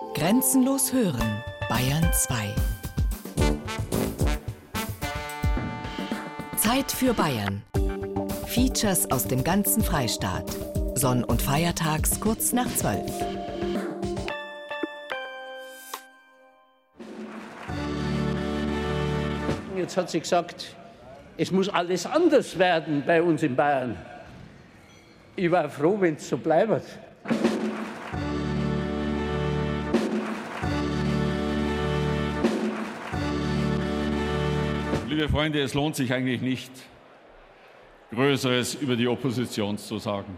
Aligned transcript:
Grenzenlos 0.00 0.92
hören, 0.92 1.44
Bayern 1.68 2.10
2. 2.12 2.54
Zeit 6.56 6.90
für 6.90 7.14
Bayern. 7.14 7.62
Features 8.46 9.08
aus 9.12 9.28
dem 9.28 9.44
ganzen 9.44 9.84
Freistaat. 9.84 10.50
Sonn- 10.94 11.22
und 11.22 11.40
Feiertags 11.40 12.18
kurz 12.18 12.52
nach 12.52 12.66
12. 12.74 13.00
Jetzt 19.76 19.96
hat 19.96 20.10
sie 20.10 20.20
gesagt, 20.20 20.74
es 21.36 21.52
muss 21.52 21.68
alles 21.68 22.04
anders 22.04 22.58
werden 22.58 23.04
bei 23.06 23.22
uns 23.22 23.44
in 23.44 23.54
Bayern. 23.54 23.96
Ich 25.36 25.50
war 25.50 25.68
froh, 25.68 25.96
wenn 26.00 26.16
es 26.16 26.28
so 26.28 26.36
bleibt. 26.36 26.82
Liebe 35.20 35.32
Freunde, 35.32 35.60
es 35.60 35.74
lohnt 35.74 35.96
sich 35.96 36.10
eigentlich 36.14 36.40
nicht, 36.40 36.72
Größeres 38.10 38.76
über 38.76 38.96
die 38.96 39.06
Opposition 39.06 39.76
zu 39.76 39.98
sagen. 39.98 40.34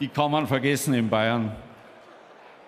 Die 0.00 0.08
kann 0.08 0.30
man 0.30 0.46
vergessen 0.46 0.94
in 0.94 1.10
Bayern. 1.10 1.54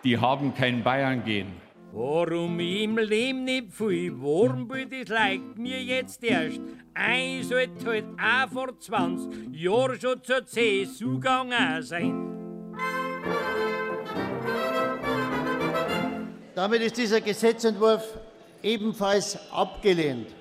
Die 0.05 0.19
haben 0.19 0.53
kein 0.53 0.83
Bayern-Gehen. 0.83 1.55
Warum 1.91 2.61
im 2.61 2.99
Leben 2.99 3.45
nicht 3.45 3.73
viel 3.73 4.13
Warmbild, 4.21 4.93
das 4.93 5.09
leigt 5.09 5.57
mir 5.57 5.83
jetzt 5.83 6.23
erst. 6.23 6.61
Ein 6.93 7.45
sollte 7.45 7.87
halt 7.87 8.05
auch 8.23 8.53
vor 8.53 8.79
20 8.79 9.57
Jahren 9.57 9.99
schon 9.99 10.23
zur 10.23 10.45
CSU 10.45 11.15
gegangen 11.15 11.83
sein. 11.83 12.75
Damit 16.55 16.83
ist 16.83 16.99
dieser 16.99 17.23
Gesetzentwurf 17.23 18.05
ebenfalls 18.63 19.39
abgelehnt. 19.51 20.38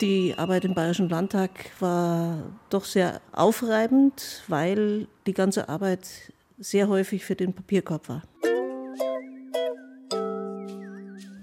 Die 0.00 0.34
Arbeit 0.34 0.64
im 0.64 0.72
Bayerischen 0.72 1.10
Landtag 1.10 1.50
war 1.78 2.42
doch 2.70 2.86
sehr 2.86 3.20
aufreibend, 3.32 4.42
weil 4.48 5.08
die 5.26 5.34
ganze 5.34 5.68
Arbeit 5.68 6.32
sehr 6.58 6.88
häufig 6.88 7.22
für 7.22 7.34
den 7.34 7.52
Papierkorb 7.52 8.08
war. 8.08 8.22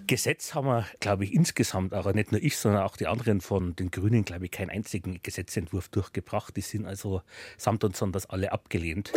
Gesetz 0.07 0.55
haben 0.55 0.67
wir, 0.67 0.85
glaube 0.99 1.25
ich, 1.25 1.33
insgesamt, 1.33 1.93
aber 1.93 2.13
nicht 2.13 2.31
nur 2.31 2.41
ich, 2.41 2.57
sondern 2.57 2.81
auch 2.81 2.97
die 2.97 3.05
anderen 3.05 3.41
von 3.41 3.75
den 3.75 3.91
Grünen, 3.91 4.25
glaube 4.25 4.45
ich, 4.45 4.51
keinen 4.51 4.71
einzigen 4.71 5.19
Gesetzentwurf 5.21 5.89
durchgebracht. 5.89 6.55
Die 6.57 6.61
sind 6.61 6.87
also 6.87 7.21
samt 7.57 7.83
und 7.83 7.95
sonders 7.95 8.27
alle 8.27 8.53
abgelehnt. 8.53 9.13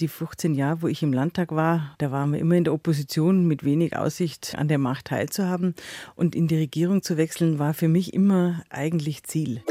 Die 0.00 0.08
15 0.08 0.54
Jahre, 0.54 0.80
wo 0.80 0.88
ich 0.88 1.02
im 1.02 1.12
Landtag 1.12 1.52
war, 1.52 1.94
da 1.98 2.10
waren 2.10 2.32
wir 2.32 2.38
immer 2.38 2.54
in 2.54 2.64
der 2.64 2.72
Opposition 2.72 3.46
mit 3.46 3.64
wenig 3.64 3.96
Aussicht, 3.98 4.54
an 4.56 4.66
der 4.66 4.78
Macht 4.78 5.08
teilzuhaben. 5.08 5.74
Und 6.16 6.34
in 6.34 6.48
die 6.48 6.56
Regierung 6.56 7.02
zu 7.02 7.18
wechseln, 7.18 7.58
war 7.58 7.74
für 7.74 7.88
mich 7.88 8.14
immer 8.14 8.62
eigentlich 8.70 9.24
Ziel. 9.24 9.62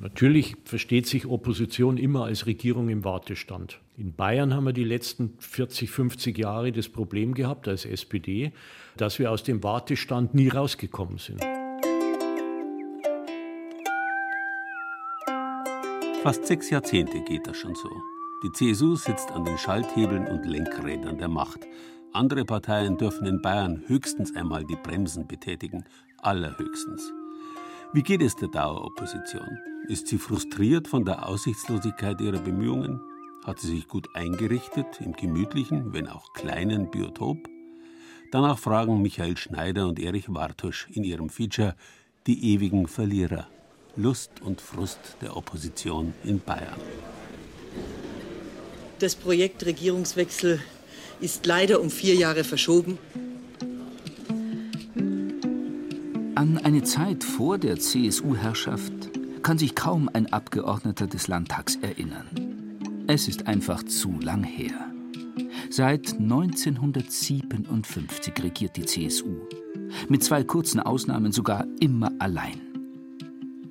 Natürlich 0.00 0.56
versteht 0.64 1.06
sich 1.06 1.26
Opposition 1.26 1.98
immer 1.98 2.24
als 2.24 2.46
Regierung 2.46 2.88
im 2.88 3.04
Wartestand. 3.04 3.78
In 3.96 4.12
Bayern 4.12 4.52
haben 4.52 4.64
wir 4.64 4.72
die 4.72 4.82
letzten 4.82 5.34
40, 5.38 5.88
50 5.88 6.36
Jahre 6.36 6.72
das 6.72 6.88
Problem 6.88 7.34
gehabt 7.34 7.68
als 7.68 7.84
SPD, 7.84 8.50
dass 8.96 9.20
wir 9.20 9.30
aus 9.30 9.44
dem 9.44 9.62
Wartestand 9.62 10.34
nie 10.34 10.48
rausgekommen 10.48 11.18
sind. 11.18 11.44
Fast 16.22 16.44
sechs 16.44 16.68
Jahrzehnte 16.68 17.22
geht 17.22 17.46
das 17.46 17.56
schon 17.56 17.74
so. 17.74 17.88
Die 18.44 18.52
CSU 18.52 18.94
sitzt 18.94 19.32
an 19.32 19.46
den 19.46 19.56
Schalthebeln 19.56 20.26
und 20.26 20.44
Lenkrädern 20.44 21.16
der 21.16 21.28
Macht. 21.28 21.66
Andere 22.12 22.44
Parteien 22.44 22.98
dürfen 22.98 23.26
in 23.26 23.40
Bayern 23.40 23.82
höchstens 23.86 24.36
einmal 24.36 24.66
die 24.66 24.76
Bremsen 24.76 25.26
betätigen, 25.26 25.82
allerhöchstens. 26.18 27.10
Wie 27.94 28.02
geht 28.02 28.20
es 28.20 28.36
der 28.36 28.48
Daueropposition? 28.48 29.58
Ist 29.88 30.08
sie 30.08 30.18
frustriert 30.18 30.88
von 30.88 31.06
der 31.06 31.26
Aussichtslosigkeit 31.26 32.20
ihrer 32.20 32.40
Bemühungen? 32.40 33.00
Hat 33.46 33.58
sie 33.58 33.76
sich 33.76 33.88
gut 33.88 34.14
eingerichtet 34.14 35.00
im 35.00 35.12
gemütlichen, 35.12 35.94
wenn 35.94 36.06
auch 36.06 36.34
kleinen 36.34 36.90
Biotop? 36.90 37.38
Danach 38.30 38.58
fragen 38.58 39.00
Michael 39.00 39.38
Schneider 39.38 39.88
und 39.88 39.98
Erich 39.98 40.28
Wartusch 40.28 40.86
in 40.90 41.02
ihrem 41.02 41.30
Feature 41.30 41.74
Die 42.26 42.52
ewigen 42.52 42.88
Verlierer. 42.88 43.48
Lust 43.96 44.30
und 44.42 44.60
Frust 44.60 44.98
der 45.20 45.36
Opposition 45.36 46.14
in 46.24 46.40
Bayern. 46.40 46.80
Das 48.98 49.14
Projekt 49.14 49.64
Regierungswechsel 49.64 50.60
ist 51.20 51.46
leider 51.46 51.80
um 51.80 51.90
vier 51.90 52.14
Jahre 52.14 52.44
verschoben. 52.44 52.98
An 56.34 56.58
eine 56.58 56.82
Zeit 56.84 57.24
vor 57.24 57.58
der 57.58 57.78
CSU-Herrschaft 57.78 58.92
kann 59.42 59.58
sich 59.58 59.74
kaum 59.74 60.08
ein 60.12 60.32
Abgeordneter 60.32 61.06
des 61.06 61.28
Landtags 61.28 61.76
erinnern. 61.76 62.26
Es 63.06 63.28
ist 63.28 63.46
einfach 63.46 63.82
zu 63.84 64.18
lang 64.20 64.44
her. 64.44 64.90
Seit 65.70 66.14
1957 66.14 68.32
regiert 68.42 68.76
die 68.76 68.86
CSU. 68.86 69.36
Mit 70.08 70.24
zwei 70.24 70.42
kurzen 70.44 70.80
Ausnahmen 70.80 71.32
sogar 71.32 71.66
immer 71.80 72.12
allein. 72.18 72.69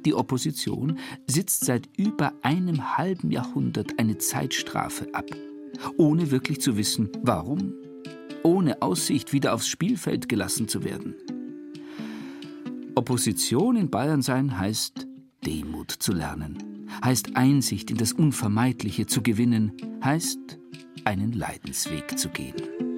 Die 0.05 0.13
Opposition 0.13 0.97
sitzt 1.27 1.65
seit 1.65 1.89
über 1.97 2.33
einem 2.41 2.97
halben 2.97 3.31
Jahrhundert 3.31 3.99
eine 3.99 4.17
Zeitstrafe 4.17 5.13
ab, 5.13 5.25
ohne 5.97 6.31
wirklich 6.31 6.61
zu 6.61 6.77
wissen, 6.77 7.09
warum, 7.21 7.73
ohne 8.43 8.81
Aussicht, 8.81 9.33
wieder 9.33 9.53
aufs 9.53 9.67
Spielfeld 9.67 10.29
gelassen 10.29 10.67
zu 10.67 10.83
werden. 10.83 11.15
Opposition 12.95 13.75
in 13.75 13.89
Bayern 13.89 14.21
sein 14.21 14.57
heißt 14.57 15.07
Demut 15.45 15.91
zu 15.91 16.13
lernen, 16.13 16.87
heißt 17.03 17.35
Einsicht 17.35 17.91
in 17.91 17.97
das 17.97 18.13
Unvermeidliche 18.13 19.05
zu 19.05 19.21
gewinnen, 19.21 19.73
heißt 20.03 20.59
einen 21.05 21.31
Leidensweg 21.31 22.17
zu 22.17 22.29
gehen. 22.29 22.88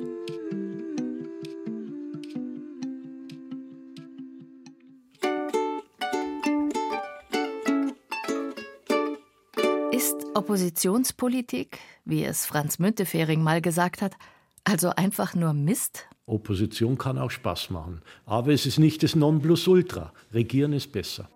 Oppositionspolitik, 10.51 11.79
wie 12.03 12.25
es 12.25 12.45
Franz 12.45 12.77
Müntefering 12.77 13.41
mal 13.41 13.61
gesagt 13.61 14.01
hat, 14.01 14.17
also 14.65 14.89
einfach 14.89 15.33
nur 15.33 15.53
Mist? 15.53 16.09
Opposition 16.25 16.97
kann 16.97 17.17
auch 17.17 17.31
Spaß 17.31 17.69
machen. 17.69 18.01
Aber 18.25 18.51
es 18.51 18.65
ist 18.65 18.77
nicht 18.77 19.01
das 19.01 19.15
Nonplusultra. 19.15 20.11
Regieren 20.33 20.73
ist 20.73 20.91
besser. 20.91 21.29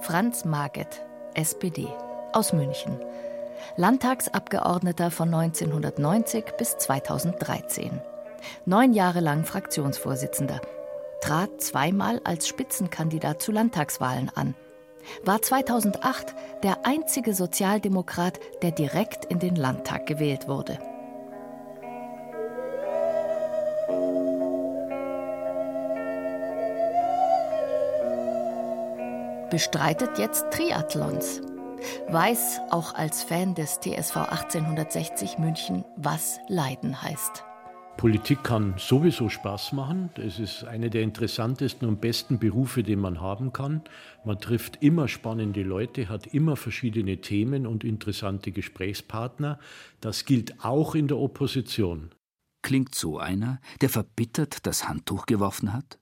Franz 0.00 0.44
Marget, 0.44 1.06
SPD, 1.34 1.86
aus 2.32 2.52
München. 2.52 2.98
Landtagsabgeordneter 3.76 5.12
von 5.12 5.32
1990 5.32 6.46
bis 6.58 6.78
2013. 6.78 8.00
Neun 8.66 8.92
Jahre 8.92 9.20
lang 9.20 9.44
Fraktionsvorsitzender. 9.44 10.60
Trat 11.20 11.62
zweimal 11.62 12.20
als 12.24 12.48
Spitzenkandidat 12.48 13.40
zu 13.40 13.52
Landtagswahlen 13.52 14.32
an. 14.34 14.56
War 15.24 15.42
2008 15.42 16.34
der 16.62 16.86
einzige 16.86 17.34
Sozialdemokrat, 17.34 18.38
der 18.62 18.70
direkt 18.72 19.24
in 19.26 19.38
den 19.38 19.56
Landtag 19.56 20.06
gewählt 20.06 20.48
wurde. 20.48 20.78
bestreitet 29.50 30.16
jetzt 30.16 30.46
Triathlons. 30.52 31.42
Weiß 32.08 32.60
auch 32.70 32.94
als 32.94 33.22
Fan 33.22 33.54
des 33.54 33.80
TSV 33.80 34.16
1860 34.16 35.38
München, 35.38 35.84
was 35.96 36.38
Leiden 36.48 37.02
heißt. 37.02 37.44
Politik 37.96 38.42
kann 38.44 38.74
sowieso 38.78 39.28
Spaß 39.28 39.72
machen. 39.72 40.10
Es 40.16 40.38
ist 40.38 40.64
einer 40.64 40.88
der 40.88 41.02
interessantesten 41.02 41.86
und 41.86 42.00
besten 42.00 42.38
Berufe, 42.38 42.82
den 42.82 42.98
man 42.98 43.20
haben 43.20 43.52
kann. 43.52 43.82
Man 44.24 44.38
trifft 44.40 44.82
immer 44.82 45.06
spannende 45.06 45.62
Leute, 45.62 46.08
hat 46.08 46.28
immer 46.28 46.56
verschiedene 46.56 47.20
Themen 47.20 47.66
und 47.66 47.84
interessante 47.84 48.52
Gesprächspartner. 48.52 49.58
Das 50.00 50.24
gilt 50.24 50.64
auch 50.64 50.94
in 50.94 51.08
der 51.08 51.18
Opposition. 51.18 52.10
Klingt 52.62 52.94
so 52.94 53.18
einer, 53.18 53.60
der 53.80 53.88
verbittert 53.88 54.66
das 54.66 54.88
Handtuch 54.88 55.26
geworfen 55.26 55.72
hat? 55.72 55.98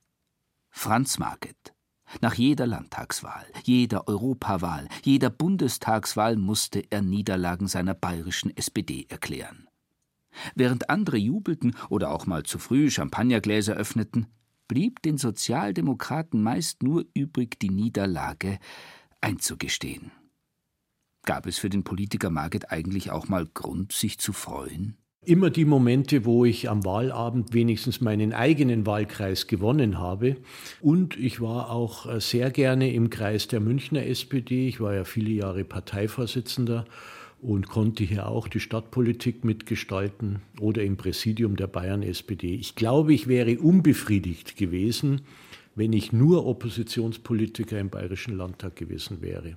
Franz 0.71 1.19
Market. 1.19 1.75
Nach 2.21 2.35
jeder 2.35 2.67
Landtagswahl, 2.67 3.45
jeder 3.65 4.09
Europawahl, 4.09 4.89
jeder 5.03 5.31
Bundestagswahl 5.31 6.37
musste 6.37 6.83
er 6.91 7.03
Niederlagen 7.03 7.69
seiner 7.69 7.95
bayerischen 7.95 8.57
SPD 8.57 9.07
erklären. 9.09 9.68
Während 10.55 10.91
andere 10.91 11.17
jubelten 11.17 11.77
oder 11.89 12.11
auch 12.11 12.27
mal 12.27 12.43
zu 12.43 12.59
früh 12.59 12.91
Champagnergläser 12.91 13.75
öffneten, 13.75 14.27
blieb 14.69 15.03
den 15.03 15.19
Sozialdemokraten 15.19 16.43
meist 16.43 16.83
nur 16.83 17.07
übrig, 17.15 17.59
die 17.59 17.71
Niederlage 17.71 18.59
einzugestehen. 19.21 20.13
Gab 21.25 21.47
es 21.47 21.59
für 21.59 21.69
den 21.69 21.85
Politiker 21.85 22.31
Marget 22.31 22.71
eigentlich 22.71 23.11
auch 23.11 23.29
mal 23.29 23.47
Grund, 23.47 23.93
sich 23.93 24.19
zu 24.19 24.33
freuen? 24.33 24.97
Immer 25.25 25.51
die 25.51 25.65
Momente, 25.65 26.25
wo 26.25 26.45
ich 26.45 26.71
am 26.71 26.85
Wahlabend 26.85 27.53
wenigstens 27.53 28.01
meinen 28.01 28.33
eigenen 28.33 28.87
Wahlkreis 28.87 29.47
gewonnen 29.47 29.99
habe. 29.99 30.37
Und 30.81 31.19
ich 31.19 31.41
war 31.41 31.71
auch 31.71 32.07
äh, 32.07 32.21
sehr 32.21 32.51
gerne 32.51 32.93
im 32.95 33.11
Kreis 33.11 33.49
der 33.49 33.61
Münchner 33.61 34.07
SPD. 34.07 34.69
Ich 34.69 34.81
war 34.81 34.95
ja 34.95 35.05
viele 35.05 35.31
Jahre 35.31 35.65
Parteivorsitzender 35.65 36.87
und 37.41 37.69
konnte 37.69 38.05
hier 38.05 38.29
auch 38.29 38.49
die 38.49 38.61
Stadtpolitik 38.61 39.45
mitgestalten 39.45 40.43
oder 40.61 40.83
im 40.83 40.97
Präsidium 40.97 41.57
der 41.57 41.69
Bayern 41.69 42.03
SPD. 42.03 42.55
Ich 42.55 42.75
glaube, 42.75 43.15
ich 43.15 43.29
wäre 43.29 43.59
unbefriedigt 43.59 44.57
gewesen, 44.57 45.23
wenn 45.75 45.93
ich 45.93 46.13
nur 46.13 46.47
Oppositionspolitiker 46.47 47.79
im 47.79 47.91
Bayerischen 47.91 48.37
Landtag 48.37 48.77
gewesen 48.77 49.21
wäre. 49.21 49.57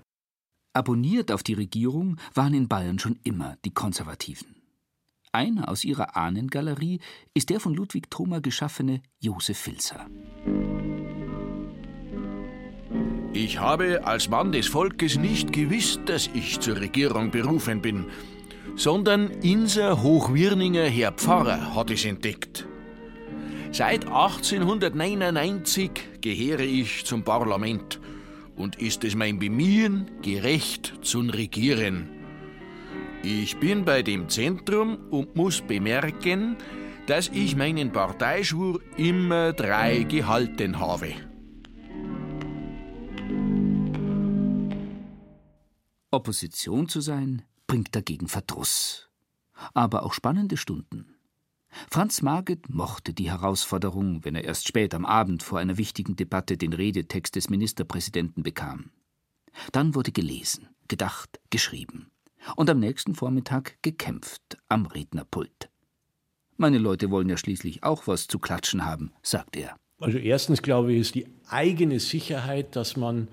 Abonniert 0.74 1.32
auf 1.32 1.44
die 1.44 1.54
Regierung 1.54 2.18
waren 2.34 2.54
in 2.54 2.68
Bayern 2.68 3.00
schon 3.00 3.20
immer 3.24 3.58
die 3.66 3.74
Konservativen. 3.74 4.56
Einer 5.34 5.70
aus 5.70 5.84
ihrer 5.84 6.16
Ahnengalerie 6.16 7.00
ist 7.34 7.50
der 7.50 7.60
von 7.60 7.74
Ludwig 7.74 8.10
Thoma 8.10 8.40
geschaffene 8.40 9.02
Josef 9.20 9.58
Filzer. 9.58 10.08
Ich 13.34 13.60
habe 13.60 14.06
als 14.06 14.28
Mann 14.28 14.52
des 14.52 14.68
Volkes 14.68 15.18
nicht 15.18 15.54
gewusst, 15.54 16.02
dass 16.06 16.30
ich 16.34 16.60
zur 16.60 16.82
Regierung 16.82 17.32
berufen 17.32 17.82
bin, 17.82 18.08
sondern 18.76 19.30
Inser 19.42 20.04
Hochwirninger 20.04 20.84
Herr 20.84 21.14
Pfarrer 21.14 21.74
hat 21.74 21.92
es 21.92 22.04
entdeckt. 22.04 22.68
Seit 23.72 24.06
1899 24.06 25.92
gehöre 26.20 26.60
ich 26.60 27.06
zum 27.06 27.24
Parlament 27.24 28.02
und 28.58 28.82
ist 28.82 29.06
es 29.06 29.16
mein 29.16 29.40
Bemühen, 29.40 30.12
gerecht 30.22 30.94
zu 31.02 31.22
regieren. 31.22 32.10
Ich 33.24 33.58
bin 33.62 33.86
bei 33.86 34.02
dem 34.02 34.28
Zentrum 34.28 34.98
und 35.10 35.38
muss 35.38 35.62
bemerken, 35.62 36.58
dass 37.08 37.30
ich 37.30 37.56
meinen 37.56 37.94
Parteischwur 37.94 38.82
immer 38.98 39.54
drei 39.54 40.04
gehalten 40.04 40.80
habe. 40.80 41.31
Opposition 46.12 46.90
zu 46.90 47.00
sein, 47.00 47.44
bringt 47.68 47.96
dagegen 47.96 48.28
Verdruss. 48.28 49.10
Aber 49.74 50.04
auch 50.04 50.14
spannende 50.14 50.58
Stunden. 50.58 51.16
Franz 51.90 52.22
Marget 52.22 52.70
mochte 52.70 53.14
die 53.14 53.32
Herausforderung, 53.32 54.26
wenn 54.26 54.36
er 54.36 54.44
erst 54.44 54.68
spät 54.68 54.94
am 54.94 55.06
Abend 55.06 55.42
vor 55.42 55.60
einer 55.60 55.78
wichtigen 55.78 56.18
Debatte 56.18 56.58
den 56.58 56.74
Redetext 56.74 57.36
des 57.36 57.50
Ministerpräsidenten 57.50 58.44
bekam. 58.44 58.92
Dann 59.72 59.96
wurde 59.96 60.12
gelesen, 60.12 60.68
gedacht, 60.90 61.40
geschrieben. 61.50 62.12
Und 62.56 62.70
am 62.70 62.80
nächsten 62.80 63.16
Vormittag 63.16 63.78
gekämpft 63.82 64.58
am 64.68 64.86
Rednerpult. 64.86 65.70
Meine 66.58 66.78
Leute 66.78 67.10
wollen 67.10 67.30
ja 67.30 67.38
schließlich 67.38 67.84
auch 67.84 68.08
was 68.08 68.28
zu 68.28 68.38
klatschen 68.38 68.84
haben, 68.84 69.14
sagt 69.22 69.56
er. 69.56 69.78
Also 70.00 70.18
erstens 70.18 70.62
glaube 70.62 70.92
ich, 70.92 71.00
ist 71.00 71.16
die 71.16 71.28
eigene 71.48 72.00
Sicherheit, 72.00 72.76
dass 72.76 72.98
man 72.98 73.30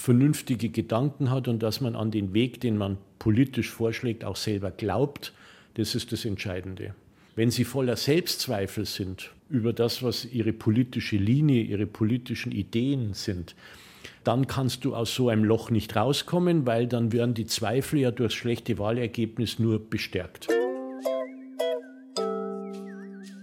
vernünftige 0.00 0.70
Gedanken 0.70 1.30
hat 1.30 1.48
und 1.48 1.62
dass 1.62 1.80
man 1.80 1.94
an 1.94 2.10
den 2.10 2.34
Weg, 2.34 2.60
den 2.60 2.76
man 2.76 2.98
politisch 3.18 3.70
vorschlägt, 3.70 4.24
auch 4.24 4.36
selber 4.36 4.70
glaubt. 4.70 5.32
Das 5.74 5.94
ist 5.94 6.12
das 6.12 6.24
Entscheidende. 6.24 6.94
Wenn 7.36 7.50
Sie 7.50 7.64
voller 7.64 7.96
Selbstzweifel 7.96 8.86
sind 8.86 9.30
über 9.48 9.72
das, 9.72 10.02
was 10.02 10.24
Ihre 10.24 10.52
politische 10.52 11.16
Linie, 11.16 11.62
Ihre 11.62 11.86
politischen 11.86 12.52
Ideen 12.52 13.14
sind, 13.14 13.54
dann 14.24 14.46
kannst 14.46 14.84
du 14.84 14.94
aus 14.94 15.14
so 15.14 15.28
einem 15.28 15.44
Loch 15.44 15.70
nicht 15.70 15.96
rauskommen, 15.96 16.66
weil 16.66 16.86
dann 16.86 17.12
werden 17.12 17.34
die 17.34 17.46
Zweifel 17.46 18.00
ja 18.00 18.10
durch 18.10 18.34
schlechte 18.34 18.78
Wahlergebnis 18.78 19.58
nur 19.58 19.78
bestärkt. 19.78 20.48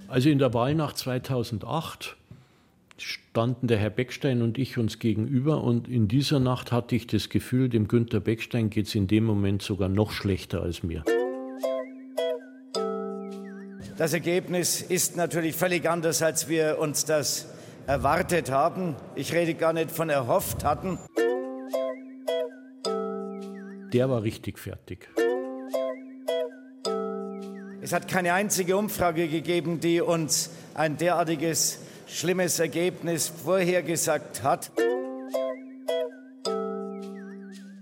Also 0.07 0.29
in 0.29 0.39
der 0.39 0.53
Wahlnacht 0.53 0.97
2008 0.97 2.15
standen 3.01 3.67
der 3.67 3.77
Herr 3.77 3.89
Beckstein 3.89 4.41
und 4.41 4.57
ich 4.57 4.77
uns 4.77 4.99
gegenüber 4.99 5.63
und 5.63 5.87
in 5.87 6.07
dieser 6.07 6.39
Nacht 6.39 6.71
hatte 6.71 6.95
ich 6.95 7.07
das 7.07 7.29
Gefühl, 7.29 7.69
dem 7.69 7.87
Günter 7.87 8.19
Beckstein 8.19 8.69
geht 8.69 8.87
es 8.87 8.95
in 8.95 9.07
dem 9.07 9.23
Moment 9.23 9.61
sogar 9.61 9.89
noch 9.89 10.11
schlechter 10.11 10.61
als 10.61 10.83
mir. 10.83 11.03
Das 13.97 14.13
Ergebnis 14.13 14.81
ist 14.81 15.17
natürlich 15.17 15.55
völlig 15.55 15.89
anders, 15.89 16.21
als 16.21 16.47
wir 16.49 16.77
uns 16.79 17.05
das 17.05 17.47
erwartet 17.87 18.51
haben. 18.51 18.95
Ich 19.15 19.33
rede 19.33 19.55
gar 19.55 19.73
nicht 19.73 19.89
von 19.89 20.09
erhofft 20.09 20.63
hatten. 20.63 20.99
Der 23.91 24.09
war 24.09 24.21
richtig 24.21 24.59
fertig. 24.59 25.09
Es 27.81 27.93
hat 27.93 28.07
keine 28.07 28.33
einzige 28.33 28.75
Umfrage 28.75 29.27
gegeben, 29.29 29.79
die 29.79 30.01
uns 30.01 30.51
ein 30.73 30.97
derartiges 30.97 31.79
schlimmes 32.07 32.59
Ergebnis 32.59 33.27
vorhergesagt 33.27 34.43
hat. 34.43 34.71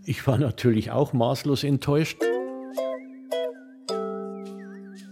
Ich 0.05 0.25
war 0.27 0.37
natürlich 0.37 0.91
auch 0.91 1.13
maßlos 1.13 1.63
enttäuscht. 1.63 2.21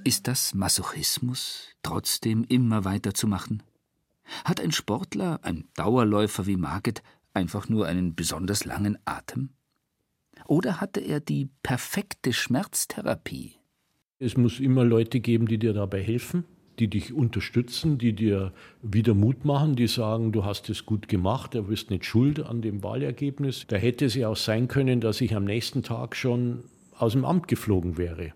Ist 0.04 0.28
das 0.28 0.54
Masochismus, 0.54 1.70
trotzdem 1.82 2.44
immer 2.44 2.86
weiterzumachen? 2.86 3.64
Hat 4.44 4.60
ein 4.60 4.72
Sportler, 4.72 5.40
ein 5.44 5.66
Dauerläufer 5.76 6.46
wie 6.46 6.58
Marget, 6.58 7.02
einfach 7.34 7.70
nur 7.70 7.88
einen 7.88 8.16
besonders 8.16 8.66
langen 8.66 8.98
Atem? 9.06 9.50
Oder 10.46 10.82
hatte 10.82 11.00
er 11.00 11.20
die 11.20 11.50
perfekte 11.64 12.34
Schmerztherapie? 12.34 13.56
Es 14.20 14.38
muss 14.38 14.60
immer 14.60 14.84
Leute 14.84 15.20
geben, 15.20 15.48
die 15.48 15.58
dir 15.58 15.74
dabei 15.74 16.04
helfen, 16.04 16.46
die 16.80 16.88
dich 16.88 17.14
unterstützen, 17.14 17.98
die 17.98 18.14
dir 18.14 18.52
wieder 18.82 19.14
Mut 19.14 19.46
machen, 19.46 19.76
die 19.76 19.88
sagen, 19.88 20.32
du 20.32 20.44
hast 20.44 20.70
es 20.70 20.86
gut 20.86 21.08
gemacht, 21.08 21.54
du 21.54 21.64
bist 21.64 21.92
nicht 21.92 22.06
schuld 22.06 22.40
an 22.40 22.62
dem 22.62 22.84
Wahlergebnis. 22.84 23.66
Da 23.68 23.76
hätte 23.76 24.06
es 24.06 24.16
ja 24.16 24.30
auch 24.30 24.36
sein 24.36 24.68
können, 24.68 25.00
dass 25.00 25.22
ich 25.22 25.36
am 25.36 25.46
nächsten 25.46 25.84
Tag 25.84 26.16
schon 26.16 26.64
aus 26.98 27.14
dem 27.14 27.26
Amt 27.26 27.48
geflogen 27.48 27.98
wäre. 27.98 28.34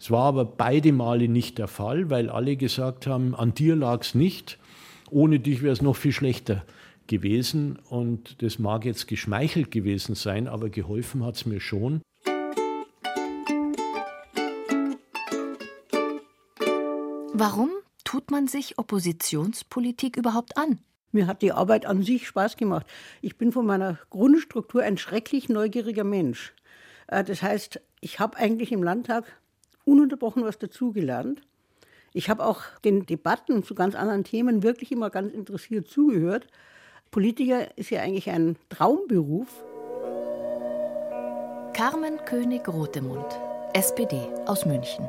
Es 0.00 0.10
war 0.10 0.24
aber 0.24 0.44
beide 0.44 0.92
Male 0.92 1.28
nicht 1.28 1.58
der 1.58 1.68
Fall, 1.68 2.08
weil 2.08 2.30
alle 2.30 2.56
gesagt 2.56 3.06
haben, 3.06 3.34
an 3.34 3.52
dir 3.54 3.76
lag 3.76 4.02
es 4.02 4.14
nicht, 4.14 4.58
ohne 5.10 5.40
dich 5.40 5.62
wäre 5.62 5.72
es 5.72 5.82
noch 5.82 5.96
viel 5.96 6.12
schlechter 6.12 6.64
gewesen. 7.06 7.78
Und 7.88 8.42
das 8.42 8.58
mag 8.58 8.84
jetzt 8.84 9.08
geschmeichelt 9.08 9.70
gewesen 9.70 10.14
sein, 10.14 10.46
aber 10.46 10.70
geholfen 10.70 11.24
hat 11.24 11.34
es 11.34 11.46
mir 11.46 11.60
schon. 11.60 12.00
Warum 17.40 17.70
tut 18.02 18.32
man 18.32 18.48
sich 18.48 18.78
Oppositionspolitik 18.78 20.16
überhaupt 20.16 20.56
an? 20.56 20.80
Mir 21.12 21.28
hat 21.28 21.40
die 21.40 21.52
Arbeit 21.52 21.86
an 21.86 22.02
sich 22.02 22.26
Spaß 22.26 22.56
gemacht. 22.56 22.84
Ich 23.22 23.38
bin 23.38 23.52
von 23.52 23.64
meiner 23.64 23.96
Grundstruktur 24.10 24.82
ein 24.82 24.98
schrecklich 24.98 25.48
neugieriger 25.48 26.02
Mensch. 26.02 26.52
Äh, 27.06 27.22
das 27.22 27.40
heißt, 27.40 27.80
ich 28.00 28.18
habe 28.18 28.38
eigentlich 28.38 28.72
im 28.72 28.82
Landtag 28.82 29.24
ununterbrochen 29.84 30.42
was 30.42 30.58
dazugelernt. 30.58 31.42
Ich 32.12 32.28
habe 32.28 32.44
auch 32.44 32.62
den 32.84 33.06
Debatten 33.06 33.62
zu 33.62 33.76
ganz 33.76 33.94
anderen 33.94 34.24
Themen 34.24 34.64
wirklich 34.64 34.90
immer 34.90 35.08
ganz 35.08 35.32
interessiert 35.32 35.86
zugehört. 35.86 36.48
Politiker 37.12 37.78
ist 37.78 37.90
ja 37.90 38.02
eigentlich 38.02 38.30
ein 38.30 38.56
Traumberuf. 38.68 39.46
Carmen 41.72 42.18
König-Rotemund, 42.24 43.26
SPD 43.74 44.26
aus 44.46 44.66
München. 44.66 45.08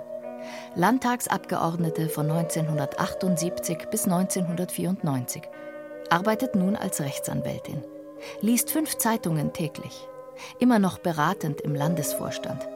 Landtagsabgeordnete 0.75 2.09
von 2.09 2.29
1978 2.29 3.87
bis 3.89 4.05
1994. 4.05 5.43
Arbeitet 6.09 6.55
nun 6.55 6.75
als 6.75 7.01
Rechtsanwältin. 7.01 7.83
Liest 8.41 8.71
fünf 8.71 8.97
Zeitungen 8.97 9.53
täglich. 9.53 10.07
Immer 10.59 10.79
noch 10.79 10.99
beratend 10.99 11.61
im 11.61 11.75
Landesvorstand 11.75 12.67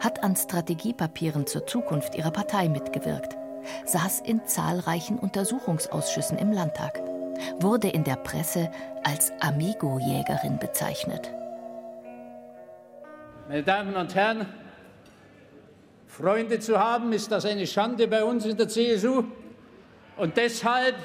hat 0.00 0.22
an 0.22 0.36
Strategiepapieren 0.36 1.46
zur 1.46 1.66
Zukunft 1.66 2.14
ihrer 2.14 2.30
Partei 2.30 2.68
mitgewirkt, 2.68 3.36
saß 3.84 4.20
in 4.20 4.44
zahlreichen 4.46 5.18
Untersuchungsausschüssen 5.18 6.38
im 6.38 6.52
Landtag, 6.52 7.00
wurde 7.60 7.88
in 7.88 8.04
der 8.04 8.16
Presse 8.16 8.70
als 9.04 9.32
Amigo-Jägerin 9.40 10.58
bezeichnet. 10.58 11.32
Meine 13.48 13.62
Damen 13.62 13.96
und 13.96 14.14
Herren, 14.14 14.46
Freunde 16.12 16.58
zu 16.58 16.78
haben, 16.78 17.10
ist 17.14 17.32
das 17.32 17.46
eine 17.46 17.66
Schande 17.66 18.06
bei 18.06 18.22
uns 18.22 18.44
in 18.44 18.54
der 18.54 18.68
CSU. 18.68 19.24
Und 20.18 20.36
deshalb 20.36 20.96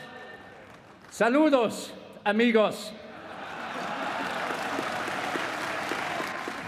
Saludos, 1.09 1.93
amigos. 2.25 2.91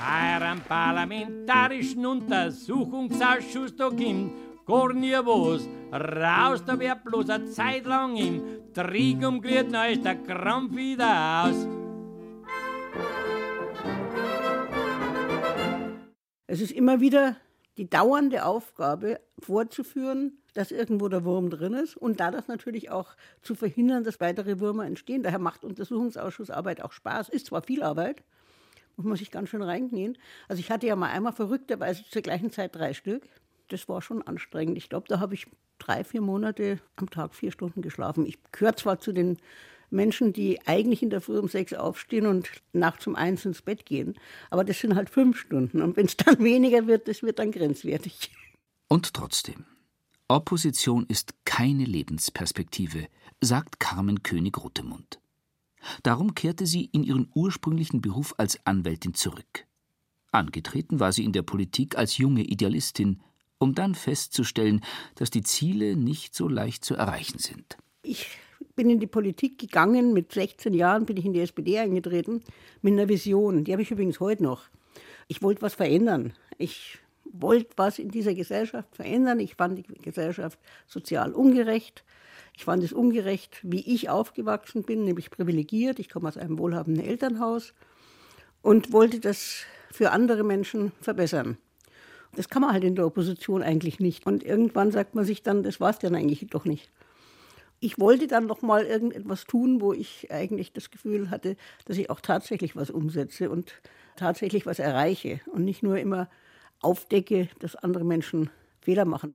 Euren 0.02 0.62
parlamentarischen 0.62 2.06
Untersuchungsausschuss 2.06 3.76
da 3.76 3.90
gibt, 3.90 4.32
gar 4.66 4.94
nie 4.94 5.12
was. 5.12 5.68
Raus, 5.92 6.64
da 6.66 6.80
wär 6.80 6.96
bloß 6.96 7.30
eine 7.30 7.50
Zeit 7.50 7.86
lang 7.86 8.16
im 8.16 8.42
Trick 8.74 9.20
glied, 9.20 9.74
dann 9.74 9.92
ist 9.92 10.06
der 10.06 10.16
Krampf 10.16 10.74
wieder 10.74 11.44
aus. 11.44 11.68
Es 16.48 16.62
ist 16.62 16.72
immer 16.72 17.00
wieder 17.02 17.36
die 17.80 17.90
dauernde 17.90 18.44
Aufgabe, 18.44 19.22
vorzuführen, 19.40 20.38
dass 20.54 20.70
irgendwo 20.70 21.08
der 21.08 21.24
Wurm 21.24 21.50
drin 21.50 21.74
ist 21.74 21.96
und 21.96 22.20
dadurch 22.20 22.50
natürlich 22.50 22.92
auch 22.92 23.16
zu 23.42 23.56
verhindern, 23.56 24.04
dass 24.04 24.20
weitere 24.20 24.60
Würmer 24.60 24.86
entstehen. 24.86 25.24
Daher 25.24 25.40
macht 25.40 25.64
Untersuchungsausschussarbeit 25.64 26.82
auch 26.82 26.92
Spaß. 26.92 27.30
Ist 27.30 27.46
zwar 27.46 27.62
viel 27.62 27.82
Arbeit, 27.82 28.22
muss 28.98 29.06
man 29.06 29.16
sich 29.16 29.32
ganz 29.32 29.48
schön 29.48 29.62
reinknien. 29.62 30.18
Also 30.50 30.60
ich 30.60 30.72
hatte 30.72 30.88
ja 30.88 30.98
mal 30.98 31.12
einmal 31.12 31.32
verrückterweise 31.32 32.04
zur 32.04 32.22
gleichen 32.22 32.52
Zeit 32.52 32.76
drei 32.76 32.94
Stück. 32.94 33.30
Das 33.70 33.88
war 33.88 34.02
schon 34.02 34.24
anstrengend. 34.24 34.78
Ich 34.78 34.90
glaube, 34.90 35.08
da 35.08 35.22
habe 35.22 35.34
ich 35.34 35.48
drei, 35.78 36.04
vier 36.04 36.20
Monate 36.20 36.80
am 36.98 37.10
Tag 37.10 37.34
vier 37.34 37.54
Stunden 37.54 37.82
geschlafen. 37.82 38.26
Ich 38.26 38.40
gehöre 38.52 38.76
zwar 38.76 39.00
zu 39.00 39.14
den 39.14 39.38
Menschen, 39.92 40.34
die 40.34 40.60
eigentlich 40.66 41.02
in 41.02 41.10
der 41.10 41.22
Früh 41.22 41.40
um 41.40 41.48
sechs 41.48 41.74
aufstehen 41.74 42.26
und 42.26 42.50
nachts 42.74 43.08
um 43.08 43.16
eins 43.16 43.46
ins 43.46 43.62
Bett 43.62 43.86
gehen, 43.86 44.16
aber 44.50 44.64
das 44.64 44.80
sind 44.80 44.96
halt 44.96 45.10
fünf 45.10 45.38
Stunden. 45.38 45.82
Und 45.82 45.98
wenn 45.98 46.06
es 46.06 46.18
dann 46.18 46.40
weniger 46.44 46.88
wird, 46.88 47.08
das 47.08 47.24
wird 47.24 47.40
dann 47.40 47.52
grenzwertig. 47.52 48.32
Und 48.88 49.14
trotzdem, 49.14 49.66
Opposition 50.28 51.06
ist 51.08 51.34
keine 51.46 51.86
Lebensperspektive, 51.86 53.08
sagt 53.42 53.80
Carmen 53.80 54.24
König-Rotemund. 54.24 55.20
Darum 56.04 56.36
kehrte 56.36 56.66
sie 56.66 56.86
in 56.86 57.04
ihren 57.04 57.32
ursprünglichen 57.34 58.02
Beruf 58.02 58.36
als 58.38 58.66
Anwältin 58.66 59.14
zurück. 59.14 59.66
Angetreten 60.32 61.00
war 61.00 61.12
sie 61.12 61.24
in 61.24 61.32
der 61.32 61.42
Politik 61.42 61.98
als 61.98 62.18
junge 62.18 62.44
Idealistin, 62.44 63.22
um 63.58 63.76
dann 63.76 63.96
festzustellen, 63.96 64.82
dass 65.16 65.30
die 65.30 65.44
Ziele 65.44 65.96
nicht 65.96 66.36
so 66.36 66.48
leicht 66.48 66.86
zu 66.86 66.96
erreichen 66.96 67.40
sind. 67.40 67.78
Ich 68.04 68.38
bin 68.80 68.90
in 68.90 69.02
die 69.02 69.08
Politik 69.08 69.58
gegangen, 69.58 70.14
mit 70.14 70.32
16 70.32 70.74
Jahren 70.74 71.06
bin 71.06 71.18
ich 71.18 71.26
in 71.26 71.34
die 71.34 71.42
SPD 71.42 71.80
eingetreten, 71.80 72.42
mit 72.82 72.94
einer 72.94 73.10
Vision, 73.10 73.66
die 73.66 73.74
habe 73.74 73.82
ich 73.82 73.92
übrigens 73.92 74.22
heute 74.22 74.42
noch. 74.42 74.70
Ich 75.28 75.42
wollte 75.42 75.64
was 75.64 75.74
verändern. 75.74 76.32
Ich 76.58 76.98
wollte 77.26 77.72
was 77.76 78.00
in 78.00 78.08
dieser 78.08 78.34
Gesellschaft 78.34 78.96
verändern. 78.96 79.42
Ich 79.42 79.56
fand 79.56 79.80
die 79.80 79.84
Gesellschaft 79.84 80.58
sozial 80.88 81.34
ungerecht. 81.34 82.06
Ich 82.56 82.64
fand 82.64 82.82
es 82.82 82.94
ungerecht, 82.94 83.60
wie 83.64 83.82
ich 83.82 84.10
aufgewachsen 84.10 84.84
bin, 84.84 85.04
nämlich 85.04 85.30
privilegiert. 85.30 86.00
Ich 86.00 86.08
komme 86.08 86.30
aus 86.30 86.38
einem 86.38 86.58
wohlhabenden 86.58 87.04
Elternhaus 87.04 87.74
und 88.62 88.94
wollte 88.94 89.20
das 89.20 89.66
für 89.92 90.12
andere 90.12 90.46
Menschen 90.46 90.94
verbessern. 91.02 91.58
Das 92.38 92.48
kann 92.48 92.62
man 92.62 92.72
halt 92.72 92.86
in 92.86 92.96
der 92.96 93.06
Opposition 93.06 93.62
eigentlich 93.62 94.00
nicht. 94.00 94.26
Und 94.26 94.42
irgendwann 94.42 94.94
sagt 94.94 95.16
man 95.16 95.26
sich 95.26 95.44
dann, 95.44 95.64
das 95.64 95.82
war 95.82 95.90
es 95.90 96.00
dann 96.00 96.16
eigentlich 96.16 96.48
doch 96.50 96.64
nicht. 96.64 96.90
Ich 97.82 97.98
wollte 98.00 98.28
dann 98.28 98.46
noch 98.46 98.62
mal 98.62 98.84
irgendetwas 98.84 99.46
tun, 99.46 99.80
wo 99.80 99.94
ich 99.94 100.32
eigentlich 100.32 100.74
das 100.74 100.92
Gefühl 100.92 101.30
hatte, 101.30 101.56
dass 101.86 101.98
ich 101.98 102.10
auch 102.10 102.20
tatsächlich 102.20 102.76
was 102.76 102.90
umsetze 102.90 103.50
und 103.50 103.82
tatsächlich 104.18 104.66
was 104.66 104.80
erreiche 104.80 105.40
und 105.54 105.64
nicht 105.64 105.82
nur 105.82 105.98
immer 105.98 106.30
aufdecke, 106.82 107.48
dass 107.60 107.76
andere 107.76 108.04
Menschen 108.04 108.50
Fehler 108.82 109.06
machen. 109.06 109.34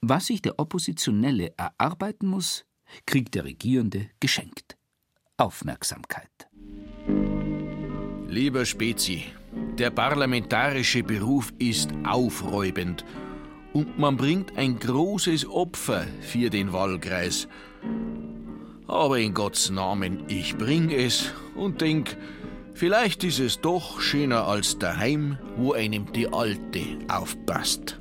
Was 0.00 0.26
sich 0.26 0.40
der 0.40 0.58
Oppositionelle 0.58 1.52
erarbeiten 1.56 2.26
muss, 2.26 2.64
kriegt 3.06 3.34
der 3.34 3.44
Regierende 3.44 4.08
geschenkt. 4.20 4.76
Aufmerksamkeit. 5.36 6.30
Lieber 8.28 8.64
Spezi, 8.64 9.24
der 9.78 9.90
parlamentarische 9.90 11.02
Beruf 11.02 11.52
ist 11.58 11.90
aufräubend 12.04 13.04
und 13.72 13.98
man 13.98 14.16
bringt 14.16 14.56
ein 14.56 14.78
großes 14.78 15.48
Opfer 15.48 16.06
für 16.20 16.50
den 16.50 16.72
Wahlkreis. 16.72 17.48
Aber 18.86 19.18
in 19.18 19.34
Gottes 19.34 19.70
Namen, 19.70 20.24
ich 20.28 20.56
bring 20.56 20.90
es 20.90 21.32
und 21.54 21.80
denk, 21.80 22.16
vielleicht 22.74 23.22
ist 23.22 23.38
es 23.38 23.60
doch 23.60 24.00
schöner 24.00 24.48
als 24.48 24.78
daheim, 24.78 25.38
wo 25.56 25.72
einem 25.72 26.12
die 26.12 26.32
Alte 26.32 26.98
aufpasst. 27.08 28.00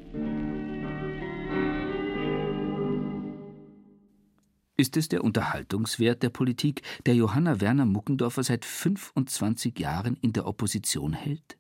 Ist 4.80 4.96
es 4.96 5.10
der 5.10 5.26
Unterhaltungswert 5.26 6.24
der 6.24 6.30
Politik, 6.30 6.82
der 7.06 7.14
Johanna 7.14 7.60
Werner 7.60 7.86
Muckendorfer 7.86 8.44
seit 8.44 8.64
25 8.64 9.78
Jahren 9.78 10.16
in 10.22 10.32
der 10.32 10.48
Opposition 10.48 11.12
hält? 11.12 11.58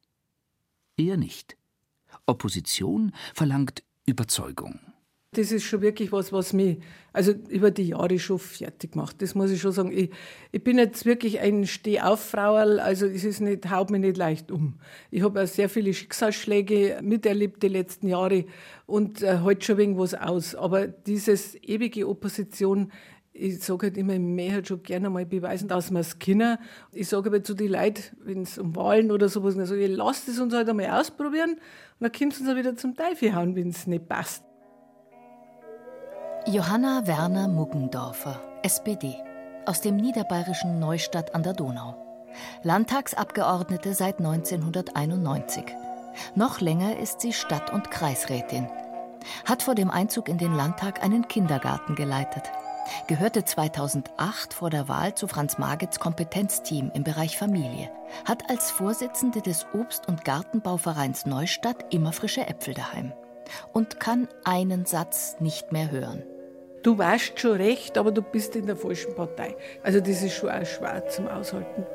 Eher 0.95 1.17
nicht. 1.17 1.57
Opposition 2.25 3.11
verlangt 3.33 3.83
Überzeugung. 4.09 4.79
Das 5.33 5.51
ist 5.51 5.63
schon 5.63 5.81
wirklich 5.81 6.11
was, 6.11 6.33
was 6.33 6.53
mich 6.53 6.79
also 7.13 7.33
über 7.49 7.69
die 7.69 7.89
Jahre 7.89 8.17
schon 8.17 8.39
fertig 8.39 8.95
macht. 8.95 9.21
Das 9.21 9.35
muss 9.35 9.51
ich 9.51 9.61
schon 9.61 9.71
sagen. 9.71 9.91
Ich, 9.91 10.09
ich 10.51 10.63
bin 10.63 10.79
jetzt 10.79 11.05
wirklich 11.05 11.39
ein 11.39 11.67
Stehauf-Frauerl, 11.67 12.79
also 12.79 13.05
es 13.05 13.23
ist 13.23 13.39
nicht, 13.39 13.69
haut 13.69 13.91
mich 13.91 14.01
nicht 14.01 14.17
leicht 14.17 14.51
um. 14.51 14.79
Ich 15.11 15.21
habe 15.21 15.43
auch 15.43 15.47
sehr 15.47 15.69
viele 15.69 15.93
Schicksalsschläge 15.93 16.99
miterlebt 17.03 17.61
die 17.61 17.67
letzten 17.67 18.07
Jahre 18.07 18.45
und 18.87 19.21
äh, 19.21 19.39
halt 19.39 19.63
schon 19.63 19.77
wegen 19.77 19.99
was 19.99 20.15
aus. 20.15 20.55
Aber 20.55 20.87
dieses 20.87 21.53
ewige 21.61 22.09
Opposition, 22.09 22.91
ich 23.31 23.59
sage 23.59 23.87
halt 23.87 23.97
immer, 23.97 24.13
ich 24.13 24.19
möchte 24.19 24.53
halt 24.53 24.67
schon 24.67 24.81
gerne 24.81 25.11
mal 25.11 25.27
beweisen, 25.27 25.67
dass 25.67 25.91
wir 25.91 25.99
es 25.99 26.17
können. 26.17 26.57
Ich 26.91 27.07
sage 27.07 27.29
aber 27.29 27.43
zu 27.43 27.53
den 27.53 27.71
Leuten, 27.71 28.01
wenn 28.23 28.41
es 28.41 28.57
um 28.57 28.75
Wahlen 28.75 29.11
oder 29.11 29.29
sowas 29.29 29.55
geht, 29.55 29.91
ich, 29.91 29.95
lasst 29.95 30.27
es 30.27 30.39
uns 30.39 30.55
halt 30.55 30.67
einmal 30.69 30.87
ausprobieren 30.87 31.57
dann 31.99 32.11
könnt 32.11 32.33
ihr 32.35 32.41
uns 32.41 32.49
auch 32.49 32.55
wieder 32.55 32.75
zum 32.75 32.95
Teufel 32.95 33.35
hauen, 33.35 33.55
wenn 33.55 33.69
es 33.69 33.87
nicht 33.87 34.07
passt. 34.07 34.43
Johanna 36.45 37.05
Werner 37.05 37.47
Muggendorfer, 37.47 38.39
SPD, 38.63 39.15
aus 39.65 39.81
dem 39.81 39.97
niederbayerischen 39.97 40.79
Neustadt 40.79 41.35
an 41.35 41.43
der 41.43 41.53
Donau. 41.53 41.95
Landtagsabgeordnete 42.63 43.93
seit 43.93 44.19
1991. 44.19 45.65
Noch 46.35 46.61
länger 46.61 46.97
ist 46.97 47.21
sie 47.21 47.33
Stadt- 47.33 47.71
und 47.71 47.91
Kreisrätin. 47.91 48.67
Hat 49.45 49.63
vor 49.63 49.75
dem 49.75 49.91
Einzug 49.91 50.29
in 50.29 50.37
den 50.37 50.55
Landtag 50.55 51.03
einen 51.03 51.27
Kindergarten 51.27 51.95
geleitet. 51.95 52.43
Gehörte 53.08 53.46
2008 53.46 54.53
vor 54.53 54.69
der 54.69 54.88
Wahl 54.88 55.15
zu 55.15 55.27
Franz 55.27 55.58
Magets 55.58 56.00
Kompetenzteam 56.00 56.91
im 56.93 57.03
Bereich 57.03 57.38
Familie. 57.38 57.91
Hat 58.25 58.50
als 58.50 58.72
Vorsitzende 58.72 59.41
des 59.41 59.65
Obst- 59.74 60.08
und 60.08 60.25
Gartenbauvereins 60.25 61.25
Neustadt 61.25 61.93
immer 61.93 62.13
frische 62.13 62.48
Äpfel 62.48 62.74
daheim. 62.74 63.13
Und 63.74 64.00
kann 64.00 64.27
einen 64.43 64.86
Satz 64.86 65.38
nicht 65.39 65.72
mehr 65.72 65.91
hören. 65.91 66.24
Du 66.84 66.98
weißt 66.98 67.39
schon 67.39 67.58
recht, 67.58 67.98
aber 67.98 68.12
du 68.12 68.22
bist 68.22 68.55
in 68.55 68.65
der 68.65 68.77
falschen 68.77 69.15
Partei. 69.15 69.55
Also 69.84 70.00
das 70.00 70.22
ist 70.22 70.36
schon 70.36 70.50
auch 70.50 70.65
schwer 70.65 71.08
zum 71.08 71.27
Aushalten. 71.27 71.86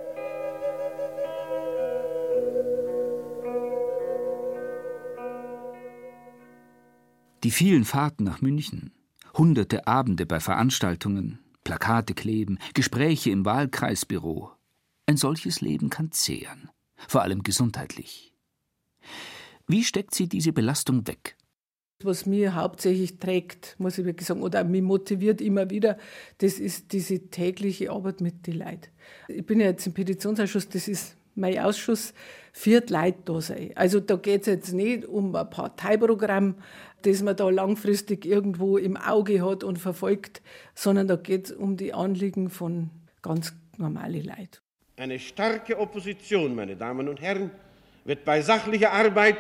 Die 7.45 7.51
vielen 7.51 7.85
Fahrten 7.85 8.25
nach 8.25 8.41
München, 8.41 8.91
hunderte 9.35 9.87
Abende 9.87 10.27
bei 10.27 10.41
Veranstaltungen, 10.41 11.39
Plakate 11.65 12.15
kleben, 12.15 12.59
Gespräche 12.75 13.31
im 13.31 13.45
Wahlkreisbüro. 13.45 14.53
Ein 15.07 15.17
solches 15.17 15.61
Leben 15.61 15.91
kann 15.91 16.13
zehren, 16.13 16.71
vor 17.09 17.23
allem 17.23 17.43
gesundheitlich. 17.43 18.35
Wie 19.67 19.85
steckt 19.85 20.15
sie 20.15 20.29
diese 20.29 20.53
Belastung 20.53 21.07
weg? 21.07 21.37
Was 22.03 22.27
mir 22.27 22.55
hauptsächlich 22.55 23.19
trägt, 23.19 23.77
muss 23.79 23.97
ich 23.97 24.05
wirklich 24.05 24.27
sagen, 24.27 24.43
oder 24.43 24.63
mich 24.65 24.83
motiviert 24.83 25.41
immer 25.41 25.71
wieder, 25.71 25.97
das 26.39 26.59
ist 26.59 26.93
diese 26.93 27.31
tägliche 27.31 27.91
Arbeit 27.91 28.21
mit 28.21 28.47
den 28.47 28.59
Leuten. 28.59 28.89
Ich 29.29 29.47
bin 29.47 29.61
ja 29.61 29.67
jetzt 29.67 29.87
im 29.87 29.95
Petitionsausschuss, 29.95 30.69
das 30.69 30.89
ist 30.89 31.17
mein 31.35 31.59
Ausschuss, 31.59 32.15
viert 32.53 32.91
Leute 32.91 33.19
da 33.25 33.41
sein. 33.41 33.73
Also 33.75 34.01
da 34.01 34.17
geht 34.17 34.43
es 34.43 34.47
jetzt 34.47 34.73
nicht 34.73 35.05
um 35.07 35.35
ein 35.35 35.51
Parteiprogramm, 35.51 36.57
das 37.03 37.23
man 37.23 37.37
da 37.37 37.51
langfristig 37.51 38.25
irgendwo 38.25 38.79
im 38.79 38.97
Auge 38.97 39.45
hat 39.45 39.65
und 39.65 39.79
verfolgt, 39.79 40.41
sondern 40.75 41.09
da 41.09 41.17
geht 41.17 41.47
es 41.47 41.53
um 41.53 41.77
die 41.77 41.93
Anliegen 41.93 42.51
von 42.51 42.91
ganz 43.23 43.53
normalen 43.77 44.25
Leuten. 44.25 44.59
Eine 44.97 45.19
starke 45.19 45.79
Opposition, 45.79 46.55
meine 46.55 46.77
Damen 46.77 47.09
und 47.09 47.21
Herren, 47.21 47.51
wird 48.05 48.25
bei 48.25 48.41
sachlicher 48.41 48.93
Arbeit 48.93 49.39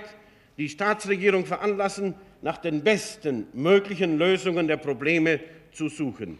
die 0.56 0.68
Staatsregierung 0.68 1.46
veranlassen, 1.46 2.14
nach 2.42 2.58
den 2.58 2.82
besten 2.82 3.46
möglichen 3.52 4.18
Lösungen 4.18 4.68
der 4.68 4.76
Probleme 4.76 5.40
zu 5.72 5.88
suchen. 5.88 6.38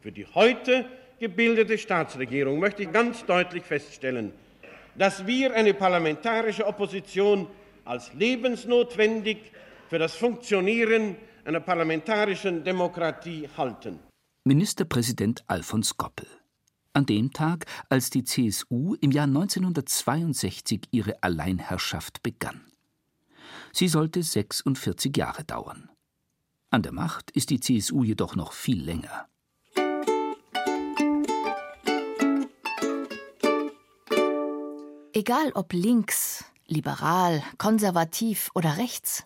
Für 0.00 0.12
die 0.12 0.26
heute 0.34 0.84
gebildete 1.18 1.78
Staatsregierung 1.78 2.58
möchte 2.58 2.82
ich 2.82 2.92
ganz 2.92 3.24
deutlich 3.24 3.64
feststellen, 3.64 4.32
dass 4.96 5.26
wir 5.26 5.54
eine 5.54 5.74
parlamentarische 5.74 6.66
Opposition 6.66 7.46
als 7.84 8.12
lebensnotwendig 8.14 9.52
für 9.88 9.98
das 9.98 10.14
Funktionieren 10.14 11.16
einer 11.44 11.60
parlamentarischen 11.60 12.64
Demokratie 12.64 13.48
halten. 13.56 13.98
Ministerpräsident 14.44 15.42
Alfons 15.48 15.96
Goppel. 15.96 16.26
An 16.92 17.06
dem 17.06 17.32
Tag, 17.32 17.66
als 17.88 18.10
die 18.10 18.24
CSU 18.24 18.94
im 19.00 19.10
Jahr 19.10 19.26
1962 19.26 20.88
ihre 20.90 21.22
Alleinherrschaft 21.22 22.22
begann. 22.22 22.62
Sie 23.72 23.88
sollte 23.88 24.22
46 24.22 25.16
Jahre 25.16 25.44
dauern. 25.44 25.88
An 26.70 26.82
der 26.82 26.92
Macht 26.92 27.30
ist 27.30 27.50
die 27.50 27.60
CSU 27.60 28.04
jedoch 28.04 28.36
noch 28.36 28.52
viel 28.52 28.82
länger. 28.82 29.29
Egal 35.12 35.50
ob 35.54 35.72
links, 35.72 36.44
Liberal, 36.68 37.42
konservativ 37.58 38.50
oder 38.54 38.76
rechts? 38.76 39.24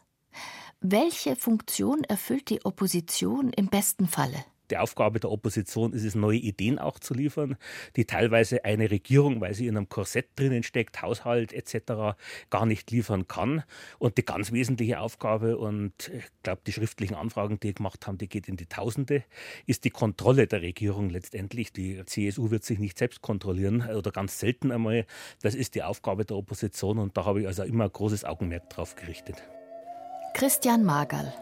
Welche 0.80 1.36
Funktion 1.36 2.04
erfüllt 2.04 2.48
die 2.48 2.64
Opposition 2.64 3.52
im 3.52 3.68
besten 3.68 4.08
Falle? 4.08 4.46
Die 4.70 4.78
Aufgabe 4.78 5.20
der 5.20 5.30
Opposition 5.30 5.92
ist 5.92 6.04
es, 6.04 6.14
neue 6.14 6.38
Ideen 6.38 6.78
auch 6.78 6.98
zu 6.98 7.12
liefern, 7.12 7.56
die 7.96 8.06
teilweise 8.06 8.64
eine 8.64 8.90
Regierung, 8.90 9.40
weil 9.40 9.52
sie 9.52 9.66
in 9.66 9.76
einem 9.76 9.88
Korsett 9.88 10.28
drinnen 10.36 10.62
steckt, 10.62 11.02
Haushalt 11.02 11.52
etc., 11.52 12.16
gar 12.48 12.64
nicht 12.64 12.90
liefern 12.90 13.28
kann. 13.28 13.62
Und 13.98 14.16
die 14.16 14.24
ganz 14.24 14.52
wesentliche 14.52 15.00
Aufgabe, 15.00 15.58
und 15.58 16.10
ich 16.14 16.24
glaube, 16.42 16.62
die 16.66 16.72
schriftlichen 16.72 17.14
Anfragen, 17.14 17.60
die 17.60 17.74
gemacht 17.74 18.06
haben, 18.06 18.16
die 18.16 18.28
geht 18.28 18.48
in 18.48 18.56
die 18.56 18.66
Tausende, 18.66 19.24
ist 19.66 19.84
die 19.84 19.90
Kontrolle 19.90 20.46
der 20.46 20.62
Regierung 20.62 21.10
letztendlich. 21.10 21.72
Die 21.72 22.02
CSU 22.04 22.50
wird 22.50 22.64
sich 22.64 22.78
nicht 22.78 22.98
selbst 22.98 23.20
kontrollieren 23.20 23.82
oder 23.94 24.12
ganz 24.12 24.38
selten 24.38 24.72
einmal. 24.72 25.04
Das 25.42 25.54
ist 25.54 25.74
die 25.74 25.82
Aufgabe 25.82 26.24
der 26.24 26.36
Opposition 26.36 26.98
und 26.98 27.16
da 27.16 27.26
habe 27.26 27.42
ich 27.42 27.46
also 27.46 27.64
immer 27.64 27.88
großes 27.88 28.24
Augenmerk 28.24 28.70
drauf 28.70 28.96
gerichtet. 28.96 29.42
Christian 30.32 30.84
Magerl, 30.84 31.32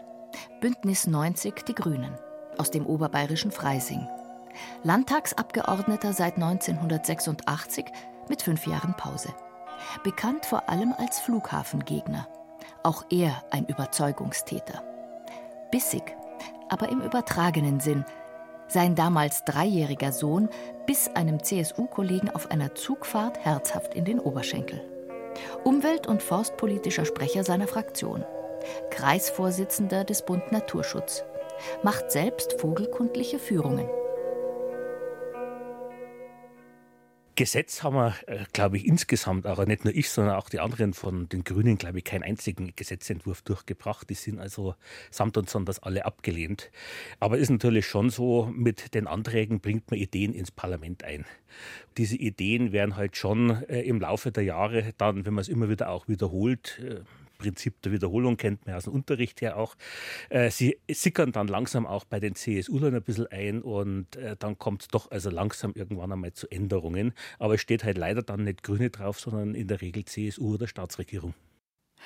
Bündnis 0.59 1.07
90 1.07 1.63
Die 1.65 1.73
Grünen 1.73 2.13
aus 2.57 2.71
dem 2.71 2.85
oberbayerischen 2.85 3.51
Freising. 3.51 4.07
Landtagsabgeordneter 4.83 6.13
seit 6.13 6.35
1986 6.35 7.85
mit 8.29 8.41
fünf 8.41 8.67
Jahren 8.67 8.95
Pause. 8.95 9.29
Bekannt 10.03 10.45
vor 10.45 10.69
allem 10.69 10.93
als 10.97 11.19
Flughafengegner. 11.19 12.27
Auch 12.83 13.05
er 13.09 13.43
ein 13.51 13.65
Überzeugungstäter. 13.65 14.83
Bissig, 15.71 16.15
aber 16.69 16.89
im 16.89 17.01
übertragenen 17.01 17.79
Sinn. 17.79 18.05
Sein 18.67 18.95
damals 18.95 19.43
dreijähriger 19.45 20.11
Sohn 20.11 20.49
biss 20.85 21.09
einem 21.15 21.43
CSU-Kollegen 21.43 22.29
auf 22.29 22.51
einer 22.51 22.75
Zugfahrt 22.75 23.39
herzhaft 23.39 23.93
in 23.93 24.05
den 24.05 24.19
Oberschenkel. 24.19 24.81
Umwelt- 25.63 26.07
und 26.07 26.21
forstpolitischer 26.21 27.05
Sprecher 27.05 27.43
seiner 27.43 27.67
Fraktion. 27.67 28.23
Kreisvorsitzender 28.91 30.03
des 30.03 30.21
Bund 30.21 30.51
Naturschutz 30.51 31.23
macht 31.83 32.11
selbst 32.11 32.59
vogelkundliche 32.59 33.39
Führungen. 33.39 33.87
Gesetz 37.35 37.81
haben 37.81 37.95
wir, 37.95 38.13
äh, 38.27 38.45
glaube 38.53 38.77
ich, 38.77 38.85
insgesamt, 38.85 39.47
aber 39.47 39.65
nicht 39.65 39.85
nur 39.85 39.95
ich, 39.95 40.09
sondern 40.09 40.35
auch 40.35 40.49
die 40.49 40.59
anderen 40.59 40.93
von 40.93 41.27
den 41.29 41.43
Grünen, 41.43 41.79
glaube 41.79 41.97
ich, 41.97 42.03
keinen 42.03 42.21
einzigen 42.21 42.73
Gesetzentwurf 42.75 43.41
durchgebracht. 43.41 44.07
Die 44.09 44.13
sind 44.13 44.39
also 44.39 44.75
samt 45.09 45.37
und 45.37 45.49
sonders 45.49 45.81
alle 45.81 46.05
abgelehnt. 46.05 46.69
Aber 47.19 47.37
es 47.37 47.43
ist 47.43 47.49
natürlich 47.49 47.87
schon 47.87 48.11
so, 48.11 48.51
mit 48.53 48.93
den 48.93 49.07
Anträgen 49.07 49.61
bringt 49.61 49.89
man 49.89 49.99
Ideen 49.99 50.33
ins 50.33 50.51
Parlament 50.51 51.03
ein. 51.03 51.25
Diese 51.97 52.15
Ideen 52.15 52.71
werden 52.71 52.95
halt 52.95 53.17
schon 53.17 53.63
äh, 53.63 53.81
im 53.81 53.99
Laufe 53.99 54.31
der 54.31 54.43
Jahre 54.43 54.93
dann, 54.99 55.25
wenn 55.25 55.33
man 55.33 55.41
es 55.41 55.49
immer 55.49 55.69
wieder 55.69 55.89
auch 55.89 56.07
wiederholt, 56.07 56.79
äh, 56.83 57.01
Prinzip 57.43 57.81
der 57.81 57.91
Wiederholung 57.91 58.37
kennt 58.37 58.65
man 58.65 58.75
aus 58.75 58.85
dem 58.85 58.93
Unterricht 58.93 59.41
her 59.41 59.57
auch. 59.57 59.75
Äh, 60.29 60.49
sie 60.49 60.77
sickern 60.89 61.33
dann 61.33 61.47
langsam 61.47 61.85
auch 61.85 62.05
bei 62.05 62.21
den 62.21 62.35
CSU-Lern 62.35 62.95
ein 62.95 63.03
bisschen 63.03 63.27
ein 63.27 63.61
und 63.61 64.15
äh, 64.15 64.37
dann 64.39 64.57
kommt 64.57 64.83
es 64.83 64.87
doch 64.87 65.11
also 65.11 65.29
langsam 65.29 65.73
irgendwann 65.75 66.11
einmal 66.13 66.31
zu 66.31 66.49
Änderungen. 66.49 67.13
Aber 67.37 67.55
es 67.55 67.61
steht 67.61 67.83
halt 67.83 67.97
leider 67.97 68.21
dann 68.21 68.45
nicht 68.45 68.63
Grüne 68.63 68.89
drauf, 68.89 69.19
sondern 69.19 69.55
in 69.55 69.67
der 69.67 69.81
Regel 69.81 70.05
CSU 70.05 70.53
oder 70.53 70.67
Staatsregierung. 70.67 71.33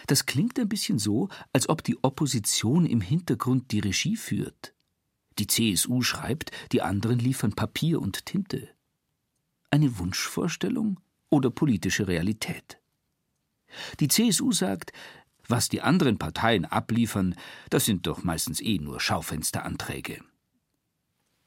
Das 0.08 0.26
klingt 0.26 0.60
ein 0.60 0.70
bisschen 0.70 0.98
so, 0.98 1.30
als 1.54 1.70
ob 1.70 1.84
die 1.84 2.04
Opposition 2.04 2.86
im 2.86 3.02
Hintergrund 3.02 3.72
die 3.72 3.80
Regie 3.80 4.16
führt. 4.16 4.74
Die 5.40 5.48
CSU 5.48 6.02
schreibt, 6.02 6.52
die 6.72 6.82
anderen 6.82 7.20
liefern 7.20 7.54
Papier 7.54 8.02
und 8.02 8.26
Tinte. 8.26 8.70
Eine 9.70 10.00
Wunschvorstellung 10.00 11.00
oder 11.30 11.52
politische 11.52 12.08
Realität? 12.08 12.80
Die 14.00 14.08
CSU 14.08 14.52
sagt, 14.52 14.94
was 15.48 15.70
die 15.70 15.82
anderen 15.82 16.18
Parteien 16.18 16.66
abliefern, 16.66 17.36
das 17.70 17.86
sind 17.86 18.08
doch 18.08 18.24
meistens 18.24 18.62
eh 18.62 18.80
nur 18.80 19.00
Schaufensteranträge. 19.00 20.20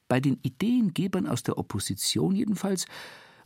Bei 0.07 0.19
den 0.19 0.39
Ideengebern 0.41 1.27
aus 1.27 1.43
der 1.43 1.57
Opposition 1.57 2.35
jedenfalls 2.35 2.85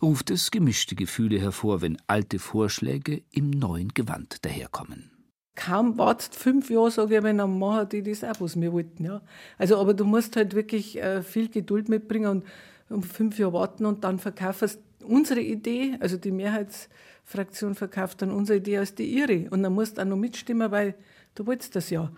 ruft 0.01 0.29
es 0.31 0.51
gemischte 0.51 0.95
Gefühle 0.95 1.39
hervor, 1.39 1.81
wenn 1.81 1.97
alte 2.07 2.39
Vorschläge 2.39 3.21
im 3.31 3.49
neuen 3.49 3.89
Gewand 3.89 4.43
daherkommen. 4.43 5.11
Kaum 5.55 5.97
wartet 5.97 6.35
fünf 6.35 6.69
Jahre, 6.69 6.91
sage 6.91 7.17
ich, 7.17 7.23
wenn 7.23 7.37
dann 7.37 7.57
machen 7.59 7.87
die 7.89 8.03
das 8.03 8.23
auch, 8.23 8.41
was 8.41 8.59
wir 8.59 8.73
wollten. 8.73 9.05
Ja. 9.05 9.21
Also, 9.57 9.77
aber 9.77 9.93
du 9.93 10.03
musst 10.03 10.35
halt 10.35 10.53
wirklich 10.53 11.01
äh, 11.01 11.21
viel 11.21 11.49
Geduld 11.49 11.87
mitbringen 11.87 12.27
und 12.27 12.45
um 12.89 13.03
fünf 13.03 13.39
Jahre 13.39 13.53
warten 13.53 13.85
und 13.85 14.03
dann 14.03 14.19
verkaufst 14.19 14.79
unsere 15.03 15.41
Idee, 15.41 15.97
also 15.99 16.17
die 16.17 16.31
Mehrheits- 16.31 16.89
Fraktion 17.25 17.73
verkauft 17.73 18.21
dann 18.21 18.31
unsere 18.31 18.59
Idee 18.59 18.77
als 18.77 18.93
die 18.95 19.05
ihre. 19.05 19.49
Und 19.49 19.63
dann 19.63 19.73
musst 19.73 19.97
du 19.97 20.01
auch 20.01 20.05
noch 20.05 20.15
mitstimmen, 20.15 20.71
weil 20.71 20.95
du 21.33 21.45
wolltest 21.45 21.75
das 21.75 21.89
ja. 21.89 22.11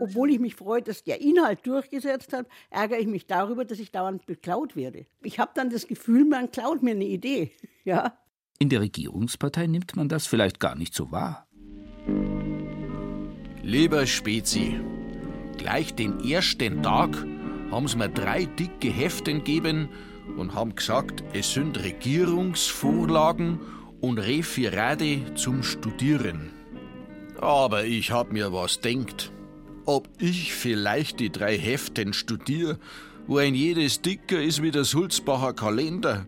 Obwohl 0.00 0.30
ich 0.30 0.38
mich 0.38 0.54
freue, 0.54 0.80
dass 0.80 1.02
der 1.02 1.20
Inhalt 1.20 1.66
durchgesetzt 1.66 2.32
hat, 2.32 2.46
ärgere 2.70 3.00
ich 3.00 3.08
mich 3.08 3.26
darüber, 3.26 3.64
dass 3.64 3.80
ich 3.80 3.90
dauernd 3.90 4.24
beklaut 4.26 4.76
werde. 4.76 5.06
Ich 5.22 5.40
habe 5.40 5.50
dann 5.54 5.70
das 5.70 5.88
Gefühl, 5.88 6.24
man 6.24 6.50
klaut 6.52 6.82
mir 6.82 6.92
eine 6.92 7.04
Idee. 7.04 7.52
Ja. 7.84 8.18
In 8.58 8.68
der 8.68 8.80
Regierungspartei 8.82 9.66
nimmt 9.66 9.96
man 9.96 10.10
das 10.10 10.26
vielleicht 10.26 10.60
gar 10.60 10.74
nicht 10.74 10.92
so 10.92 11.10
wahr. 11.10 11.48
Lieber 13.62 14.06
Spezi, 14.06 14.78
gleich 15.56 15.94
den 15.94 16.20
ersten 16.20 16.82
Tag 16.82 17.16
haben 17.70 17.88
sie 17.88 17.96
mir 17.96 18.10
drei 18.10 18.44
dicke 18.44 18.90
Heften 18.90 19.38
gegeben 19.38 19.88
und 20.36 20.54
haben 20.54 20.74
gesagt, 20.74 21.24
es 21.32 21.52
sind 21.52 21.82
Regierungsvorlagen 21.82 23.60
und 24.00 24.18
Referate 24.18 25.34
zum 25.34 25.62
Studieren. 25.62 26.50
Aber 27.40 27.84
ich 27.84 28.10
hab 28.10 28.32
mir 28.32 28.52
was 28.52 28.80
denkt. 28.80 29.32
Ob 29.84 30.08
ich 30.18 30.52
vielleicht 30.52 31.20
die 31.20 31.30
drei 31.30 31.56
Heften 31.56 32.12
studiere, 32.12 32.78
wo 33.26 33.38
ein 33.38 33.54
jedes 33.54 34.02
dicker 34.02 34.40
ist 34.40 34.62
wie 34.62 34.70
der 34.70 34.84
Sulzbacher 34.84 35.54
Kalender 35.54 36.26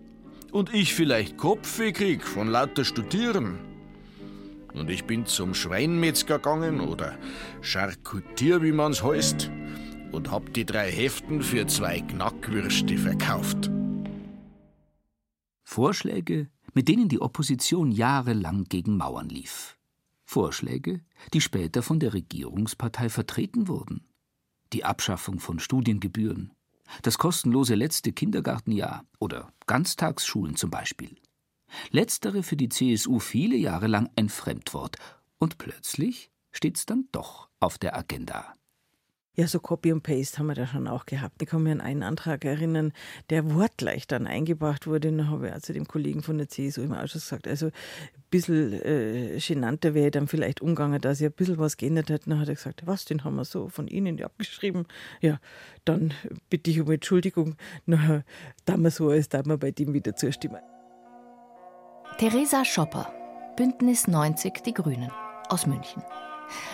und 0.52 0.74
ich 0.74 0.94
vielleicht 0.94 1.36
Kopfweh 1.36 1.92
krieg 1.92 2.26
von 2.26 2.48
lauter 2.48 2.84
Studieren. 2.84 3.58
Und 4.74 4.88
ich 4.88 5.04
bin 5.04 5.26
zum 5.26 5.54
Schweinmetzger 5.54 6.36
gegangen 6.38 6.80
oder 6.80 7.16
Charkutier, 7.60 8.62
wie 8.62 8.72
man's 8.72 9.02
heißt, 9.02 9.50
und 10.12 10.30
hab 10.30 10.52
die 10.54 10.64
drei 10.64 10.90
Heften 10.90 11.42
für 11.42 11.66
zwei 11.66 12.00
Knackwürste 12.00 12.96
verkauft. 12.98 13.70
Vorschläge, 15.72 16.50
mit 16.74 16.88
denen 16.88 17.09
die 17.09 17.20
Opposition 17.20 17.92
jahrelang 17.92 18.64
gegen 18.64 18.96
Mauern 18.96 19.28
lief. 19.28 19.78
Vorschläge, 20.24 21.00
die 21.33 21.40
später 21.40 21.85
von 21.85 22.00
der 22.00 22.12
Regierungspartei 22.12 23.09
vertreten 23.09 23.68
wurden. 23.68 24.04
Die 24.72 24.85
Abschaffung 24.85 25.38
von 25.38 25.61
Studiengebühren, 25.61 26.52
das 27.02 27.18
kostenlose 27.18 27.76
letzte 27.76 28.11
Kindergartenjahr 28.11 29.04
oder 29.20 29.52
Ganztagsschulen 29.68 30.56
zum 30.56 30.70
Beispiel. 30.70 31.14
Letztere 31.92 32.42
für 32.42 32.56
die 32.56 32.68
CSU 32.68 33.20
viele 33.20 33.54
Jahre 33.54 33.87
lang 33.87 34.11
ein 34.16 34.28
Fremdwort, 34.28 34.96
und 35.38 35.56
plötzlich 35.59 36.33
steht's 36.50 36.85
dann 36.85 37.06
doch 37.12 37.48
auf 37.61 37.78
der 37.78 37.96
Agenda. 37.96 38.54
Ja, 39.36 39.46
so 39.46 39.60
Copy 39.60 39.92
und 39.92 40.02
Paste 40.02 40.38
haben 40.38 40.48
wir 40.48 40.54
da 40.54 40.66
schon 40.66 40.88
auch 40.88 41.06
gehabt. 41.06 41.40
Ich 41.40 41.48
kann 41.48 41.62
mich 41.62 41.72
an 41.72 41.80
einen 41.80 42.02
Antrag 42.02 42.44
erinnern, 42.44 42.92
der 43.30 43.54
wortgleich 43.54 44.08
dann 44.08 44.26
eingebracht 44.26 44.88
wurde. 44.88 45.12
Da 45.12 45.26
habe 45.28 45.46
ich 45.46 45.52
also 45.52 45.72
dem 45.72 45.86
Kollegen 45.86 46.22
von 46.22 46.36
der 46.36 46.48
CSU 46.48 46.82
im 46.82 46.92
Ausschuss 46.92 47.22
gesagt, 47.22 47.46
also 47.46 47.66
ein 47.66 47.72
bisschen 48.30 48.72
äh, 48.72 49.38
genannter 49.38 49.94
wäre 49.94 50.10
dann 50.10 50.26
vielleicht 50.26 50.60
umgegangen, 50.60 51.00
dass 51.00 51.20
er 51.20 51.30
ein 51.30 51.32
bisschen 51.32 51.58
was 51.58 51.76
geändert 51.76 52.10
hat. 52.10 52.22
Dann 52.26 52.40
hat 52.40 52.48
er 52.48 52.56
gesagt, 52.56 52.86
was, 52.86 53.04
den 53.04 53.22
haben 53.22 53.36
wir 53.36 53.44
so 53.44 53.68
von 53.68 53.86
Ihnen 53.86 54.20
abgeschrieben. 54.20 54.86
Ja, 55.20 55.38
dann 55.84 56.12
bitte 56.48 56.72
ich 56.72 56.80
um 56.80 56.90
Entschuldigung. 56.90 57.54
Na, 57.86 58.24
da 58.64 58.76
wir 58.76 58.90
so, 58.90 59.10
als 59.10 59.28
da 59.28 59.44
wir 59.44 59.58
bei 59.58 59.70
dem 59.70 59.94
wieder 59.94 60.16
zustimmen. 60.16 60.60
Theresa 62.18 62.64
Schopper, 62.64 63.12
Bündnis 63.56 64.08
90 64.08 64.62
Die 64.64 64.74
Grünen 64.74 65.10
aus 65.48 65.66
München. 65.66 66.02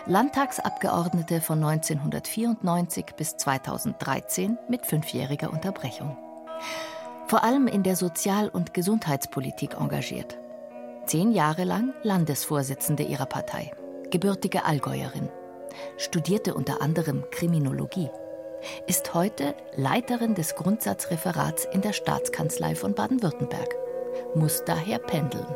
Landtagsabgeordnete 0.07 1.41
von 1.41 1.63
1994 1.63 3.07
bis 3.17 3.37
2013 3.37 4.59
mit 4.69 4.87
fünfjähriger 4.87 5.53
Unterbrechung. 5.53 6.17
Vor 7.27 7.43
allem 7.43 7.67
in 7.67 7.83
der 7.83 7.97
Sozial- 7.97 8.49
und 8.49 8.73
Gesundheitspolitik 8.73 9.75
engagiert. 9.81 10.39
Zehn 11.07 11.33
Jahre 11.33 11.65
lang 11.65 11.93
Landesvorsitzende 12.03 13.03
ihrer 13.03 13.27
Partei, 13.27 13.73
gebürtige 14.11 14.65
Allgäuerin. 14.65 15.29
Studierte 15.97 16.55
unter 16.55 16.81
anderem 16.81 17.25
Kriminologie. 17.31 18.11
Ist 18.87 19.15
heute 19.15 19.55
Leiterin 19.75 20.35
des 20.35 20.55
Grundsatzreferats 20.55 21.67
in 21.73 21.83
der 21.83 21.93
Staatskanzlei 21.93 22.75
von 22.75 22.95
Baden-Württemberg. 22.95 23.75
Muss 24.35 24.65
daher 24.65 24.99
pendeln. 24.99 25.47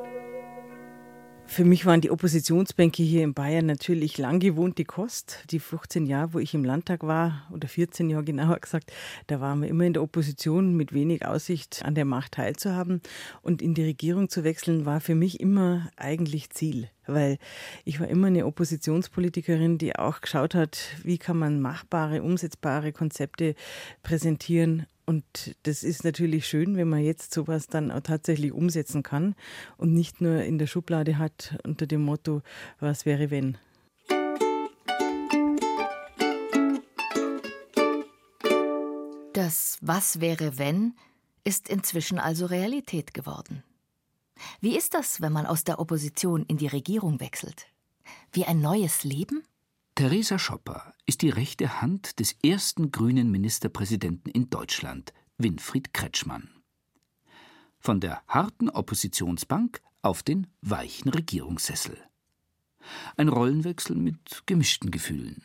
Für 1.51 1.65
mich 1.65 1.85
waren 1.85 2.01
die 2.01 2.13
Oppositionsbänke 2.13 3.03
hier 3.03 3.25
in 3.25 3.35
Bayern 3.35 3.67
natürlich 3.67 4.19
lang 4.19 4.39
gewohnte 4.39 4.85
Kost. 4.85 5.41
Die 5.51 5.59
15 5.59 6.07
Jahre, 6.07 6.33
wo 6.33 6.39
ich 6.39 6.55
im 6.55 6.65
Landtag 6.65 7.03
war, 7.03 7.45
oder 7.51 7.67
14 7.67 8.09
Jahre 8.09 8.23
genauer 8.23 8.61
gesagt, 8.61 8.93
da 9.27 9.41
waren 9.41 9.61
wir 9.61 9.69
immer 9.69 9.83
in 9.83 9.93
der 9.93 10.05
Opposition 10.05 10.77
mit 10.77 10.95
wenig 10.95 11.27
Aussicht 11.27 11.85
an 11.85 11.97
der 11.97 12.05
Macht 12.05 12.35
teilzuhaben. 12.35 13.03
Und 13.43 13.63
in 13.63 13.75
die 13.75 13.83
Regierung 13.83 14.29
zu 14.29 14.45
wechseln, 14.45 14.87
war 14.87 15.01
für 15.01 15.17
mich 15.17 15.41
immer 15.41 15.91
eigentlich 15.97 16.51
Ziel. 16.51 16.89
Weil 17.09 17.39
ich 17.85 17.99
war 17.99 18.07
immer 18.07 18.29
eine 18.29 18.47
Oppositionspolitikerin, 18.47 19.77
die 19.77 19.97
auch 19.97 20.21
geschaut 20.21 20.55
hat, 20.55 20.79
wie 21.03 21.19
kann 21.19 21.37
man 21.37 21.61
machbare, 21.61 22.23
umsetzbare 22.23 22.93
Konzepte 22.93 23.57
präsentieren 24.05 24.87
und 25.11 25.57
das 25.65 25.83
ist 25.83 26.05
natürlich 26.05 26.47
schön, 26.47 26.77
wenn 26.77 26.89
man 26.89 27.03
jetzt 27.03 27.35
sowas 27.35 27.67
dann 27.67 27.91
auch 27.91 28.01
tatsächlich 28.01 28.53
umsetzen 28.53 29.03
kann 29.03 29.35
und 29.77 29.93
nicht 29.93 30.21
nur 30.21 30.45
in 30.45 30.57
der 30.57 30.69
Schublade 30.69 31.19
hat 31.19 31.59
unter 31.65 31.89
dem 31.89 32.03
Motto, 32.03 32.43
was 32.79 33.07
wäre 33.07 33.29
wenn. 33.33 33.59
Das 39.33 39.79
Was 39.81 40.21
wäre 40.21 40.59
wenn 40.59 40.95
ist 41.43 41.69
inzwischen 41.69 42.21
also 42.21 42.47
Realität 42.47 43.13
geworden. 43.13 43.65
Wie 44.61 44.77
ist 44.77 44.95
das, 44.95 45.21
wenn 45.21 45.33
man 45.33 45.45
aus 45.45 45.65
der 45.65 45.81
Opposition 45.81 46.45
in 46.47 46.57
die 46.57 46.69
Regierung 46.69 47.19
wechselt? 47.19 47.67
Wie 48.31 48.45
ein 48.45 48.61
neues 48.61 49.03
Leben? 49.03 49.43
Theresa 49.95 50.39
Schopper 50.39 50.95
ist 51.05 51.21
die 51.23 51.31
rechte 51.31 51.83
Hand 51.83 52.21
des 52.21 52.37
ersten 52.43 52.91
grünen 52.91 53.31
Ministerpräsidenten 53.31 54.31
in 54.31 54.49
Deutschland, 54.49 55.13
Winfried 55.37 55.93
Kretschmann. 55.93 56.49
Von 57.79 58.01
der 58.01 58.23
harten 58.27 58.71
Oppositionsbank 58.71 59.83
auf 60.03 60.23
den 60.23 60.47
weichen 60.63 61.11
Regierungssessel. 61.11 61.99
Ein 63.17 63.29
Rollenwechsel 63.29 63.97
mit 63.97 64.47
gemischten 64.47 64.91
Gefühlen. 64.91 65.43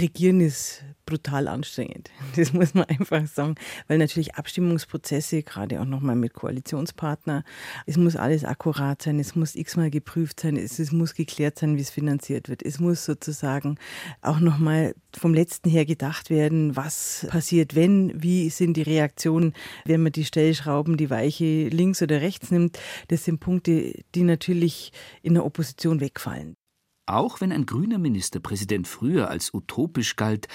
Regieren 0.00 0.40
ist 0.40 0.84
brutal 1.06 1.48
anstrengend. 1.48 2.10
Das 2.36 2.52
muss 2.52 2.74
man 2.74 2.84
einfach 2.84 3.26
sagen, 3.26 3.54
weil 3.86 3.98
natürlich 3.98 4.34
Abstimmungsprozesse, 4.34 5.42
gerade 5.42 5.80
auch 5.80 5.84
nochmal 5.84 6.16
mit 6.16 6.34
Koalitionspartner, 6.34 7.44
es 7.86 7.96
muss 7.96 8.16
alles 8.16 8.44
akkurat 8.44 9.02
sein, 9.02 9.20
es 9.20 9.36
muss 9.36 9.54
x-mal 9.54 9.90
geprüft 9.90 10.40
sein, 10.40 10.56
es, 10.56 10.78
es 10.78 10.90
muss 10.90 11.14
geklärt 11.14 11.58
sein, 11.58 11.76
wie 11.76 11.80
es 11.80 11.90
finanziert 11.90 12.48
wird. 12.48 12.62
Es 12.62 12.80
muss 12.80 13.04
sozusagen 13.04 13.78
auch 14.20 14.40
nochmal 14.40 14.94
vom 15.16 15.32
letzten 15.32 15.70
her 15.70 15.84
gedacht 15.84 16.30
werden, 16.30 16.76
was 16.76 17.26
passiert, 17.30 17.74
wenn, 17.74 18.12
wie 18.20 18.50
sind 18.50 18.76
die 18.76 18.82
Reaktionen, 18.82 19.54
wenn 19.84 20.02
man 20.02 20.12
die 20.12 20.24
Stellschrauben, 20.24 20.96
die 20.96 21.10
Weiche 21.10 21.68
links 21.68 22.02
oder 22.02 22.20
rechts 22.20 22.50
nimmt. 22.50 22.78
Das 23.08 23.24
sind 23.24 23.40
Punkte, 23.40 23.94
die 24.14 24.22
natürlich 24.22 24.92
in 25.22 25.34
der 25.34 25.44
Opposition 25.44 26.00
wegfallen. 26.00 26.56
Auch 27.06 27.40
wenn 27.40 27.52
ein 27.52 27.66
grüner 27.66 27.98
Ministerpräsident 27.98 28.88
früher 28.88 29.28
als 29.28 29.52
utopisch 29.52 30.16
galt, 30.16 30.48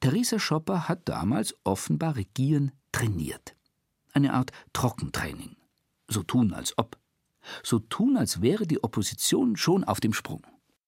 Theresa 0.00 0.38
Schopper 0.38 0.88
hat 0.88 1.08
damals 1.08 1.54
offenbar 1.64 2.16
Regieren 2.16 2.72
trainiert. 2.92 3.56
Eine 4.12 4.34
Art 4.34 4.52
Trockentraining. 4.72 5.56
So 6.08 6.22
tun 6.22 6.52
als 6.52 6.78
ob. 6.78 6.96
So 7.62 7.78
tun, 7.78 8.16
als 8.16 8.40
wäre 8.40 8.66
die 8.66 8.82
Opposition 8.82 9.56
schon 9.56 9.84
auf 9.84 10.00
dem 10.00 10.12
Sprung 10.12 10.46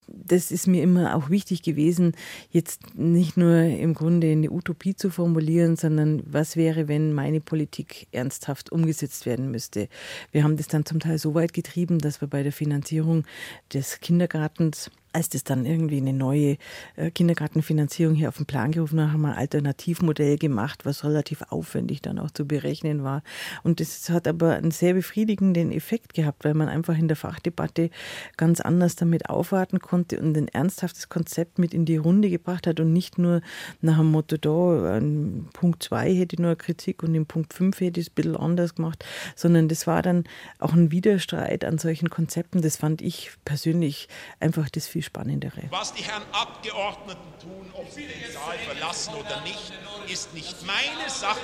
das 0.08 0.50
ist 0.50 0.66
mir 0.66 0.82
immer 0.82 1.14
auch 1.14 1.30
wichtig 1.30 1.62
gewesen, 1.62 2.12
jetzt 2.50 2.96
nicht 2.96 3.36
nur 3.36 3.54
im 3.54 3.94
Grunde 3.94 4.30
eine 4.30 4.50
Utopie 4.50 4.94
zu 4.94 5.10
formulieren, 5.10 5.76
sondern 5.76 6.22
was 6.26 6.56
wäre, 6.56 6.88
wenn 6.88 7.12
meine 7.12 7.40
Politik 7.40 8.08
ernsthaft 8.10 8.72
umgesetzt 8.72 9.26
werden 9.26 9.50
müsste. 9.50 9.88
Wir 10.32 10.44
haben 10.44 10.56
das 10.56 10.68
dann 10.68 10.86
zum 10.86 11.00
Teil 11.00 11.18
so 11.18 11.34
weit 11.34 11.52
getrieben, 11.52 11.98
dass 11.98 12.20
wir 12.20 12.28
bei 12.28 12.42
der 12.42 12.52
Finanzierung 12.52 13.24
des 13.72 14.00
Kindergartens 14.00 14.90
als 15.12 15.28
das 15.28 15.44
dann 15.44 15.64
irgendwie 15.64 15.98
eine 15.98 16.12
neue 16.12 16.56
äh, 16.96 17.10
Kindergartenfinanzierung 17.10 18.14
hier 18.14 18.28
auf 18.28 18.36
den 18.36 18.46
Plan 18.46 18.72
gerufen 18.72 19.00
haben, 19.00 19.12
haben 19.12 19.20
wir 19.22 19.32
ein 19.32 19.38
Alternativmodell 19.38 20.38
gemacht, 20.38 20.84
was 20.84 21.04
relativ 21.04 21.42
aufwendig 21.48 22.02
dann 22.02 22.18
auch 22.18 22.30
zu 22.30 22.46
berechnen 22.46 23.02
war. 23.02 23.22
Und 23.62 23.80
das 23.80 24.08
hat 24.10 24.28
aber 24.28 24.54
einen 24.54 24.70
sehr 24.70 24.94
befriedigenden 24.94 25.72
Effekt 25.72 26.14
gehabt, 26.14 26.44
weil 26.44 26.54
man 26.54 26.68
einfach 26.68 26.96
in 26.96 27.08
der 27.08 27.16
Fachdebatte 27.16 27.90
ganz 28.36 28.60
anders 28.60 28.96
damit 28.96 29.28
aufwarten 29.30 29.80
konnte 29.80 30.20
und 30.20 30.36
ein 30.36 30.48
ernsthaftes 30.48 31.08
Konzept 31.08 31.58
mit 31.58 31.74
in 31.74 31.84
die 31.84 31.96
Runde 31.96 32.30
gebracht 32.30 32.66
hat 32.66 32.80
und 32.80 32.92
nicht 32.92 33.18
nur 33.18 33.40
nach 33.80 33.98
dem 33.98 34.10
Motto, 34.10 34.36
da, 34.36 34.98
in 34.98 35.48
Punkt 35.52 35.82
2 35.82 36.14
hätte 36.14 36.36
ich 36.36 36.38
nur 36.38 36.50
eine 36.50 36.56
Kritik 36.56 37.02
und 37.02 37.14
in 37.14 37.26
Punkt 37.26 37.54
5 37.54 37.80
hätte 37.80 38.00
ich 38.00 38.06
es 38.06 38.12
ein 38.12 38.14
bisschen 38.14 38.36
anders 38.36 38.74
gemacht, 38.74 39.04
sondern 39.36 39.68
das 39.68 39.86
war 39.86 40.02
dann 40.02 40.24
auch 40.58 40.74
ein 40.74 40.90
Widerstreit 40.90 41.64
an 41.64 41.78
solchen 41.78 42.10
Konzepten. 42.10 42.62
Das 42.62 42.76
fand 42.76 43.02
ich 43.02 43.32
persönlich 43.44 44.08
einfach 44.40 44.68
das 44.68 44.88
viel 44.88 44.97
spannendere. 45.02 45.64
Was 45.70 45.92
die 45.92 46.02
Herren 46.02 46.24
Abgeordneten 46.32 47.38
tun, 47.40 47.70
ob 47.74 47.90
sie 47.90 48.06
den 48.06 48.32
Saal 48.32 48.58
verlassen 48.58 49.14
oder 49.14 49.40
nicht, 49.42 49.72
ist 50.08 50.34
nicht 50.34 50.56
meine 50.66 51.08
Sache. 51.08 51.40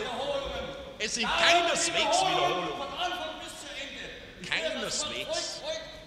Es 0.98 1.14
sind 1.14 1.28
keineswegs 1.28 2.20
Wiederholungen. 2.20 2.68
Keineswegs. 4.48 5.62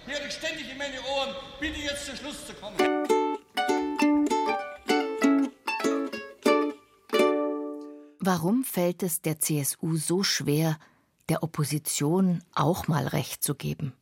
Höre 0.06 0.26
ich 0.26 0.32
ständig 0.32 0.70
in 0.70 0.78
meine 0.78 1.00
Ohren, 1.02 1.34
bitte 1.60 1.80
jetzt 1.80 2.06
zum 2.06 2.16
Schluss 2.16 2.46
zu 2.46 2.54
kommen. 2.54 2.76
Warum 8.20 8.64
fällt 8.64 9.02
es 9.02 9.22
der 9.22 9.38
CSU 9.40 9.96
so 9.96 10.22
schwer, 10.22 10.78
der 11.28 11.42
Opposition 11.42 12.42
auch 12.54 12.86
mal 12.86 13.06
Recht 13.06 13.42
zu 13.42 13.54
geben? 13.54 13.94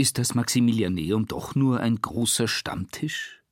Ist 0.00 0.16
das 0.16 0.34
Maximilianeum 0.34 1.26
doch 1.26 1.54
nur 1.54 1.80
ein 1.80 1.96
großer 1.96 2.48
Stammtisch? 2.48 3.42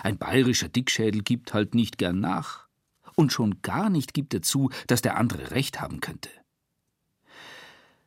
Ein 0.00 0.16
bayerischer 0.16 0.70
Dickschädel 0.70 1.20
gibt 1.20 1.52
halt 1.52 1.74
nicht 1.74 1.98
gern 1.98 2.20
nach. 2.20 2.68
Und 3.16 3.34
schon 3.34 3.60
gar 3.60 3.90
nicht 3.90 4.14
gibt 4.14 4.32
er 4.32 4.40
zu, 4.40 4.70
dass 4.86 5.02
der 5.02 5.18
andere 5.18 5.50
Recht 5.50 5.82
haben 5.82 6.00
könnte. 6.00 6.30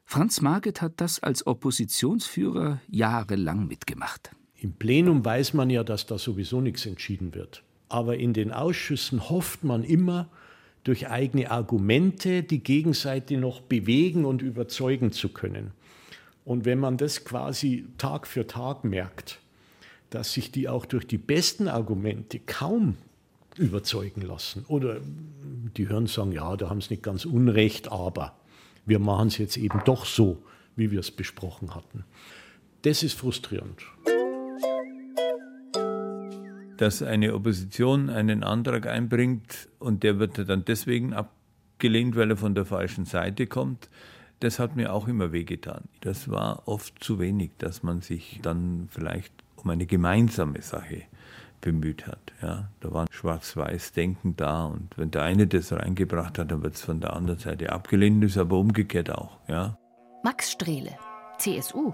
Franz 0.05 0.41
Marget 0.41 0.81
hat 0.81 0.93
das 0.97 1.19
als 1.19 1.45
Oppositionsführer 1.45 2.81
jahrelang 2.87 3.67
mitgemacht. 3.67 4.31
Im 4.55 4.73
Plenum 4.73 5.23
weiß 5.23 5.53
man 5.53 5.69
ja, 5.69 5.83
dass 5.83 6.07
da 6.07 6.17
sowieso 6.17 6.61
nichts 6.61 6.83
entschieden 6.87 7.35
wird. 7.35 7.61
Aber 7.89 8.17
in 8.17 8.33
den 8.33 8.51
Ausschüssen 8.51 9.29
hofft 9.29 9.63
man 9.63 9.83
immer, 9.83 10.29
durch 10.83 11.09
eigene 11.09 11.51
Argumente 11.51 12.41
die 12.41 12.63
Gegenseite 12.63 13.37
noch 13.37 13.61
bewegen 13.61 14.25
und 14.25 14.41
überzeugen 14.41 15.11
zu 15.11 15.29
können. 15.29 15.73
Und 16.47 16.63
wenn 16.63 16.79
man 16.79 16.95
das 16.95 17.25
quasi 17.25 17.86
Tag 17.97 18.25
für 18.25 18.47
Tag 18.47 18.86
merkt, 18.86 19.39
dass 20.10 20.31
sich 20.31 20.49
die 20.49 20.69
auch 20.69 20.86
durch 20.86 21.05
die 21.05 21.17
besten 21.17 21.67
Argumente 21.67 22.39
kaum 22.39 22.95
überzeugen 23.57 24.21
lassen. 24.21 24.63
Oder 24.69 25.01
die 25.75 25.89
hören 25.89 26.07
sagen, 26.07 26.31
ja, 26.31 26.55
da 26.55 26.69
haben 26.69 26.79
sie 26.79 26.93
nicht 26.93 27.03
ganz 27.03 27.25
unrecht, 27.25 27.91
aber 27.91 28.33
wir 28.86 28.99
machen 28.99 29.27
es 29.27 29.38
jetzt 29.38 29.57
eben 29.57 29.81
doch 29.83 30.05
so, 30.05 30.41
wie 30.77 30.89
wir 30.89 31.01
es 31.01 31.12
besprochen 31.12 31.75
hatten. 31.75 32.05
Das 32.83 33.03
ist 33.03 33.19
frustrierend. 33.19 33.81
Dass 36.77 37.01
eine 37.01 37.33
Opposition 37.33 38.10
einen 38.10 38.45
Antrag 38.45 38.88
einbringt 38.88 39.67
und 39.79 40.01
der 40.01 40.17
wird 40.17 40.47
dann 40.47 40.63
deswegen 40.63 41.12
abgelehnt, 41.12 42.15
weil 42.15 42.29
er 42.31 42.38
von 42.38 42.55
der 42.55 42.63
falschen 42.63 43.03
Seite 43.03 43.47
kommt, 43.47 43.89
das 44.39 44.60
hat 44.60 44.76
mir 44.76 44.93
auch 44.93 45.08
immer 45.08 45.32
wehgetan. 45.32 45.86
Das 46.02 46.30
war 46.30 46.67
oft 46.67 47.04
zu 47.04 47.19
wenig, 47.19 47.52
dass 47.58 47.84
man 47.84 48.02
sich 48.02 48.39
dann 48.43 48.88
vielleicht 48.91 49.34
um 49.56 49.69
eine 49.69 49.86
gemeinsame 49.86 50.62
Sache 50.62 51.04
bemüht 51.62 52.06
hat. 52.06 52.34
Ja, 52.41 52.69
da 52.82 52.93
war 52.93 53.08
Schwarz-Weiß-Denken 53.10 54.36
da 54.38 54.65
und 54.65 54.95
wenn 54.97 55.10
der 55.12 55.23
eine 55.23 55.47
das 55.47 55.71
reingebracht 55.73 56.38
hat, 56.38 56.52
dann 56.52 56.62
wird 56.62 56.76
es 56.76 56.82
von 56.82 57.02
der 57.02 57.13
anderen 57.13 57.39
Seite 57.39 57.71
abgelehnt, 57.71 58.23
ist 58.23 58.38
aber 58.38 58.58
umgekehrt 58.58 59.10
auch. 59.10 59.38
Ja. 59.47 59.78
Max 60.23 60.52
Strehle, 60.52 60.91
CSU, 61.39 61.93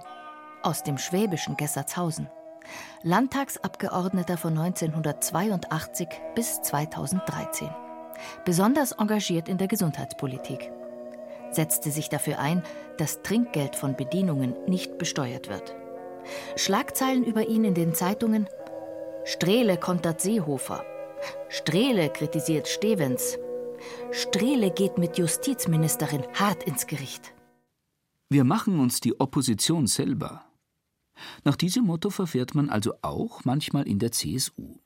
aus 0.63 0.83
dem 0.83 0.97
schwäbischen 0.97 1.55
Gessertshausen. 1.55 2.27
Landtagsabgeordneter 3.03 4.37
von 4.37 4.57
1982 4.57 6.07
bis 6.35 6.61
2013. 6.61 7.69
Besonders 8.45 8.93
engagiert 8.93 9.49
in 9.49 9.57
der 9.57 9.67
Gesundheitspolitik 9.67 10.71
setzte 11.55 11.91
sich 11.91 12.09
dafür 12.09 12.39
ein, 12.39 12.63
dass 12.97 13.21
Trinkgeld 13.21 13.75
von 13.75 13.95
Bedienungen 13.95 14.55
nicht 14.67 14.97
besteuert 14.97 15.49
wird. 15.49 15.75
Schlagzeilen 16.55 17.23
über 17.23 17.47
ihn 17.47 17.63
in 17.63 17.73
den 17.73 17.93
Zeitungen 17.93 18.47
Strehle 19.25 19.77
kontert 19.77 20.19
Seehofer. 20.19 20.83
Strehle 21.47 22.09
kritisiert 22.09 22.67
Stevens. 22.67 23.37
Strehle 24.11 24.71
geht 24.71 24.97
mit 24.97 25.17
Justizministerin 25.17 26.23
hart 26.33 26.63
ins 26.63 26.87
Gericht. 26.87 27.33
Wir 28.29 28.43
machen 28.43 28.79
uns 28.79 28.99
die 28.99 29.19
Opposition 29.19 29.87
selber. 29.87 30.45
Nach 31.43 31.55
diesem 31.55 31.85
Motto 31.85 32.09
verfährt 32.09 32.55
man 32.55 32.69
also 32.69 32.93
auch 33.01 33.45
manchmal 33.45 33.87
in 33.87 33.99
der 33.99 34.11
CSU. 34.11 34.79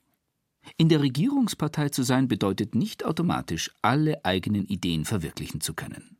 In 0.77 0.89
der 0.89 1.01
Regierungspartei 1.01 1.89
zu 1.89 2.03
sein 2.03 2.27
bedeutet 2.27 2.75
nicht 2.75 3.05
automatisch, 3.05 3.71
alle 3.81 4.23
eigenen 4.25 4.65
Ideen 4.67 5.05
verwirklichen 5.05 5.61
zu 5.61 5.73
können. 5.73 6.16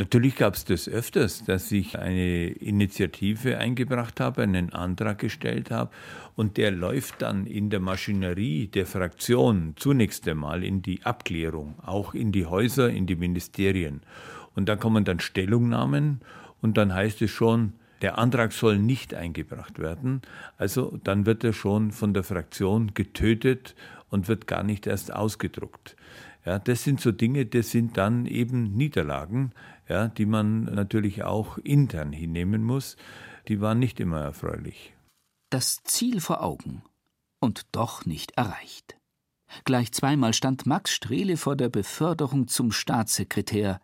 Natürlich 0.00 0.36
gab 0.36 0.54
es 0.54 0.64
das 0.64 0.88
öfters, 0.88 1.44
dass 1.44 1.70
ich 1.70 1.98
eine 1.98 2.46
Initiative 2.46 3.58
eingebracht 3.58 4.18
habe, 4.18 4.42
einen 4.42 4.72
Antrag 4.72 5.18
gestellt 5.18 5.70
habe 5.70 5.90
und 6.34 6.56
der 6.56 6.70
läuft 6.70 7.20
dann 7.20 7.46
in 7.46 7.68
der 7.68 7.80
Maschinerie 7.80 8.68
der 8.68 8.86
Fraktion 8.86 9.74
zunächst 9.76 10.26
einmal 10.26 10.64
in 10.64 10.80
die 10.80 11.02
Abklärung, 11.02 11.74
auch 11.84 12.14
in 12.14 12.32
die 12.32 12.46
Häuser, 12.46 12.88
in 12.88 13.04
die 13.04 13.14
Ministerien. 13.14 14.00
Und 14.54 14.70
da 14.70 14.76
kommen 14.76 15.04
dann 15.04 15.20
Stellungnahmen 15.20 16.22
und 16.62 16.78
dann 16.78 16.94
heißt 16.94 17.20
es 17.20 17.30
schon, 17.30 17.74
der 18.00 18.16
Antrag 18.16 18.54
soll 18.54 18.78
nicht 18.78 19.12
eingebracht 19.12 19.78
werden. 19.78 20.22
Also 20.56 20.98
dann 21.04 21.26
wird 21.26 21.44
er 21.44 21.52
schon 21.52 21.90
von 21.90 22.14
der 22.14 22.22
Fraktion 22.22 22.94
getötet 22.94 23.74
und 24.08 24.28
wird 24.28 24.46
gar 24.46 24.62
nicht 24.62 24.86
erst 24.86 25.12
ausgedruckt. 25.12 25.94
Ja, 26.46 26.58
das 26.58 26.84
sind 26.84 27.02
so 27.02 27.12
Dinge, 27.12 27.44
das 27.44 27.70
sind 27.70 27.98
dann 27.98 28.24
eben 28.24 28.74
Niederlagen, 28.74 29.52
ja, 29.90 30.08
die 30.08 30.24
man 30.24 30.64
natürlich 30.64 31.24
auch 31.24 31.58
intern 31.58 32.12
hinnehmen 32.12 32.62
muss. 32.62 32.96
Die 33.48 33.60
waren 33.60 33.80
nicht 33.80 33.98
immer 33.98 34.20
erfreulich. 34.20 34.94
Das 35.50 35.82
Ziel 35.82 36.20
vor 36.20 36.42
Augen 36.42 36.82
und 37.40 37.66
doch 37.72 38.06
nicht 38.06 38.32
erreicht. 38.32 38.96
Gleich 39.64 39.90
zweimal 39.92 40.32
stand 40.32 40.64
Max 40.64 40.92
Strehle 40.92 41.36
vor 41.36 41.56
der 41.56 41.68
Beförderung 41.68 42.46
zum 42.46 42.70
Staatssekretär 42.70 43.80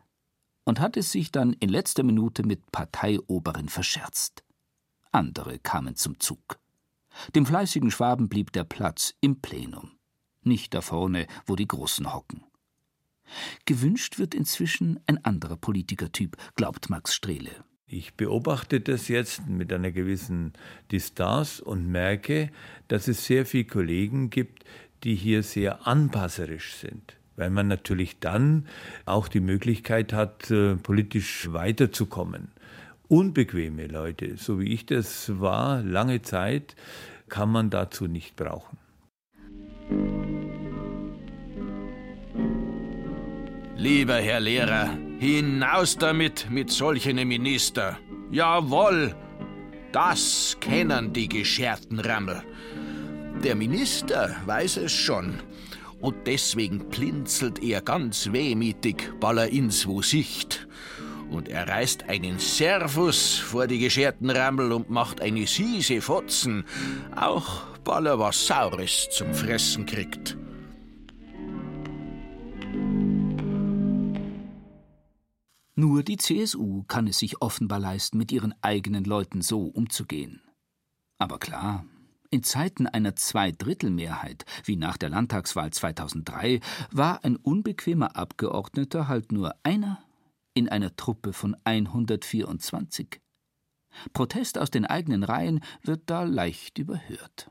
und 0.65 0.79
hat 0.79 0.97
es 0.97 1.11
sich 1.11 1.33
dann 1.33 1.55
in 1.55 1.69
letzter 1.69 2.05
Minute 2.05 2.45
mit 2.45 2.71
Parteioberen 2.71 3.69
verscherzt. 3.69 4.45
Andere 5.11 5.59
kamen 5.59 5.97
zum 5.97 6.21
Zug. 6.21 6.61
Dem 7.35 7.47
fleißigen 7.47 7.91
Schwaben 7.91 8.29
blieb 8.29 8.53
der 8.53 8.65
Platz 8.65 9.15
im 9.21 9.41
Plenum, 9.41 9.91
nicht 10.43 10.73
da 10.73 10.83
vorne, 10.83 11.27
wo 11.47 11.57
die 11.57 11.67
Großen 11.67 12.13
hocken. 12.13 12.45
Gewünscht 13.65 14.19
wird 14.19 14.35
inzwischen 14.35 15.01
ein 15.07 15.25
anderer 15.25 15.57
Politikertyp, 15.57 16.37
glaubt 16.55 16.91
Max 16.91 17.15
Strehle. 17.15 17.51
Ich 17.87 18.15
beobachte 18.15 18.81
das 18.81 19.09
jetzt 19.09 19.47
mit 19.47 19.73
einer 19.73 19.93
gewissen 19.93 20.53
Distanz 20.91 21.61
und 21.61 21.87
merke, 21.87 22.51
dass 22.89 23.07
es 23.07 23.25
sehr 23.25 23.47
viele 23.47 23.65
Kollegen 23.65 24.31
gibt, 24.31 24.65
die 25.05 25.15
hier 25.15 25.43
sehr 25.43 25.87
anpasserisch 25.87 26.75
sind 26.75 27.17
weil 27.37 27.51
man 27.51 27.69
natürlich 27.69 28.19
dann 28.19 28.67
auch 29.05 29.29
die 29.29 29.41
Möglichkeit 29.41 30.13
hat, 30.13 30.51
äh, 30.51 30.77
politisch 30.77 31.53
weiterzukommen. 31.53 32.49
Unbequeme 33.09 33.87
Leute, 33.87 34.37
so 34.37 34.59
wie 34.59 34.73
ich 34.73 34.87
das 34.87 35.39
war, 35.39 35.83
lange 35.83 36.23
Zeit, 36.23 36.75
kann 37.29 37.51
man 37.51 37.71
dazu 37.71 38.07
nicht 38.07 38.35
brauchen. 38.37 38.79
Lieber 43.79 44.15
Herr 44.15 44.41
Lehrer, 44.41 44.89
hinaus 45.19 45.99
damit 45.99 46.49
mit 46.51 46.71
solchen 46.71 47.17
Minister. 47.29 47.99
Jawohl, 48.31 49.15
das 49.93 50.57
kennen 50.61 51.13
die 51.13 51.29
gescherten 51.29 52.01
Rammel. 52.01 52.43
Der 53.45 53.55
Minister 53.55 54.35
weiß 54.47 54.79
es 54.79 54.93
schon 54.93 55.41
und 56.01 56.27
deswegen 56.27 56.89
blinzelt 56.89 57.63
er 57.63 57.83
ganz 57.83 58.33
wehmütig, 58.33 59.13
ball 59.21 59.37
er 59.37 59.51
ins 59.51 59.87
wo 59.87 60.01
Sicht. 60.01 60.67
Und 61.29 61.51
er 61.51 61.69
reißt 61.69 62.09
einen 62.09 62.39
Servus 62.39 63.35
vor 63.35 63.67
die 63.67 63.79
gescherten 63.79 64.31
Rammel 64.31 64.73
und 64.73 64.89
macht 64.89 65.21
eine 65.21 65.47
Siese 65.47 66.01
Fotzen, 66.01 66.65
auch 67.15 67.67
ball 67.85 68.07
er 68.07 68.19
was 68.19 68.47
Saures 68.47 69.09
zum 69.11 69.35
Fressen 69.35 69.85
kriegt. 69.85 70.39
Nur 75.79 76.03
die 76.03 76.17
CSU 76.17 76.85
kann 76.85 77.07
es 77.07 77.19
sich 77.19 77.43
offenbar 77.43 77.79
leisten, 77.79 78.17
mit 78.17 78.33
ihren 78.33 78.55
eigenen 78.63 79.05
Leuten 79.05 79.43
so 79.43 79.67
umzugehen. 79.67 80.41
Aber 81.19 81.39
klar, 81.39 81.85
in 82.31 82.43
Zeiten 82.43 82.87
einer 82.87 83.15
Zweidrittelmehrheit, 83.15 84.47
wie 84.65 84.77
nach 84.77 84.97
der 84.97 85.11
Landtagswahl 85.11 85.71
2003, 85.73 86.61
war 86.91 87.25
ein 87.25 87.37
unbequemer 87.37 88.17
Abgeordneter 88.17 89.07
halt 89.07 89.33
nur 89.33 89.55
einer 89.63 90.03
in 90.55 90.71
einer 90.71 90.97
Truppe 90.97 91.35
von 91.35 91.55
124. 91.65 93.21
Protest 94.15 94.59
aus 94.59 94.71
den 94.71 94.87
eigenen 94.87 95.23
Reihen 95.23 95.61
wird 95.83 96.03
da 96.07 96.25
leicht 96.25 96.79
überhört. 96.79 97.51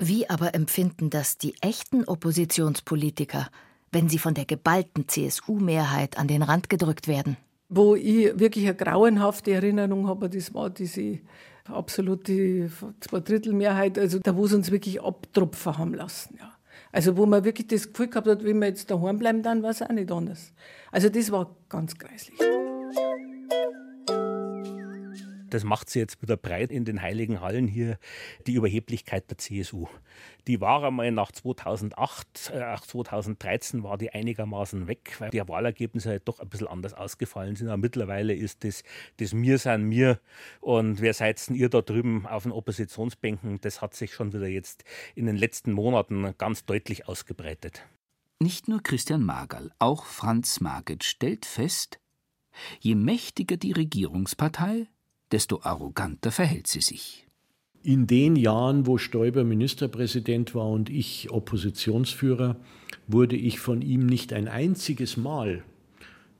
Wie 0.00 0.30
aber 0.30 0.54
empfinden 0.54 1.10
das 1.10 1.38
die 1.38 1.54
echten 1.60 2.04
Oppositionspolitiker, 2.04 3.48
wenn 3.90 4.08
sie 4.08 4.18
von 4.18 4.34
der 4.34 4.44
geballten 4.44 5.08
CSU-Mehrheit 5.08 6.18
an 6.18 6.28
den 6.28 6.42
Rand 6.42 6.70
gedrückt 6.70 7.08
werden? 7.08 7.36
Wo 7.68 7.96
ich 7.96 8.38
wirklich 8.38 8.66
eine 8.66 8.76
grauenhafte 8.76 9.52
Erinnerung 9.52 10.06
habe, 10.06 10.30
das 10.30 10.54
war 10.54 10.70
diese 10.70 11.18
absolute 11.64 12.70
Zweidrittelmehrheit, 13.00 13.98
also 13.98 14.18
da, 14.20 14.36
wo 14.36 14.46
sie 14.46 14.56
uns 14.56 14.70
wirklich 14.70 15.02
abtropfen 15.02 15.76
haben 15.76 15.94
lassen. 15.94 16.36
Ja. 16.38 16.52
Also 16.92 17.16
wo 17.16 17.26
man 17.26 17.44
wirklich 17.44 17.66
das 17.66 17.92
Gefühl 17.92 18.08
gehabt 18.08 18.28
hat, 18.28 18.44
wenn 18.44 18.58
wir 18.60 18.68
jetzt 18.68 18.90
daheim 18.90 19.18
bleiben, 19.18 19.42
dann 19.42 19.62
war 19.62 19.70
es 19.70 19.82
auch 19.82 19.90
nicht 19.90 20.10
anders. 20.10 20.52
Also 20.90 21.08
das 21.08 21.30
war 21.30 21.54
ganz 21.68 21.98
greislich. 21.98 22.38
Das 25.50 25.64
macht 25.64 25.88
sie 25.88 25.98
jetzt 25.98 26.20
wieder 26.22 26.36
breit 26.36 26.70
in 26.70 26.84
den 26.84 27.00
heiligen 27.00 27.40
Hallen 27.40 27.66
hier, 27.66 27.98
die 28.46 28.54
Überheblichkeit 28.54 29.30
der 29.30 29.38
CSU. 29.38 29.86
Die 30.46 30.60
war 30.60 30.84
einmal 30.84 31.10
nach 31.10 31.32
2008, 31.32 32.52
äh, 32.54 32.76
2013 32.76 33.82
war 33.82 33.98
die 33.98 34.10
einigermaßen 34.10 34.86
weg, 34.88 35.16
weil 35.18 35.30
die 35.30 35.46
Wahlergebnisse 35.46 36.10
halt 36.10 36.28
doch 36.28 36.40
ein 36.40 36.48
bisschen 36.48 36.66
anders 36.66 36.94
ausgefallen 36.94 37.56
sind. 37.56 37.68
Aber 37.68 37.76
mittlerweile 37.76 38.34
ist 38.34 38.64
das, 38.64 38.82
das 39.18 39.32
Mir 39.32 39.58
sein 39.58 39.84
mir 39.84 40.20
und 40.60 41.00
wer 41.00 41.14
seid 41.14 41.46
denn 41.48 41.56
ihr 41.56 41.68
da 41.68 41.80
drüben 41.80 42.26
auf 42.26 42.42
den 42.42 42.52
Oppositionsbänken, 42.52 43.60
das 43.60 43.80
hat 43.80 43.94
sich 43.94 44.12
schon 44.12 44.32
wieder 44.32 44.48
jetzt 44.48 44.84
in 45.14 45.26
den 45.26 45.36
letzten 45.36 45.72
Monaten 45.72 46.34
ganz 46.38 46.64
deutlich 46.64 47.08
ausgebreitet. 47.08 47.84
Nicht 48.40 48.68
nur 48.68 48.82
Christian 48.82 49.24
Magerl, 49.24 49.72
auch 49.78 50.04
Franz 50.04 50.60
Marget 50.60 51.04
stellt 51.04 51.44
fest, 51.44 51.98
je 52.80 52.94
mächtiger 52.94 53.56
die 53.56 53.72
Regierungspartei, 53.72 54.86
desto 55.32 55.60
arroganter 55.62 56.30
verhält 56.30 56.66
sie 56.66 56.80
sich. 56.80 57.26
In 57.82 58.06
den 58.06 58.36
Jahren, 58.36 58.86
wo 58.86 58.98
Stoiber 58.98 59.44
Ministerpräsident 59.44 60.54
war 60.54 60.68
und 60.68 60.90
ich 60.90 61.30
Oppositionsführer, 61.30 62.56
wurde 63.06 63.36
ich 63.36 63.60
von 63.60 63.82
ihm 63.82 64.06
nicht 64.06 64.32
ein 64.32 64.48
einziges 64.48 65.16
Mal 65.16 65.62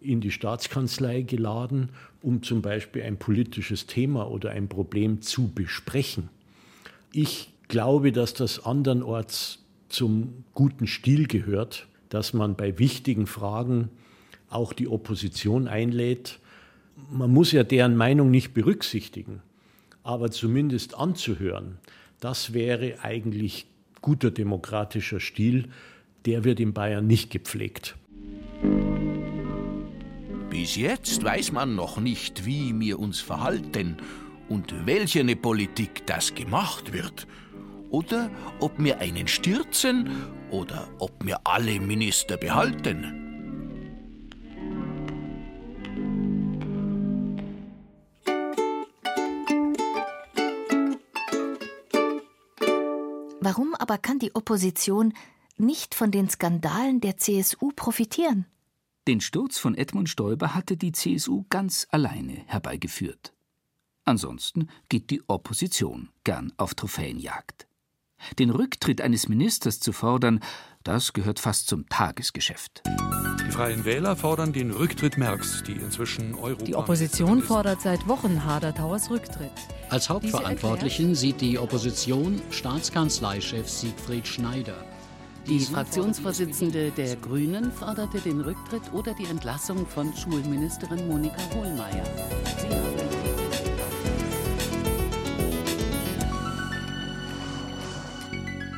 in 0.00 0.20
die 0.20 0.30
Staatskanzlei 0.30 1.22
geladen, 1.22 1.90
um 2.22 2.42
zum 2.42 2.62
Beispiel 2.62 3.02
ein 3.02 3.18
politisches 3.18 3.86
Thema 3.86 4.30
oder 4.30 4.50
ein 4.50 4.68
Problem 4.68 5.22
zu 5.22 5.48
besprechen. 5.48 6.28
Ich 7.12 7.52
glaube, 7.68 8.12
dass 8.12 8.34
das 8.34 8.64
andernorts 8.64 9.64
zum 9.88 10.44
guten 10.54 10.86
Stil 10.86 11.26
gehört, 11.26 11.86
dass 12.08 12.32
man 12.32 12.56
bei 12.56 12.78
wichtigen 12.78 13.26
Fragen 13.26 13.90
auch 14.50 14.72
die 14.72 14.88
Opposition 14.88 15.68
einlädt 15.68 16.40
man 17.10 17.32
muss 17.32 17.52
ja 17.52 17.64
deren 17.64 17.96
Meinung 17.96 18.30
nicht 18.30 18.54
berücksichtigen, 18.54 19.42
aber 20.02 20.30
zumindest 20.30 20.96
anzuhören, 20.96 21.78
das 22.20 22.52
wäre 22.52 22.98
eigentlich 23.02 23.66
guter 24.00 24.30
demokratischer 24.30 25.20
Stil, 25.20 25.68
der 26.26 26.44
wird 26.44 26.60
in 26.60 26.72
Bayern 26.72 27.06
nicht 27.06 27.30
gepflegt. 27.30 27.96
Bis 30.50 30.76
jetzt 30.76 31.22
weiß 31.22 31.52
man 31.52 31.74
noch 31.74 31.98
nicht, 31.98 32.44
wie 32.46 32.78
wir 32.80 32.98
uns 32.98 33.20
verhalten 33.20 33.96
und 34.48 34.86
welche 34.86 35.24
Politik 35.36 36.06
das 36.06 36.34
gemacht 36.34 36.92
wird. 36.92 37.26
Oder 37.90 38.30
ob 38.60 38.72
wir 38.82 38.98
einen 38.98 39.28
stürzen 39.28 40.08
oder 40.50 40.88
ob 40.98 41.12
wir 41.24 41.40
alle 41.44 41.80
Minister 41.80 42.36
behalten. 42.36 43.27
Aber 53.78 53.98
kann 53.98 54.18
die 54.18 54.34
Opposition 54.34 55.14
nicht 55.56 55.94
von 55.94 56.10
den 56.10 56.28
Skandalen 56.28 57.00
der 57.00 57.16
CSU 57.16 57.70
profitieren? 57.74 58.46
Den 59.06 59.20
Sturz 59.20 59.58
von 59.58 59.74
Edmund 59.74 60.08
Stoiber 60.08 60.54
hatte 60.54 60.76
die 60.76 60.92
CSU 60.92 61.44
ganz 61.48 61.86
alleine 61.90 62.42
herbeigeführt. 62.46 63.32
Ansonsten 64.04 64.68
geht 64.88 65.10
die 65.10 65.22
Opposition 65.28 66.10
gern 66.24 66.52
auf 66.56 66.74
Trophäenjagd. 66.74 67.67
Den 68.38 68.50
Rücktritt 68.50 69.00
eines 69.00 69.28
Ministers 69.28 69.80
zu 69.80 69.92
fordern, 69.92 70.40
das 70.84 71.12
gehört 71.12 71.38
fast 71.40 71.68
zum 71.68 71.88
Tagesgeschäft. 71.88 72.82
Die 73.46 73.50
Freien 73.50 73.84
Wähler 73.84 74.16
fordern 74.16 74.52
den 74.52 74.70
Rücktritt 74.70 75.16
Merks, 75.16 75.62
die 75.66 75.72
inzwischen 75.72 76.34
Europa. 76.34 76.64
Die 76.64 76.74
Opposition 76.74 77.42
fordert 77.42 77.80
seit 77.80 78.06
Wochen 78.06 78.44
Hadertauers 78.44 79.10
Rücktritt. 79.10 79.50
Als 79.88 80.08
Hauptverantwortlichen 80.08 81.14
sieht 81.14 81.40
die 81.40 81.58
Opposition 81.58 82.40
Staatskanzleichef 82.50 83.68
Siegfried 83.68 84.26
Schneider. 84.26 84.76
Die 85.48 85.60
Fraktionsvorsitzende 85.60 86.90
der 86.90 87.16
Grünen 87.16 87.72
forderte 87.72 88.20
den 88.20 88.42
Rücktritt 88.42 88.92
oder 88.92 89.14
die 89.14 89.24
Entlassung 89.24 89.86
von 89.86 90.14
Schulministerin 90.14 91.08
Monika 91.08 91.40
Hohlmeier. 91.54 92.04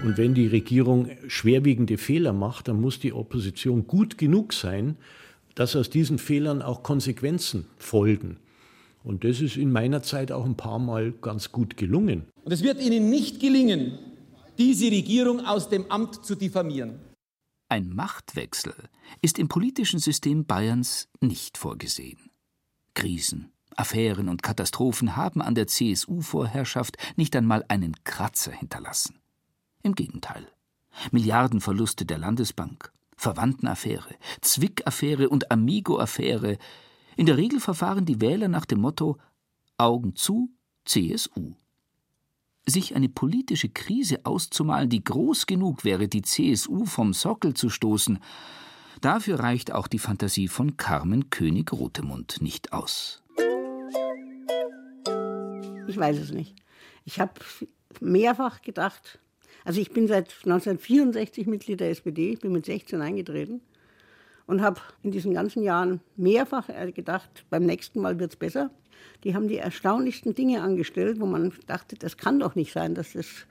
Und 0.02 0.16
wenn 0.16 0.32
die 0.34 0.46
Regierung 0.46 1.10
schwerwiegende 1.28 1.98
Fehler 1.98 2.32
macht, 2.32 2.68
dann 2.68 2.80
muss 2.80 3.00
die 3.00 3.12
Opposition 3.12 3.86
gut 3.86 4.16
genug 4.16 4.54
sein, 4.54 4.96
dass 5.54 5.76
aus 5.76 5.90
diesen 5.90 6.18
Fehlern 6.18 6.62
auch 6.62 6.82
Konsequenzen 6.82 7.66
folgen. 7.76 8.38
Und 9.04 9.24
das 9.24 9.42
ist 9.42 9.56
in 9.56 9.70
meiner 9.70 10.02
Zeit 10.02 10.32
auch 10.32 10.46
ein 10.46 10.56
paar 10.56 10.78
Mal 10.78 11.12
ganz 11.12 11.52
gut 11.52 11.76
gelungen. 11.76 12.24
Und 12.44 12.52
es 12.52 12.62
wird 12.62 12.80
Ihnen 12.80 13.10
nicht 13.10 13.40
gelingen, 13.40 13.98
diese 14.56 14.86
Regierung 14.86 15.40
aus 15.40 15.68
dem 15.68 15.90
Amt 15.90 16.24
zu 16.24 16.34
diffamieren. 16.34 16.98
Ein 17.68 17.90
Machtwechsel 17.90 18.74
ist 19.20 19.38
im 19.38 19.48
politischen 19.48 20.00
System 20.00 20.46
Bayerns 20.46 21.08
nicht 21.20 21.58
vorgesehen. 21.58 22.18
Krisen, 22.94 23.52
Affären 23.76 24.28
und 24.28 24.42
Katastrophen 24.42 25.14
haben 25.14 25.40
an 25.42 25.54
der 25.54 25.66
CSU-Vorherrschaft 25.66 26.96
nicht 27.16 27.36
einmal 27.36 27.64
einen 27.68 27.94
Kratzer 28.04 28.50
hinterlassen. 28.50 29.19
Im 29.82 29.94
Gegenteil. 29.94 30.46
Milliardenverluste 31.10 32.04
der 32.04 32.18
Landesbank, 32.18 32.92
Verwandtenaffäre, 33.16 34.14
Zwick-Affäre 34.40 35.28
und 35.28 35.50
Amigo-Affäre. 35.50 36.58
In 37.16 37.26
der 37.26 37.36
Regel 37.36 37.60
verfahren 37.60 38.04
die 38.04 38.20
Wähler 38.20 38.48
nach 38.48 38.66
dem 38.66 38.80
Motto 38.80 39.18
Augen 39.78 40.14
zu, 40.16 40.50
CSU. 40.84 41.54
Sich 42.66 42.94
eine 42.94 43.08
politische 43.08 43.70
Krise 43.70 44.26
auszumalen, 44.26 44.90
die 44.90 45.02
groß 45.02 45.46
genug 45.46 45.84
wäre, 45.84 46.08
die 46.08 46.22
CSU 46.22 46.84
vom 46.84 47.14
Sockel 47.14 47.54
zu 47.54 47.70
stoßen, 47.70 48.18
dafür 49.00 49.40
reicht 49.40 49.72
auch 49.72 49.88
die 49.88 49.98
Fantasie 49.98 50.48
von 50.48 50.76
Carmen 50.76 51.30
König-Rotemund 51.30 52.42
nicht 52.42 52.74
aus. 52.74 53.22
Ich 55.88 55.96
weiß 55.96 56.18
es 56.18 56.32
nicht. 56.32 56.54
Ich 57.04 57.18
habe 57.18 57.32
mehrfach 58.00 58.60
gedacht, 58.60 59.18
also 59.64 59.80
ich 59.80 59.90
bin 59.90 60.06
seit 60.06 60.32
1964 60.44 61.46
Mitglied 61.46 61.80
der 61.80 61.90
SPD, 61.90 62.36
bin 62.36 62.52
mit 62.52 62.66
16 62.66 63.00
eingetreten 63.00 63.60
und 64.46 64.62
habe 64.62 64.80
in 65.02 65.10
diesen 65.10 65.34
ganzen 65.34 65.62
Jahren 65.62 66.00
mehrfach 66.16 66.68
gedacht, 66.94 67.44
beim 67.50 67.64
nächsten 67.64 68.00
Mal 68.00 68.18
wird 68.18 68.32
es 68.32 68.36
besser. 68.36 68.70
Die 69.24 69.34
haben 69.34 69.48
die 69.48 69.58
erstaunlichsten 69.58 70.34
Dinge 70.34 70.62
angestellt, 70.62 71.20
wo 71.20 71.26
man 71.26 71.52
dachte, 71.66 71.96
das 71.96 72.16
kann 72.16 72.40
doch 72.40 72.54
nicht 72.54 72.72
sein, 72.72 72.94
dass 72.94 73.12
das 73.12 73.46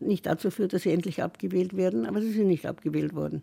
nicht 0.00 0.26
dazu 0.26 0.50
führt, 0.50 0.72
dass 0.72 0.82
sie 0.82 0.92
endlich 0.92 1.22
abgewählt 1.22 1.76
werden, 1.76 2.06
aber 2.06 2.20
sie 2.20 2.32
sind 2.32 2.48
nicht 2.48 2.66
abgewählt 2.66 3.14
worden. 3.14 3.42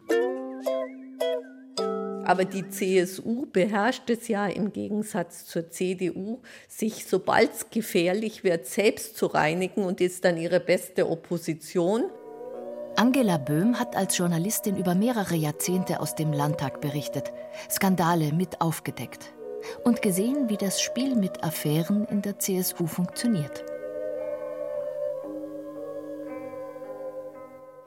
Aber 2.27 2.43
die 2.43 2.69
CSU 2.69 3.45
beherrscht 3.45 4.09
es 4.09 4.27
ja 4.27 4.47
im 4.47 4.73
Gegensatz 4.73 5.45
zur 5.45 5.69
CDU, 5.69 6.39
sich, 6.67 7.05
sobald 7.05 7.53
es 7.53 7.69
gefährlich 7.69 8.43
wird, 8.43 8.65
selbst 8.65 9.15
zu 9.15 9.27
reinigen 9.27 9.85
und 9.85 10.01
ist 10.01 10.25
dann 10.25 10.35
ihre 10.35 10.59
beste 10.59 11.09
Opposition. 11.09 12.03
Angela 12.97 13.37
Böhm 13.37 13.79
hat 13.79 13.95
als 13.95 14.17
Journalistin 14.17 14.75
über 14.75 14.93
mehrere 14.93 15.35
Jahrzehnte 15.35 16.01
aus 16.01 16.15
dem 16.15 16.33
Landtag 16.33 16.81
berichtet, 16.81 17.31
Skandale 17.71 18.33
mit 18.33 18.59
aufgedeckt 18.59 19.31
und 19.85 20.01
gesehen, 20.01 20.49
wie 20.49 20.57
das 20.57 20.81
Spiel 20.81 21.15
mit 21.15 21.45
Affären 21.45 22.03
in 22.07 22.21
der 22.21 22.39
CSU 22.39 22.87
funktioniert. 22.87 23.63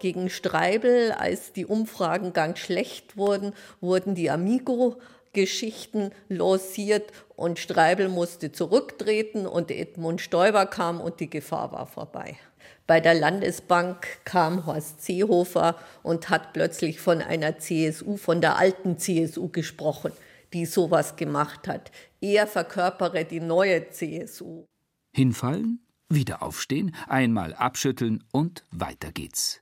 Gegen 0.00 0.30
Streibel, 0.30 1.12
als 1.12 1.52
die 1.52 1.66
Umfragen 1.66 2.32
ganz 2.32 2.58
schlecht 2.58 3.18
wurden, 3.18 3.52
wurden 3.82 4.14
die 4.14 4.30
Amigo-Geschichten 4.30 6.10
lanciert 6.30 7.12
und 7.36 7.58
Streibel 7.58 8.08
musste 8.08 8.50
zurücktreten 8.50 9.46
und 9.46 9.70
Edmund 9.70 10.22
Stoiber 10.22 10.64
kam 10.64 11.02
und 11.02 11.20
die 11.20 11.28
Gefahr 11.28 11.70
war 11.72 11.86
vorbei. 11.86 12.38
Bei 12.86 13.00
der 13.00 13.12
Landesbank 13.12 14.06
kam 14.24 14.64
Horst 14.64 15.04
Seehofer 15.04 15.76
und 16.02 16.30
hat 16.30 16.54
plötzlich 16.54 16.98
von 16.98 17.20
einer 17.20 17.58
CSU, 17.58 18.16
von 18.16 18.40
der 18.40 18.56
alten 18.56 18.96
CSU 18.98 19.48
gesprochen, 19.48 20.12
die 20.54 20.64
sowas 20.64 21.16
gemacht 21.16 21.68
hat. 21.68 21.92
Er 22.22 22.46
verkörpere 22.46 23.26
die 23.26 23.40
neue 23.40 23.90
CSU. 23.90 24.64
Hinfallen, 25.12 25.84
wieder 26.08 26.42
aufstehen, 26.42 26.96
einmal 27.06 27.52
abschütteln 27.52 28.24
und 28.32 28.64
weiter 28.70 29.12
geht's. 29.12 29.59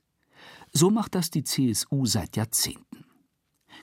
So 0.71 0.89
macht 0.89 1.15
das 1.15 1.29
die 1.29 1.43
CSU 1.43 2.05
seit 2.05 2.35
Jahrzehnten. 2.35 3.05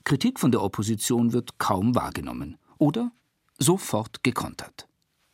Kritik 0.03 0.39
von 0.39 0.51
der 0.51 0.61
Opposition 0.63 1.33
wird 1.33 1.57
kaum 1.57 1.95
wahrgenommen 1.95 2.57
oder 2.77 3.11
sofort 3.57 4.23
gekontert. 4.23 4.87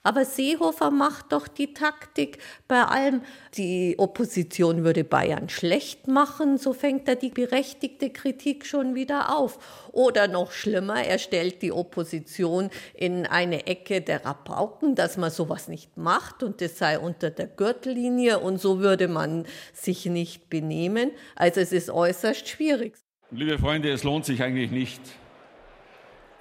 Aber 0.05 0.25
Seehofer 0.25 0.91
macht 0.91 1.31
doch 1.31 1.47
die 1.47 1.73
Taktik 1.73 2.39
bei 2.67 2.83
allem. 2.83 3.21
Die 3.55 3.95
Opposition 3.97 4.83
würde 4.83 5.05
Bayern 5.05 5.47
schlecht 5.47 6.07
machen, 6.07 6.57
so 6.57 6.73
fängt 6.73 7.07
er 7.07 7.15
die 7.15 7.29
berechtigte 7.29 8.09
Kritik 8.09 8.65
schon 8.65 8.95
wieder 8.95 9.33
auf. 9.33 9.87
Oder 9.93 10.27
noch 10.27 10.51
schlimmer, 10.51 11.01
er 11.01 11.19
stellt 11.19 11.61
die 11.61 11.71
Opposition 11.71 12.69
in 12.93 13.25
eine 13.25 13.65
Ecke 13.65 14.01
der 14.01 14.25
Rabauken, 14.25 14.95
dass 14.95 15.15
man 15.15 15.31
sowas 15.31 15.69
nicht 15.69 15.95
macht 15.95 16.43
und 16.43 16.59
das 16.59 16.77
sei 16.77 16.99
unter 16.99 17.29
der 17.29 17.47
Gürtellinie 17.47 18.39
und 18.39 18.59
so 18.59 18.79
würde 18.81 19.07
man 19.07 19.45
sich 19.71 20.05
nicht 20.05 20.49
benehmen. 20.49 21.11
Also 21.35 21.61
es 21.61 21.71
ist 21.71 21.89
äußerst 21.89 22.49
schwierig. 22.49 22.95
Liebe 23.31 23.57
Freunde, 23.57 23.89
es 23.89 24.03
lohnt 24.03 24.25
sich 24.25 24.43
eigentlich 24.43 24.69
nicht, 24.69 25.01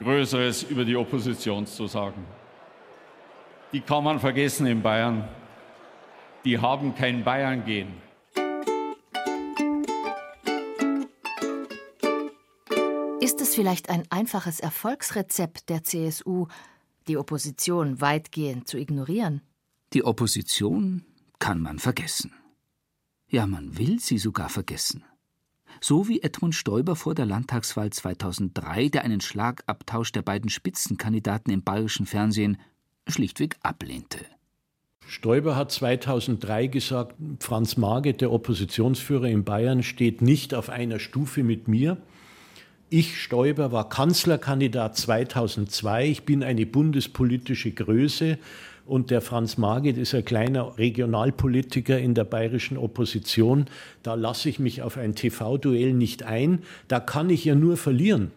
Größeres 0.00 0.64
über 0.64 0.84
die 0.84 0.96
Opposition 0.96 1.64
zu 1.66 1.86
sagen 1.86 2.26
die 3.72 3.80
kann 3.80 4.04
man 4.04 4.20
vergessen 4.20 4.66
in 4.66 4.82
Bayern. 4.82 5.28
Die 6.44 6.58
haben 6.58 6.94
kein 6.94 7.24
Bayern 7.24 7.64
gehen. 7.64 7.94
Ist 13.20 13.40
es 13.40 13.54
vielleicht 13.54 13.88
ein 13.88 14.04
einfaches 14.10 14.60
Erfolgsrezept 14.60 15.68
der 15.68 15.84
CSU, 15.84 16.48
die 17.06 17.16
Opposition 17.16 18.00
weitgehend 18.00 18.68
zu 18.68 18.78
ignorieren? 18.78 19.40
Die 19.92 20.04
Opposition 20.04 21.04
kann 21.38 21.60
man 21.60 21.78
vergessen. 21.78 22.32
Ja, 23.28 23.46
man 23.46 23.78
will 23.78 24.00
sie 24.00 24.18
sogar 24.18 24.48
vergessen. 24.48 25.04
So 25.80 26.08
wie 26.08 26.20
Edmund 26.20 26.54
Stoiber 26.54 26.96
vor 26.96 27.14
der 27.14 27.26
Landtagswahl 27.26 27.90
2003, 27.90 28.88
der 28.88 29.04
einen 29.04 29.20
Schlagabtausch 29.20 30.12
der 30.12 30.22
beiden 30.22 30.50
Spitzenkandidaten 30.50 31.52
im 31.52 31.62
bayerischen 31.62 32.06
Fernsehen 32.06 32.58
schlichtweg 33.08 33.56
ablehnte. 33.62 34.18
Stoiber 35.06 35.56
hat 35.56 35.70
2003 35.70 36.68
gesagt, 36.68 37.16
Franz 37.40 37.76
Marget, 37.76 38.20
der 38.20 38.32
Oppositionsführer 38.32 39.26
in 39.26 39.44
Bayern, 39.44 39.82
steht 39.82 40.22
nicht 40.22 40.54
auf 40.54 40.70
einer 40.70 40.98
Stufe 40.98 41.42
mit 41.42 41.68
mir. 41.68 41.98
Ich, 42.88 43.20
Stoiber, 43.20 43.72
war 43.72 43.88
Kanzlerkandidat 43.88 44.96
2002. 44.96 46.08
Ich 46.08 46.22
bin 46.24 46.42
eine 46.42 46.66
bundespolitische 46.66 47.72
Größe. 47.72 48.38
Und 48.84 49.10
der 49.10 49.20
Franz 49.20 49.58
Marget 49.58 49.96
ist 49.96 50.14
ein 50.14 50.24
kleiner 50.24 50.76
Regionalpolitiker 50.76 51.98
in 51.98 52.14
der 52.14 52.24
bayerischen 52.24 52.76
Opposition. 52.76 53.66
Da 54.02 54.14
lasse 54.14 54.48
ich 54.48 54.58
mich 54.58 54.82
auf 54.82 54.96
ein 54.98 55.14
TV-Duell 55.14 55.94
nicht 55.94 56.24
ein. 56.24 56.62
Da 56.88 57.00
kann 57.00 57.30
ich 57.30 57.44
ja 57.44 57.54
nur 57.54 57.76
verlieren. 57.76 58.32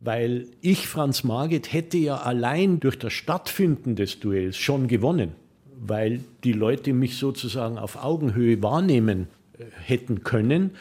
Weil 0.00 0.46
ich, 0.60 0.88
Franz 0.88 1.24
Marget, 1.24 1.72
hätte 1.72 1.96
ja 1.96 2.16
allein 2.16 2.80
durch 2.80 2.98
das 2.98 3.12
Stattfinden 3.12 3.96
des 3.96 4.20
Duells 4.20 4.56
schon 4.56 4.88
gewonnen, 4.88 5.32
weil 5.78 6.20
die 6.44 6.52
Leute 6.52 6.92
mich 6.92 7.16
sozusagen 7.16 7.78
auf 7.78 8.02
Augenhöhe 8.02 8.62
wahrnehmen 8.62 9.28
äh, 9.58 9.64
hätten 9.82 10.22
können. 10.22 10.72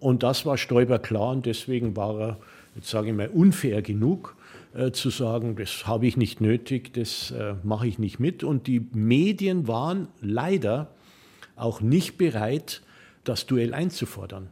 Und 0.00 0.22
das 0.22 0.46
war 0.46 0.58
Stoiber 0.58 0.98
klar 0.98 1.32
und 1.32 1.46
deswegen 1.46 1.96
war 1.96 2.20
er, 2.20 2.38
jetzt 2.76 2.88
sage 2.90 3.08
ich 3.08 3.14
mal, 3.14 3.28
unfair 3.28 3.82
genug 3.82 4.36
äh, 4.74 4.92
zu 4.92 5.10
sagen, 5.10 5.56
das 5.56 5.86
habe 5.86 6.06
ich 6.06 6.16
nicht 6.16 6.40
nötig, 6.40 6.92
das 6.92 7.30
äh, 7.30 7.54
mache 7.62 7.88
ich 7.88 7.98
nicht 7.98 8.20
mit. 8.20 8.44
Und 8.44 8.66
die 8.66 8.86
Medien 8.92 9.66
waren 9.66 10.08
leider 10.20 10.94
auch 11.56 11.80
nicht 11.80 12.18
bereit, 12.18 12.82
das 13.24 13.46
Duell 13.46 13.74
einzufordern. 13.74 14.48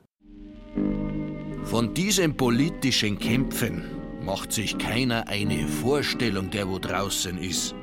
Von 1.65 1.95
diesem 1.95 2.37
politischen 2.37 3.19
Kämpfen 3.19 3.83
macht 4.27 4.53
sich 4.53 4.77
keiner 4.77 5.29
eine 5.29 5.69
Vorstellung, 5.69 6.51
der 6.51 6.69
wo 6.69 6.81
draußen 6.81 7.39
ist. 7.39 7.75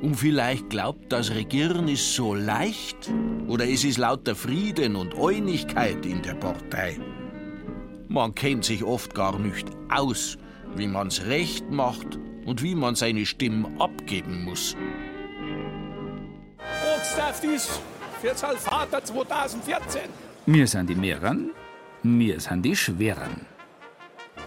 Und 0.00 0.14
vielleicht 0.14 0.70
glaubt, 0.70 1.12
das 1.12 1.30
Regieren 1.30 1.88
ist 1.88 2.14
so 2.14 2.34
leicht 2.34 3.10
oder 3.48 3.68
es 3.68 3.84
ist 3.84 3.98
lauter 3.98 4.36
Frieden 4.36 4.94
und 4.94 5.14
Einigkeit 5.18 6.06
in 6.06 6.22
der 6.22 6.34
Partei. 6.34 6.98
Man 8.08 8.34
kennt 8.34 8.64
sich 8.64 8.84
oft 8.84 9.14
gar 9.14 9.38
nicht 9.38 9.66
aus, 9.88 10.38
wie 10.76 10.86
man's 10.86 11.24
recht 11.26 11.68
macht 11.70 12.18
und 12.46 12.62
wie 12.62 12.74
man 12.74 12.94
seine 12.94 13.26
Stimme 13.26 13.68
abgeben 13.80 14.44
muss. 14.44 14.76
Ortstaft 16.94 17.44
ist 17.44 17.80
für 18.20 18.34
Vater 18.34 19.04
2014. 19.04 20.02
Wir 20.46 20.66
sind 20.66 20.90
die 20.90 20.94
Mehrern, 20.94 21.50
Mir 22.04 22.40
sind 22.40 22.62
die 22.64 22.74
schweren. 22.74 23.46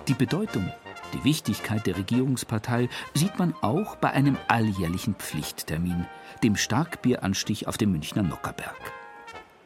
Die 0.07 0.13
Bedeutung, 0.13 0.69
die 1.15 1.23
Wichtigkeit 1.23 1.87
der 1.87 1.97
Regierungspartei 1.97 2.89
sieht 3.13 3.39
man 3.39 3.53
auch 3.61 3.95
bei 3.95 4.11
einem 4.11 4.37
alljährlichen 4.47 5.15
Pflichttermin, 5.15 6.05
dem 6.43 6.57
Starkbieranstich 6.57 7.67
auf 7.67 7.77
dem 7.77 7.93
Münchner 7.93 8.23
Nockerberg. 8.23 8.75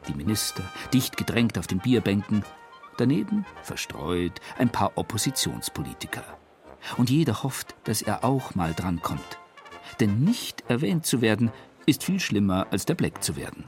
Die 0.08 0.14
Minister, 0.14 0.64
dicht 0.94 1.18
gedrängt 1.18 1.58
auf 1.58 1.66
den 1.66 1.80
Bierbänken, 1.80 2.44
daneben, 2.98 3.46
verstreut, 3.64 4.40
ein 4.58 4.70
paar 4.70 4.92
Oppositionspolitiker. 4.96 6.24
Und 6.98 7.10
jeder 7.10 7.44
hofft, 7.44 7.76
dass 7.84 8.02
er 8.02 8.24
auch 8.24 8.56
mal 8.56 8.74
drankommt. 8.74 9.40
Denn 10.00 10.24
nicht 10.24 10.64
erwähnt 10.70 11.06
zu 11.06 11.22
werden, 11.22 11.52
ist 11.86 12.04
viel 12.04 12.20
schlimmer, 12.20 12.68
als 12.72 12.86
der 12.86 12.96
Black 12.96 13.24
zu 13.24 13.36
werden. 13.36 13.64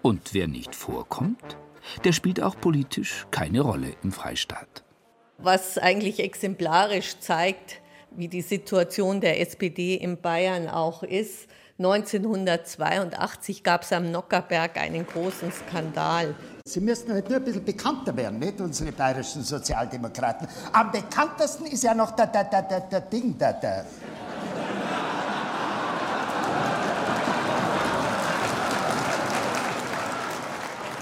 Und 0.00 0.32
wer 0.32 0.48
nicht 0.48 0.74
vorkommt, 0.74 1.56
der 2.04 2.12
spielt 2.12 2.40
auch 2.40 2.58
politisch 2.58 3.26
keine 3.30 3.60
Rolle 3.60 3.94
im 4.02 4.12
Freistaat. 4.12 4.82
Was 5.42 5.76
eigentlich 5.76 6.20
exemplarisch 6.20 7.18
zeigt, 7.18 7.80
wie 8.12 8.28
die 8.28 8.42
Situation 8.42 9.20
der 9.20 9.40
SPD 9.40 9.96
in 9.96 10.20
Bayern 10.20 10.68
auch 10.68 11.02
ist. 11.02 11.48
1982 11.78 13.64
gab 13.64 13.82
es 13.82 13.92
am 13.92 14.12
Nockerberg 14.12 14.76
einen 14.76 15.04
großen 15.04 15.50
Skandal. 15.50 16.36
Sie 16.64 16.78
müssten 16.78 17.12
halt 17.12 17.28
nur 17.28 17.38
ein 17.38 17.44
bisschen 17.44 17.64
bekannter 17.64 18.16
werden, 18.16 18.38
nicht, 18.38 18.60
unsere 18.60 18.92
bayerischen 18.92 19.42
Sozialdemokraten. 19.42 20.46
Am 20.72 20.92
bekanntesten 20.92 21.66
ist 21.66 21.82
ja 21.82 21.92
noch 21.92 22.12
der, 22.12 22.28
der, 22.28 22.44
der, 22.44 22.62
der, 22.62 22.80
der 22.82 23.00
Ding, 23.00 23.36
der, 23.36 23.54
der. 23.54 23.84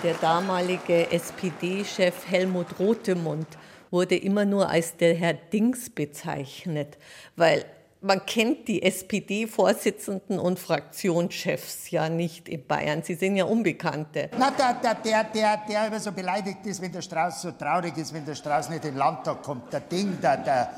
Der 0.02 0.14
damalige 0.14 1.12
SPD-Chef 1.12 2.26
Helmut 2.26 2.78
Rothemund 2.78 3.46
wurde 3.90 4.16
immer 4.16 4.44
nur 4.44 4.68
als 4.68 4.96
der 4.96 5.14
Herr 5.14 5.34
Dings 5.34 5.90
bezeichnet, 5.90 6.98
weil 7.36 7.64
man 8.02 8.24
kennt 8.24 8.66
die 8.68 8.82
SPD-Vorsitzenden 8.82 10.38
und 10.38 10.58
Fraktionschefs 10.58 11.90
ja 11.90 12.08
nicht 12.08 12.48
in 12.48 12.66
Bayern. 12.66 13.02
Sie 13.02 13.14
sind 13.14 13.36
ja 13.36 13.44
Unbekannte. 13.44 14.30
Na, 14.38 14.50
der, 14.50 14.74
der, 14.74 14.94
der, 14.94 15.24
der, 15.24 15.62
der 15.68 15.86
immer 15.86 16.00
so 16.00 16.12
beleidigt 16.12 16.64
ist, 16.64 16.80
wenn 16.80 16.92
der 16.92 17.02
Strauß 17.02 17.42
so 17.42 17.52
traurig 17.52 17.96
ist, 17.98 18.14
wenn 18.14 18.24
der 18.24 18.34
Strauß 18.34 18.70
nicht 18.70 18.84
in 18.84 18.92
den 18.92 18.98
Landtag 18.98 19.42
kommt. 19.42 19.72
Der 19.72 19.80
Ding, 19.80 20.18
der, 20.20 20.38
der. 20.38 20.70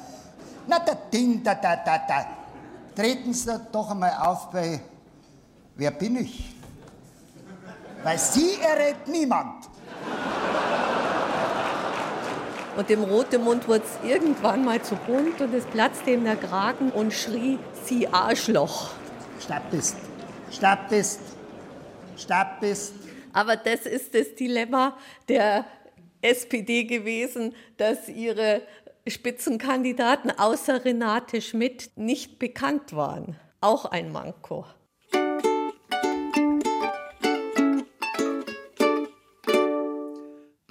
Na, 0.66 0.80
der 0.80 0.96
Ding, 1.12 1.42
der, 1.44 1.54
der, 1.56 1.76
der, 1.76 2.00
der. 2.08 2.26
Treten 2.96 3.32
Sie 3.32 3.60
doch 3.70 3.90
einmal 3.90 4.14
auf 4.20 4.50
bei 4.50 4.80
Wer 5.76 5.90
bin 5.90 6.16
ich? 6.16 6.54
Weil 8.02 8.18
Sie 8.18 8.56
errät 8.60 9.08
niemand. 9.08 9.68
Und 12.76 12.88
dem 12.88 13.02
Rotemund 13.02 13.68
wurde 13.68 13.84
es 13.84 14.08
irgendwann 14.08 14.64
mal 14.64 14.80
zu 14.82 14.96
bunt 14.96 15.40
und 15.40 15.52
es 15.54 15.64
platzte 15.66 16.12
ihm 16.12 16.24
der 16.24 16.36
Kragen 16.36 16.90
und 16.90 17.12
schrie, 17.12 17.58
Sie 17.84 18.08
Arschloch. 18.08 18.90
Stopp 19.40 19.70
bist, 19.70 19.96
bist. 22.60 22.92
Aber 23.32 23.56
das 23.56 23.86
ist 23.86 24.14
das 24.14 24.34
Dilemma 24.34 24.96
der 25.28 25.64
SPD 26.22 26.84
gewesen, 26.84 27.54
dass 27.76 28.08
ihre 28.08 28.62
Spitzenkandidaten 29.06 30.30
außer 30.30 30.84
Renate 30.84 31.42
Schmidt 31.42 31.90
nicht 31.96 32.38
bekannt 32.38 32.94
waren. 32.94 33.36
Auch 33.60 33.86
ein 33.86 34.12
Manko. 34.12 34.64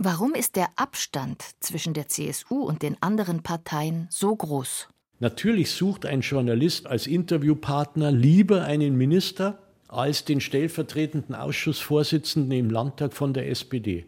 Warum 0.03 0.33
ist 0.33 0.55
der 0.55 0.69
Abstand 0.77 1.43
zwischen 1.59 1.93
der 1.93 2.07
CSU 2.07 2.63
und 2.63 2.81
den 2.81 2.97
anderen 3.03 3.43
Parteien 3.43 4.07
so 4.09 4.35
groß? 4.35 4.87
Natürlich 5.19 5.69
sucht 5.69 6.07
ein 6.07 6.21
Journalist 6.21 6.87
als 6.87 7.05
Interviewpartner 7.05 8.11
lieber 8.11 8.63
einen 8.63 8.97
Minister 8.97 9.59
als 9.87 10.25
den 10.25 10.41
stellvertretenden 10.41 11.35
Ausschussvorsitzenden 11.35 12.57
im 12.57 12.69
Landtag 12.71 13.13
von 13.13 13.35
der 13.35 13.47
SPD, 13.47 14.07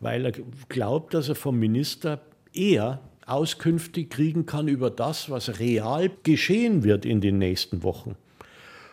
weil 0.00 0.24
er 0.24 0.32
glaubt, 0.70 1.12
dass 1.12 1.28
er 1.28 1.34
vom 1.34 1.58
Minister 1.58 2.22
eher 2.54 3.02
Auskünfte 3.26 4.06
kriegen 4.06 4.46
kann 4.46 4.66
über 4.66 4.88
das, 4.88 5.28
was 5.28 5.58
real 5.60 6.10
geschehen 6.22 6.84
wird 6.84 7.04
in 7.04 7.20
den 7.20 7.36
nächsten 7.36 7.82
Wochen. 7.82 8.16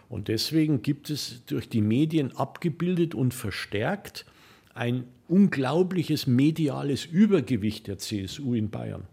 Und 0.09 0.27
deswegen 0.27 0.81
gibt 0.81 1.09
es 1.09 1.45
durch 1.45 1.69
die 1.69 1.81
Medien 1.81 2.35
abgebildet 2.35 3.15
und 3.15 3.33
verstärkt 3.33 4.25
ein 4.73 5.05
unglaubliches 5.31 6.27
mediales 6.27 7.05
Übergewicht 7.05 7.87
der 7.87 7.97
CSU 7.97 8.53
in 8.53 8.69
Bayern. 8.69 9.07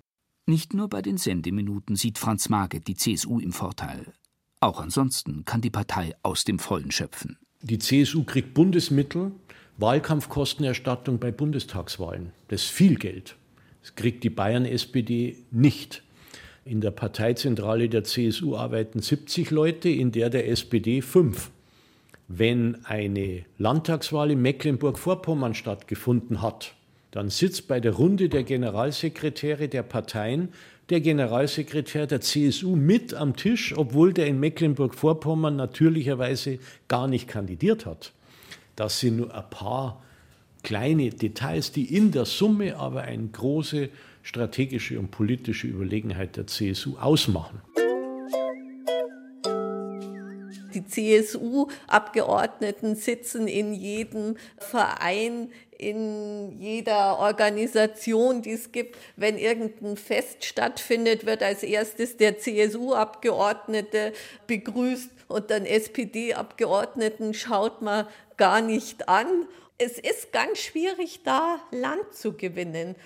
Nicht 0.47 0.75
nur 0.75 0.89
bei 0.89 1.01
den 1.01 1.17
Sendeminuten 1.17 1.95
sieht 1.95 2.19
Franz 2.19 2.49
Marget 2.49 2.89
die 2.89 2.97
CSU 2.97 3.39
im 3.39 3.53
Vorteil. 3.53 4.13
Auch 4.61 4.81
ansonsten 4.81 5.45
kann 5.45 5.61
die 5.61 5.71
Partei 5.71 6.15
aus 6.23 6.45
dem 6.45 6.59
Vollen 6.59 6.91
schöpfen. 6.91 7.39
Die 7.63 7.79
CSU 7.79 8.25
kriegt 8.25 8.55
Bundesmittel, 8.55 9.31
Wahlkampfkostenerstattung 9.77 11.21
bei 11.21 11.31
Bundestagswahlen. 11.31 12.33
Das 12.49 12.65
ist 12.65 12.71
viel 12.71 12.97
Geld. 12.97 13.37
Das 13.83 13.95
kriegt 13.95 14.25
die 14.25 14.31
Bayern-SPD 14.31 15.37
nicht. 15.53 16.03
In 16.65 16.81
der 16.81 16.91
Parteizentrale 16.91 17.89
der 17.89 18.03
CSU 18.03 18.57
arbeiten 18.57 19.01
70 19.01 19.51
Leute, 19.53 19.89
in 19.89 20.11
der 20.11 20.31
der 20.31 20.49
SPD 20.49 21.01
fünf 21.01 21.53
wenn 22.29 22.85
eine 22.85 23.45
Landtagswahl 23.57 24.31
in 24.31 24.43
Mecklenburg-Vorpommern 24.43 25.55
stattgefunden 25.55 26.43
hat, 26.43 26.75
dann 27.11 27.31
sitzt 27.31 27.69
bei 27.69 27.81
der 27.81 27.93
Runde 27.93 28.29
der 28.29 28.45
Generalsekretäre 28.45 29.69
der 29.69 29.83
Parteien 29.83 30.51
der 30.91 31.01
Generalsekretär 31.01 32.07
der 32.07 32.21
CSU 32.21 32.77
mit 32.77 33.13
am 33.13 33.37
Tisch, 33.37 33.77
obwohl 33.77 34.13
der 34.13 34.27
in 34.27 34.41
Mecklenburg-Vorpommern 34.41 35.57
natürlicherweise 35.57 36.59
gar 36.87 37.09
nicht 37.09 37.29
kandidiert 37.29 37.85
hat. 37.85 38.13
Das 38.77 39.01
sind 39.01 39.17
nur 39.17 39.35
ein 39.35 39.51
paar 39.51 40.03
kleine 40.63 41.11
Details, 41.11 41.73
die 41.73 41.95
in 41.95 42.11
der 42.11 42.25
Summe 42.25 42.77
aber 42.77 43.03
eine 43.03 43.29
große 43.29 43.91
strategische 44.23 44.99
und 44.99 45.11
politische 45.11 45.67
Überlegenheit 45.67 46.37
der 46.37 46.47
CSU 46.47 46.97
ausmachen 46.99 47.61
die 50.75 50.87
CSU-Abgeordneten 50.87 52.97
sitzen 52.97 53.49
in 53.49 53.73
jedem 53.73 54.37
Verein, 54.59 55.51
in 55.77 56.59
jeder 56.59 57.19
Organisation, 57.19 58.43
die 58.43 58.53
es 58.53 58.73
gibt. 58.73 58.97
Wenn 59.17 59.39
irgendein 59.39 59.97
Fest 59.97 60.45
stattfindet, 60.45 61.27
wird 61.27 61.43
als 61.43 61.63
erstes 61.63 62.17
der 62.17 62.39
CSU-Abgeordnete 62.39 64.13
begrüßt 64.47 65.11
und 65.29 65.51
dann 65.51 65.67
SPD-Abgeordneten 65.67 67.35
schaut 67.35 67.83
man 67.83 68.07
gar 68.37 68.61
nicht 68.61 69.09
an. 69.09 69.47
Es 69.79 69.99
ist 69.99 70.33
ganz 70.33 70.59
schwierig, 70.59 71.21
da 71.25 71.61
Land 71.71 72.13
zu 72.13 72.33
gewinnen. 72.33 72.97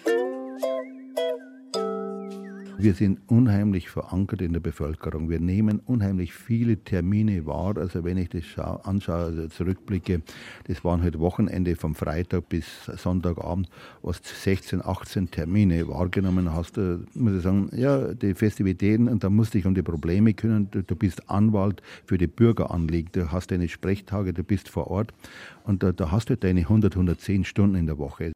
Wir 2.83 2.95
sind 2.95 3.21
unheimlich 3.29 3.91
verankert 3.91 4.43
in 4.43 4.55
der 4.55 4.59
Bevölkerung. 4.59 5.31
Wir 5.31 5.39
nehmen 5.39 5.79
unheimlich 5.87 6.35
viele 6.35 6.79
Termine 6.79 7.47
wahr. 7.47 7.77
Also 7.79 8.03
wenn 8.03 8.17
ich 8.17 8.31
das 8.31 8.43
anschaue, 8.59 9.19
also 9.19 9.47
zurückblicke, 9.47 10.23
das 10.67 10.83
waren 10.83 11.01
halt 11.01 11.21
Wochenende 11.21 11.77
vom 11.77 11.95
Freitag 11.95 12.49
bis 12.49 12.67
Sonntagabend, 12.87 13.69
was 14.03 14.21
16, 14.25 14.85
18 14.85 15.31
Termine 15.31 15.87
wahrgenommen 15.87 16.53
hast. 16.53 16.77
Da 16.77 16.99
muss 17.15 17.37
ich 17.37 17.43
sagen, 17.43 17.71
ja, 17.73 18.15
die 18.15 18.35
Festivitäten, 18.35 19.09
und 19.09 19.23
da 19.23 19.31
musst 19.31 19.55
du 19.55 19.59
dich 19.59 19.67
um 19.67 19.77
die 19.77 19.83
Probleme 19.83 20.35
kümmern. 20.35 20.67
Du, 20.73 20.83
du 20.83 20.97
bist 20.97 21.31
Anwalt 21.31 21.83
für 22.05 22.19
die 22.19 22.27
Bürgeranliegen. 22.27 23.13
Du 23.13 23.31
hast 23.31 23.53
deine 23.53 23.69
Sprechtage, 23.69 24.33
du 24.33 24.43
bist 24.43 24.69
vor 24.69 24.89
Ort. 24.89 25.15
Und 25.63 25.85
da, 25.85 25.93
da 25.93 26.11
hast 26.11 26.31
du 26.31 26.37
deine 26.37 26.63
100, 26.63 26.95
110 26.97 27.45
Stunden 27.45 27.77
in 27.77 27.87
der 27.87 27.99
Woche. 27.99 28.33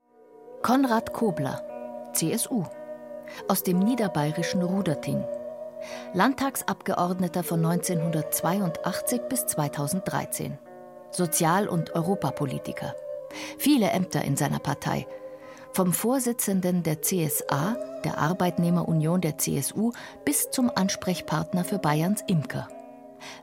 Konrad 0.62 1.12
Kobler, 1.12 1.60
CSU 2.14 2.64
aus 3.48 3.62
dem 3.62 3.78
niederbayerischen 3.78 4.62
Ruderting. 4.62 5.24
Landtagsabgeordneter 6.14 7.42
von 7.42 7.64
1982 7.64 9.22
bis 9.28 9.46
2013. 9.46 10.58
Sozial- 11.10 11.68
und 11.68 11.94
Europapolitiker. 11.94 12.94
Viele 13.58 13.90
Ämter 13.90 14.22
in 14.22 14.36
seiner 14.36 14.58
Partei. 14.58 15.06
Vom 15.72 15.92
Vorsitzenden 15.92 16.82
der 16.82 17.02
CSA, 17.02 17.76
der 18.04 18.18
Arbeitnehmerunion 18.18 19.20
der 19.20 19.36
CSU, 19.38 19.92
bis 20.24 20.50
zum 20.50 20.70
Ansprechpartner 20.74 21.64
für 21.64 21.78
Bayerns 21.78 22.22
Imker. 22.26 22.68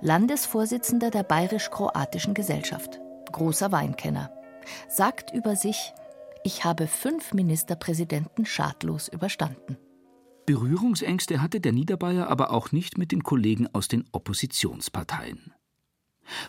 Landesvorsitzender 0.01 1.11
der 1.11 1.23
Bayerisch-Kroatischen 1.23 2.33
Gesellschaft. 2.33 2.99
Großer 3.31 3.71
Weinkenner. 3.71 4.31
Sagt 4.87 5.31
über 5.31 5.55
sich, 5.55 5.93
ich 6.43 6.65
habe 6.65 6.87
fünf 6.87 7.33
Ministerpräsidenten 7.33 8.45
schadlos 8.45 9.07
überstanden. 9.07 9.77
Berührungsängste 10.45 11.41
hatte 11.41 11.61
der 11.61 11.71
Niederbayer 11.71 12.27
aber 12.27 12.51
auch 12.51 12.71
nicht 12.71 12.97
mit 12.97 13.11
den 13.11 13.23
Kollegen 13.23 13.67
aus 13.73 13.87
den 13.87 14.05
Oppositionsparteien. 14.11 15.53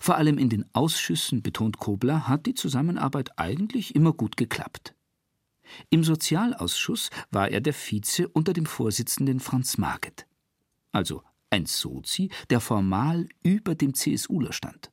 Vor 0.00 0.16
allem 0.16 0.38
in 0.38 0.48
den 0.48 0.64
Ausschüssen, 0.72 1.42
betont 1.42 1.78
Kobler, 1.78 2.28
hat 2.28 2.46
die 2.46 2.54
Zusammenarbeit 2.54 3.38
eigentlich 3.38 3.94
immer 3.94 4.12
gut 4.12 4.36
geklappt. 4.36 4.94
Im 5.90 6.04
Sozialausschuss 6.04 7.10
war 7.30 7.48
er 7.48 7.60
der 7.60 7.72
Vize 7.72 8.28
unter 8.28 8.52
dem 8.52 8.66
Vorsitzenden 8.66 9.40
Franz 9.40 9.78
Marget. 9.78 10.26
Also 10.92 11.22
ein 11.50 11.66
Sozi, 11.66 12.30
der 12.50 12.60
formal 12.60 13.28
über 13.42 13.74
dem 13.74 13.94
CSUler 13.94 14.52
stand. 14.52 14.90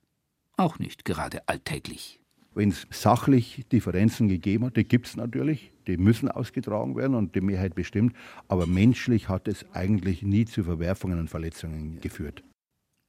Auch 0.57 0.79
nicht 0.79 1.05
gerade 1.05 1.47
alltäglich. 1.47 2.20
Wenn 2.53 2.69
es 2.69 2.85
sachlich 2.91 3.65
Differenzen 3.71 4.27
gegeben 4.27 4.65
hat, 4.65 4.75
die 4.75 4.83
gibt 4.83 5.07
es 5.07 5.15
natürlich, 5.15 5.71
die 5.87 5.95
müssen 5.97 6.29
ausgetragen 6.29 6.97
werden 6.97 7.15
und 7.15 7.33
die 7.33 7.41
Mehrheit 7.41 7.75
bestimmt, 7.75 8.13
aber 8.49 8.67
menschlich 8.67 9.29
hat 9.29 9.47
es 9.47 9.65
eigentlich 9.73 10.21
nie 10.21 10.45
zu 10.45 10.63
Verwerfungen 10.63 11.19
und 11.19 11.29
Verletzungen 11.29 12.01
geführt. 12.01 12.43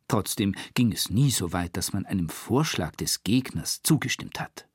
Trotzdem 0.06 0.54
ging 0.74 0.92
es 0.92 1.10
nie 1.10 1.30
so 1.30 1.52
weit, 1.52 1.76
dass 1.76 1.92
man 1.92 2.06
einem 2.06 2.28
Vorschlag 2.28 2.94
des 2.96 3.24
Gegners 3.24 3.82
zugestimmt 3.82 4.38
hat. 4.40 4.68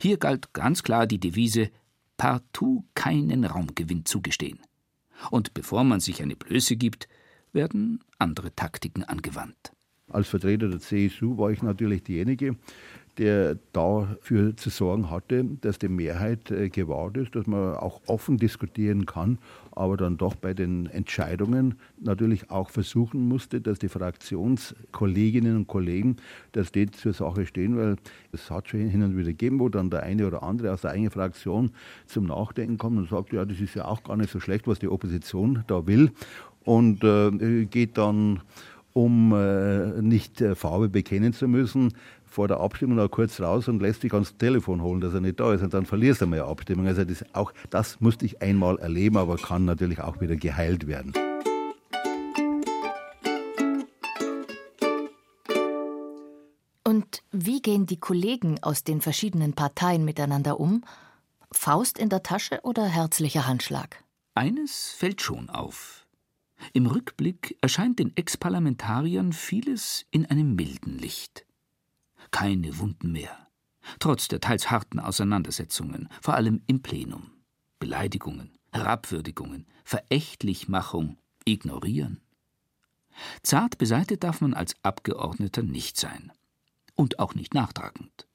Hier 0.00 0.18
galt 0.18 0.52
ganz 0.52 0.82
klar 0.82 1.06
die 1.06 1.20
Devise 1.20 1.70
partout 2.16 2.84
keinen 2.94 3.44
Raumgewinn 3.44 4.04
zugestehen. 4.04 4.58
Und 5.30 5.54
bevor 5.54 5.84
man 5.84 6.00
sich 6.00 6.22
eine 6.22 6.36
Blöße 6.36 6.76
gibt, 6.76 7.08
werden 7.52 8.00
andere 8.18 8.54
Taktiken 8.54 9.04
angewandt. 9.04 9.72
Als 10.08 10.28
Vertreter 10.28 10.68
der 10.68 10.80
CSU 10.80 11.36
war 11.38 11.50
ich 11.50 11.62
natürlich 11.62 12.02
derjenige, 12.02 12.56
der 13.18 13.56
dafür 13.72 14.56
zu 14.56 14.70
sorgen 14.70 15.10
hatte, 15.10 15.44
dass 15.60 15.78
die 15.78 15.88
Mehrheit 15.88 16.50
äh, 16.50 16.68
gewahrt 16.68 17.16
ist, 17.16 17.34
dass 17.34 17.46
man 17.46 17.76
auch 17.76 18.00
offen 18.06 18.36
diskutieren 18.36 19.06
kann, 19.06 19.38
aber 19.72 19.96
dann 19.96 20.16
doch 20.16 20.34
bei 20.34 20.54
den 20.54 20.86
Entscheidungen 20.86 21.76
natürlich 22.00 22.50
auch 22.50 22.70
versuchen 22.70 23.26
musste, 23.28 23.60
dass 23.60 23.78
die 23.78 23.88
Fraktionskolleginnen 23.88 25.56
und 25.56 25.66
Kollegen, 25.66 26.16
dass 26.52 26.72
die 26.72 26.90
zur 26.90 27.12
Sache 27.12 27.46
stehen, 27.46 27.76
weil 27.76 27.96
es 28.32 28.50
hat 28.50 28.68
schon 28.68 28.80
hin 28.88 29.02
und 29.02 29.16
wieder 29.16 29.30
gegeben, 29.30 29.60
wo 29.60 29.68
dann 29.68 29.90
der 29.90 30.02
eine 30.02 30.26
oder 30.26 30.42
andere 30.42 30.72
aus 30.72 30.82
der 30.82 30.90
eigenen 30.90 31.10
Fraktion 31.10 31.70
zum 32.06 32.24
Nachdenken 32.26 32.78
kommt 32.78 32.98
und 32.98 33.08
sagt, 33.08 33.32
ja, 33.32 33.44
das 33.44 33.60
ist 33.60 33.74
ja 33.74 33.86
auch 33.86 34.02
gar 34.02 34.16
nicht 34.16 34.30
so 34.30 34.40
schlecht, 34.40 34.66
was 34.66 34.78
die 34.78 34.88
Opposition 34.88 35.64
da 35.66 35.86
will. 35.86 36.10
Und 36.64 37.04
äh, 37.04 37.66
geht 37.66 37.96
dann 37.96 38.40
um 38.96 39.34
äh, 39.34 40.00
nicht 40.00 40.40
äh, 40.40 40.54
Farbe 40.54 40.88
bekennen 40.88 41.34
zu 41.34 41.48
müssen, 41.48 41.92
vor 42.36 42.48
der 42.48 42.60
Abstimmung 42.60 42.96
noch 42.96 43.10
kurz 43.10 43.40
raus 43.40 43.66
und 43.66 43.80
lässt 43.80 44.02
sich 44.02 44.12
ans 44.12 44.36
Telefon 44.36 44.82
holen, 44.82 45.00
dass 45.00 45.14
er 45.14 45.22
nicht 45.22 45.40
da 45.40 45.54
ist. 45.54 45.62
Und 45.62 45.72
dann 45.72 45.86
verlierst 45.86 46.20
du 46.20 46.26
mal 46.26 46.38
eine 46.38 46.50
Abstimmung. 46.50 46.86
Also 46.86 47.02
das, 47.02 47.24
auch 47.32 47.50
das 47.70 47.98
musste 47.98 48.26
ich 48.26 48.42
einmal 48.42 48.78
erleben, 48.78 49.16
aber 49.16 49.38
kann 49.38 49.64
natürlich 49.64 50.02
auch 50.02 50.20
wieder 50.20 50.36
geheilt 50.36 50.86
werden. 50.86 51.14
Und 56.84 57.22
wie 57.32 57.62
gehen 57.62 57.86
die 57.86 57.98
Kollegen 57.98 58.62
aus 58.62 58.84
den 58.84 59.00
verschiedenen 59.00 59.54
Parteien 59.54 60.04
miteinander 60.04 60.60
um? 60.60 60.84
Faust 61.50 61.96
in 61.96 62.10
der 62.10 62.22
Tasche 62.22 62.60
oder 62.64 62.84
herzlicher 62.84 63.46
Handschlag? 63.46 64.04
Eines 64.34 64.90
fällt 64.90 65.22
schon 65.22 65.48
auf. 65.48 66.06
Im 66.74 66.84
Rückblick 66.84 67.56
erscheint 67.62 67.98
den 67.98 68.14
Ex-Parlamentariern 68.14 69.32
vieles 69.32 70.04
in 70.10 70.26
einem 70.26 70.54
milden 70.54 70.98
Licht 70.98 71.45
keine 72.36 72.78
Wunden 72.78 73.12
mehr. 73.12 73.48
Trotz 73.98 74.28
der 74.28 74.40
teils 74.40 74.70
harten 74.70 75.00
Auseinandersetzungen, 75.00 76.10
vor 76.20 76.34
allem 76.34 76.60
im 76.66 76.82
Plenum. 76.82 77.30
Beleidigungen, 77.78 78.50
Herabwürdigungen, 78.72 79.66
Verächtlichmachung, 79.84 81.16
Ignorieren. 81.46 82.20
Zart 83.42 83.78
beseitet 83.78 84.22
darf 84.22 84.42
man 84.42 84.52
als 84.52 84.76
Abgeordneter 84.82 85.62
nicht 85.62 85.96
sein. 85.96 86.30
Und 86.94 87.20
auch 87.20 87.34
nicht 87.34 87.54
nachtragend. 87.54 88.26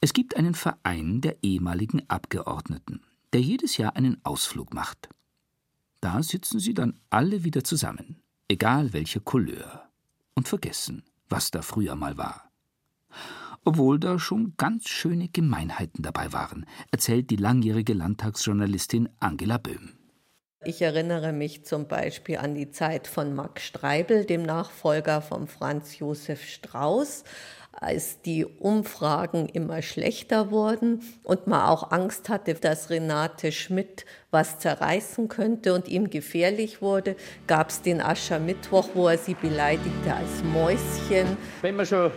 Es 0.00 0.12
gibt 0.12 0.36
einen 0.36 0.56
Verein 0.56 1.20
der 1.20 1.36
ehemaligen 1.44 2.10
Abgeordneten, 2.10 3.02
der 3.32 3.40
jedes 3.40 3.76
Jahr 3.76 3.94
einen 3.94 4.18
Ausflug 4.24 4.74
macht. 4.74 5.08
Da 6.00 6.24
sitzen 6.24 6.58
sie 6.58 6.74
dann 6.74 6.98
alle 7.08 7.44
wieder 7.44 7.62
zusammen, 7.62 8.20
egal 8.48 8.92
welche 8.92 9.20
Couleur, 9.20 9.88
und 10.34 10.48
vergessen, 10.48 11.04
was 11.32 11.50
da 11.50 11.62
früher 11.62 11.96
mal 11.96 12.16
war. 12.16 12.52
Obwohl 13.64 13.98
da 13.98 14.18
schon 14.18 14.54
ganz 14.56 14.88
schöne 14.88 15.28
Gemeinheiten 15.28 16.02
dabei 16.02 16.32
waren, 16.32 16.66
erzählt 16.90 17.30
die 17.30 17.36
langjährige 17.36 17.94
Landtagsjournalistin 17.94 19.08
Angela 19.18 19.58
Böhm. 19.58 19.98
Ich 20.64 20.80
erinnere 20.80 21.32
mich 21.32 21.64
zum 21.64 21.88
Beispiel 21.88 22.36
an 22.36 22.54
die 22.54 22.70
Zeit 22.70 23.08
von 23.08 23.34
Max 23.34 23.64
Streibel, 23.64 24.24
dem 24.24 24.42
Nachfolger 24.42 25.20
von 25.20 25.48
Franz 25.48 25.98
Josef 25.98 26.44
Strauß, 26.44 27.24
als 27.72 28.20
die 28.20 28.44
Umfragen 28.44 29.48
immer 29.48 29.82
schlechter 29.82 30.50
wurden 30.50 31.00
und 31.24 31.46
man 31.46 31.62
auch 31.62 31.90
Angst 31.90 32.28
hatte, 32.28 32.54
dass 32.54 32.90
Renate 32.90 33.50
Schmidt 33.50 34.04
was 34.30 34.58
zerreißen 34.58 35.28
könnte 35.28 35.74
und 35.74 35.88
ihm 35.88 36.10
gefährlich 36.10 36.82
wurde, 36.82 37.16
gab 37.46 37.70
es 37.70 37.82
den 37.82 38.00
Aschermittwoch, 38.00 38.90
wo 38.94 39.08
er 39.08 39.18
sie 39.18 39.34
beleidigte 39.34 40.14
als 40.14 40.44
Mäuschen. 40.44 41.36
Wenn 41.62 41.76
wir 41.76 41.86
schon 41.86 42.10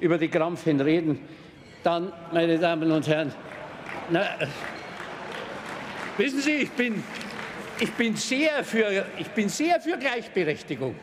über 0.00 0.16
die 0.16 0.28
Krampfen 0.28 0.80
reden, 0.80 1.20
dann, 1.82 2.12
meine 2.32 2.58
Damen 2.58 2.90
und 2.90 3.06
Herren, 3.06 3.32
na, 4.10 4.24
wissen 6.16 6.40
Sie, 6.40 6.62
ich 6.62 6.70
bin, 6.72 7.02
ich, 7.80 7.92
bin 7.92 8.16
sehr 8.16 8.64
für, 8.64 9.04
ich 9.18 9.28
bin 9.30 9.48
sehr 9.48 9.80
für 9.80 9.96
Gleichberechtigung. 9.98 10.94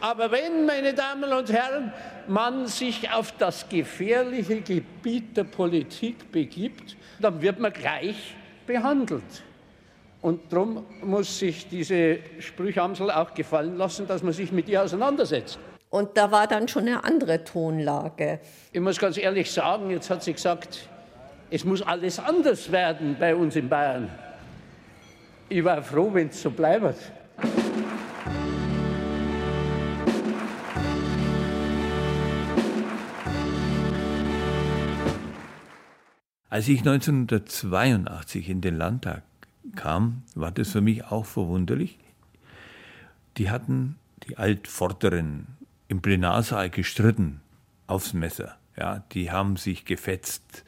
Aber 0.00 0.30
wenn, 0.30 0.66
meine 0.66 0.92
Damen 0.94 1.32
und 1.32 1.50
Herren, 1.50 1.92
man 2.28 2.66
sich 2.66 3.10
auf 3.12 3.32
das 3.38 3.68
gefährliche 3.68 4.60
Gebiet 4.60 5.36
der 5.36 5.44
Politik 5.44 6.30
begibt, 6.32 6.96
dann 7.20 7.40
wird 7.40 7.58
man 7.58 7.72
gleich 7.72 8.34
behandelt. 8.66 9.42
Und 10.22 10.52
darum 10.52 10.86
muss 11.02 11.38
sich 11.38 11.68
diese 11.68 12.18
Sprüchamsel 12.38 13.10
auch 13.10 13.34
gefallen 13.34 13.76
lassen, 13.76 14.06
dass 14.06 14.22
man 14.22 14.32
sich 14.32 14.52
mit 14.52 14.68
ihr 14.68 14.82
auseinandersetzt. 14.82 15.58
Und 15.90 16.16
da 16.16 16.30
war 16.32 16.46
dann 16.46 16.66
schon 16.66 16.88
eine 16.88 17.04
andere 17.04 17.44
Tonlage. 17.44 18.40
Ich 18.72 18.80
muss 18.80 18.98
ganz 18.98 19.16
ehrlich 19.16 19.52
sagen, 19.52 19.90
jetzt 19.90 20.10
hat 20.10 20.22
sie 20.22 20.32
gesagt, 20.32 20.88
es 21.50 21.64
muss 21.64 21.82
alles 21.82 22.18
anders 22.18 22.72
werden 22.72 23.16
bei 23.20 23.36
uns 23.36 23.54
in 23.54 23.68
Bayern. 23.68 24.10
Ich 25.48 25.62
war 25.62 25.82
froh, 25.82 26.08
wenn 26.12 26.28
es 26.28 26.42
so 26.42 26.50
bleibt. 26.50 26.96
Als 36.54 36.68
ich 36.68 36.86
1982 36.86 38.48
in 38.48 38.60
den 38.60 38.76
Landtag 38.76 39.24
kam, 39.74 40.22
war 40.36 40.52
das 40.52 40.70
für 40.70 40.80
mich 40.80 41.04
auch 41.04 41.26
verwunderlich. 41.26 41.98
Die 43.38 43.50
hatten 43.50 43.96
die 44.22 44.38
Altvorderen 44.38 45.48
im 45.88 46.00
Plenarsaal 46.00 46.70
gestritten 46.70 47.40
aufs 47.88 48.12
Messer. 48.12 48.56
Ja, 48.76 49.02
die 49.10 49.32
haben 49.32 49.56
sich 49.56 49.84
gefetzt, 49.84 50.64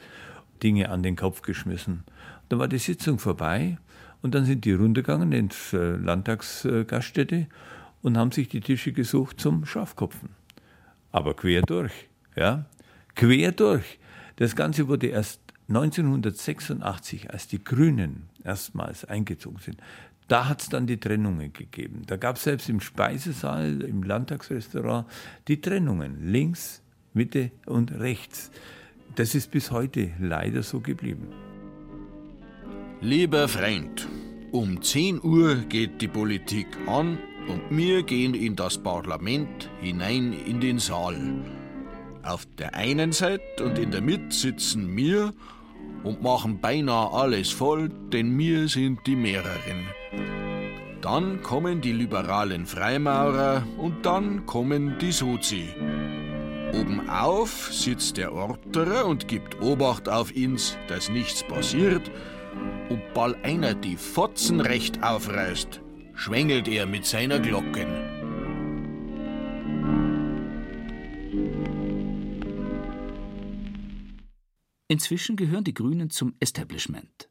Dinge 0.60 0.88
an 0.88 1.04
den 1.04 1.14
Kopf 1.14 1.42
geschmissen. 1.42 2.02
Dann 2.48 2.58
war 2.58 2.66
die 2.66 2.78
Sitzung 2.78 3.20
vorbei 3.20 3.78
und 4.22 4.34
dann 4.34 4.44
sind 4.44 4.64
die 4.64 4.72
runtergegangen 4.72 5.30
ins 5.30 5.72
äh, 5.72 5.94
Landtagsgaststätte 5.94 7.46
und 8.02 8.18
haben 8.18 8.32
sich 8.32 8.48
die 8.48 8.60
Tische 8.60 8.90
gesucht 8.90 9.38
zum 9.38 9.64
Schafkopfen. 9.64 10.30
Aber 11.12 11.34
quer 11.34 11.62
durch, 11.62 12.08
ja, 12.34 12.64
quer 13.14 13.52
durch. 13.52 14.00
Das 14.34 14.56
Ganze 14.56 14.88
wurde 14.88 15.06
erst 15.06 15.45
1986, 15.68 17.30
als 17.30 17.48
die 17.48 17.62
Grünen 17.62 18.28
erstmals 18.44 19.04
eingezogen 19.04 19.58
sind, 19.58 19.80
da 20.28 20.48
hat 20.48 20.62
es 20.62 20.68
dann 20.68 20.86
die 20.86 20.98
Trennungen 20.98 21.52
gegeben. 21.52 22.02
Da 22.06 22.16
gab 22.16 22.36
es 22.36 22.44
selbst 22.44 22.68
im 22.68 22.80
Speisesaal, 22.80 23.82
im 23.82 24.02
Landtagsrestaurant 24.02 25.06
die 25.46 25.60
Trennungen 25.60 26.32
links, 26.32 26.82
Mitte 27.14 27.50
und 27.64 27.92
rechts. 27.92 28.50
Das 29.14 29.34
ist 29.34 29.50
bis 29.50 29.70
heute 29.70 30.10
leider 30.20 30.62
so 30.62 30.80
geblieben. 30.80 31.28
Lieber 33.00 33.46
Freund, 33.46 34.06
um 34.52 34.82
10 34.82 35.22
Uhr 35.22 35.56
geht 35.68 36.00
die 36.00 36.08
Politik 36.08 36.66
an 36.86 37.18
und 37.48 37.62
wir 37.70 38.02
gehen 38.02 38.34
in 38.34 38.56
das 38.56 38.78
Parlament 38.78 39.70
hinein 39.80 40.32
in 40.32 40.60
den 40.60 40.78
Saal. 40.78 41.16
Auf 42.22 42.46
der 42.58 42.74
einen 42.74 43.12
Seite 43.12 43.64
und 43.64 43.78
in 43.78 43.92
der 43.92 44.00
Mitte 44.00 44.34
sitzen 44.34 44.96
wir 44.96 45.32
und 46.06 46.22
machen 46.22 46.60
beinahe 46.60 47.12
alles 47.12 47.50
voll, 47.50 47.90
denn 48.12 48.38
wir 48.38 48.68
sind 48.68 49.06
die 49.06 49.16
mehreren. 49.16 49.86
Dann 51.02 51.42
kommen 51.42 51.80
die 51.80 51.92
liberalen 51.92 52.64
Freimaurer 52.64 53.64
und 53.76 54.06
dann 54.06 54.46
kommen 54.46 54.98
die 55.00 55.12
Sozi. 55.12 55.68
Obenauf 56.72 57.70
sitzt 57.72 58.16
der 58.16 58.32
Orterer 58.32 59.06
und 59.06 59.28
gibt 59.28 59.60
Obacht 59.60 60.08
auf 60.08 60.32
uns, 60.34 60.76
dass 60.88 61.08
nichts 61.08 61.42
passiert, 61.42 62.10
und 62.88 63.02
ball 63.12 63.36
einer 63.42 63.74
die 63.74 63.96
Fotzen 63.96 64.60
recht 64.60 65.02
aufreißt, 65.02 65.80
schwängelt 66.14 66.68
er 66.68 66.86
mit 66.86 67.04
seiner 67.04 67.40
Glocken. 67.40 68.15
Inzwischen 74.88 75.36
gehören 75.36 75.64
die 75.64 75.74
Grünen 75.74 76.10
zum 76.10 76.34
Establishment. 76.38 77.28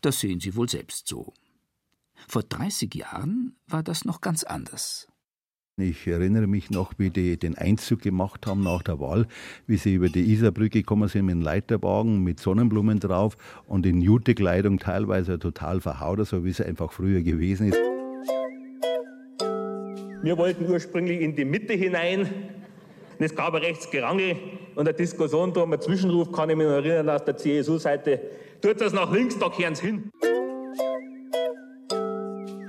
Das 0.00 0.20
sehen 0.20 0.40
sie 0.40 0.56
wohl 0.56 0.68
selbst 0.68 1.08
so. 1.08 1.34
Vor 2.26 2.42
30 2.42 2.94
Jahren 2.94 3.56
war 3.66 3.82
das 3.82 4.04
noch 4.04 4.20
ganz 4.20 4.44
anders. 4.44 5.08
Ich 5.76 6.06
erinnere 6.06 6.46
mich 6.46 6.70
noch, 6.70 6.92
wie 6.98 7.10
die 7.10 7.38
den 7.38 7.56
Einzug 7.56 8.02
gemacht 8.02 8.46
haben 8.46 8.62
nach 8.62 8.82
der 8.82 9.00
Wahl, 9.00 9.26
wie 9.66 9.78
sie 9.78 9.94
über 9.94 10.10
die 10.10 10.30
Isarbrücke 10.30 10.80
gekommen 10.80 11.08
sind 11.08 11.26
mit 11.26 11.34
einem 11.34 11.42
Leiterwagen, 11.42 12.22
mit 12.22 12.38
Sonnenblumen 12.38 13.00
drauf 13.00 13.36
und 13.66 13.86
in 13.86 14.02
Jutekleidung 14.02 14.78
teilweise 14.78 15.38
total 15.38 15.80
verhaut, 15.80 16.26
so 16.26 16.44
wie 16.44 16.50
es 16.50 16.60
einfach 16.60 16.92
früher 16.92 17.22
gewesen 17.22 17.68
ist. 17.68 17.78
Wir 20.22 20.36
wollten 20.36 20.66
ursprünglich 20.66 21.22
in 21.22 21.34
die 21.34 21.46
Mitte 21.46 21.72
hinein. 21.72 22.28
Und 23.20 23.26
es 23.26 23.36
gab 23.36 23.52
ein 23.52 23.60
Rechtsgerangel 23.60 24.34
und 24.76 24.88
eine 24.88 24.94
Diskussion 24.94 25.52
drum. 25.52 25.74
Ein 25.74 25.80
Zwischenruf 25.82 26.32
kann 26.32 26.48
ich 26.48 26.56
mich 26.56 26.66
noch 26.66 26.72
erinnern 26.72 27.10
aus 27.10 27.22
der 27.22 27.36
CSU-Seite. 27.36 28.18
Tut 28.62 28.80
das 28.80 28.94
nach 28.94 29.12
links, 29.12 29.38
da 29.38 29.50
kehren 29.50 29.74
sie 29.74 29.88
hin. 29.88 30.10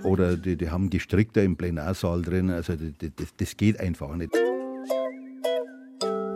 Oder 0.03 0.35
die, 0.35 0.57
die 0.57 0.69
haben 0.69 0.89
Gestrickter 0.89 1.41
im 1.41 1.55
Plenarsaal 1.55 2.21
drin. 2.21 2.49
Also 2.49 2.73
das, 2.73 3.11
das, 3.15 3.27
das 3.37 3.55
geht 3.55 3.79
einfach 3.79 4.13
nicht 4.13 4.35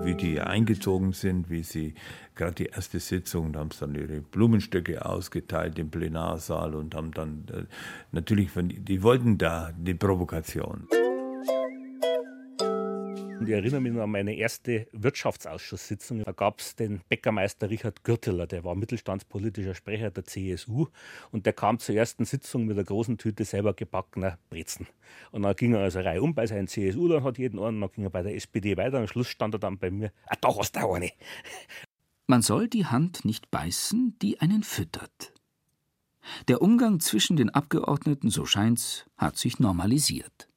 wie 0.06 0.14
die 0.14 0.40
eingezogen 0.40 1.14
sind, 1.14 1.50
wie 1.50 1.64
sie 1.64 1.96
gerade 2.36 2.54
die 2.54 2.66
erste 2.68 3.00
Sitzung, 3.00 3.54
da 3.54 3.62
haben 3.62 3.72
sie 3.72 3.80
dann 3.80 3.96
ihre 3.96 4.22
Blumenstöcke 4.22 5.04
ausgeteilt 5.04 5.80
im 5.80 5.90
Plenarsaal 5.90 6.76
und 6.76 6.94
haben 6.94 7.12
dann 7.12 7.46
äh, 7.52 7.64
natürlich, 8.12 8.52
die 8.56 9.02
wollten 9.02 9.40
da 9.40 9.72
die 9.76 9.96
Provokation. 9.96 10.88
Und 13.46 13.50
ich 13.50 13.58
erinnere 13.58 13.80
mich 13.80 13.94
noch 13.94 14.02
an 14.02 14.10
meine 14.10 14.34
erste 14.34 14.88
Wirtschaftsausschusssitzung. 14.92 16.24
Da 16.24 16.32
gab 16.32 16.62
es 16.62 16.76
den 16.76 17.02
Bäckermeister 17.10 17.70
Richard 17.70 18.04
Gürteler, 18.04 18.48
der 18.48 18.64
war 18.64 18.74
mittelstandspolitischer 18.74 19.76
Sprecher 19.76 20.10
der 20.10 20.26
CSU. 20.26 20.88
Und 21.30 21.46
der 21.46 21.54
kam 21.54 21.78
zur 21.78 21.94
ersten 21.94 22.26
Sitzung 22.26 22.66
mit 22.66 22.76
einer 22.76 22.84
großen 22.84 23.20
Tüte 23.20 23.46
selber 23.46 23.76
gebackener 23.76 24.40
Brezen. 24.50 24.88
Und 25.30 25.44
dann 25.44 25.56
ging 25.56 25.76
er 25.76 25.82
also 25.82 26.00
Reihe 26.00 26.24
um 26.24 26.34
bei 26.34 26.48
seinen 26.48 26.68
CSU, 26.68 27.08
dann 27.08 27.24
hat 27.24 27.38
jeden 27.38 27.60
einen, 27.60 27.80
dann 27.82 27.92
ging 27.92 28.06
er 28.06 28.10
bei 28.10 28.24
der 28.24 28.34
SPD 28.34 28.78
weiter. 28.78 28.98
Am 28.98 29.08
Schluss 29.08 29.28
stand 29.28 29.54
er 29.54 29.60
dann 29.60 29.78
bei 29.78 29.92
mir, 29.92 30.12
ah, 30.26 30.38
da 30.42 30.50
hast 30.58 30.76
du 30.76 30.92
eine. 30.92 31.12
Man 32.26 32.42
soll 32.42 32.68
die 32.68 32.88
Hand 32.88 33.26
nicht 33.26 33.52
beißen, 33.52 34.18
die 34.24 34.42
einen 34.42 34.64
füttert. 34.64 35.34
Der 36.48 36.64
Umgang 36.64 37.00
zwischen 37.00 37.38
den 37.38 37.52
Abgeordneten, 37.52 38.32
so 38.32 38.48
scheint's, 38.48 39.06
hat 39.18 39.38
sich 39.38 39.60
normalisiert. 39.60 40.50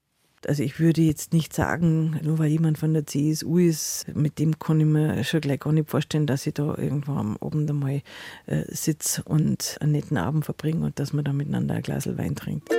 Also 0.46 0.62
ich 0.62 0.78
würde 0.78 1.00
jetzt 1.00 1.32
nicht 1.32 1.52
sagen, 1.52 2.18
nur 2.22 2.38
weil 2.38 2.48
jemand 2.48 2.78
von 2.78 2.94
der 2.94 3.06
CSU 3.06 3.58
ist, 3.58 4.06
mit 4.14 4.38
dem 4.38 4.58
kann 4.58 4.80
ich 4.80 4.86
mir 4.86 5.24
schon 5.24 5.40
gleich 5.40 5.60
gar 5.60 5.72
nicht 5.72 5.90
vorstellen, 5.90 6.26
dass 6.26 6.46
ich 6.46 6.54
da 6.54 6.76
irgendwo 6.76 7.12
am 7.12 7.36
Abend 7.38 7.68
einmal 7.68 8.02
äh, 8.46 8.62
sitze 8.68 9.22
und 9.24 9.76
einen 9.80 9.92
netten 9.92 10.16
Abend 10.16 10.44
verbringe 10.44 10.86
und 10.86 10.98
dass 11.00 11.12
man 11.12 11.24
da 11.24 11.32
miteinander 11.32 11.74
ein 11.74 11.82
Glas 11.82 12.06
Wein 12.16 12.36
trinkt. 12.36 12.70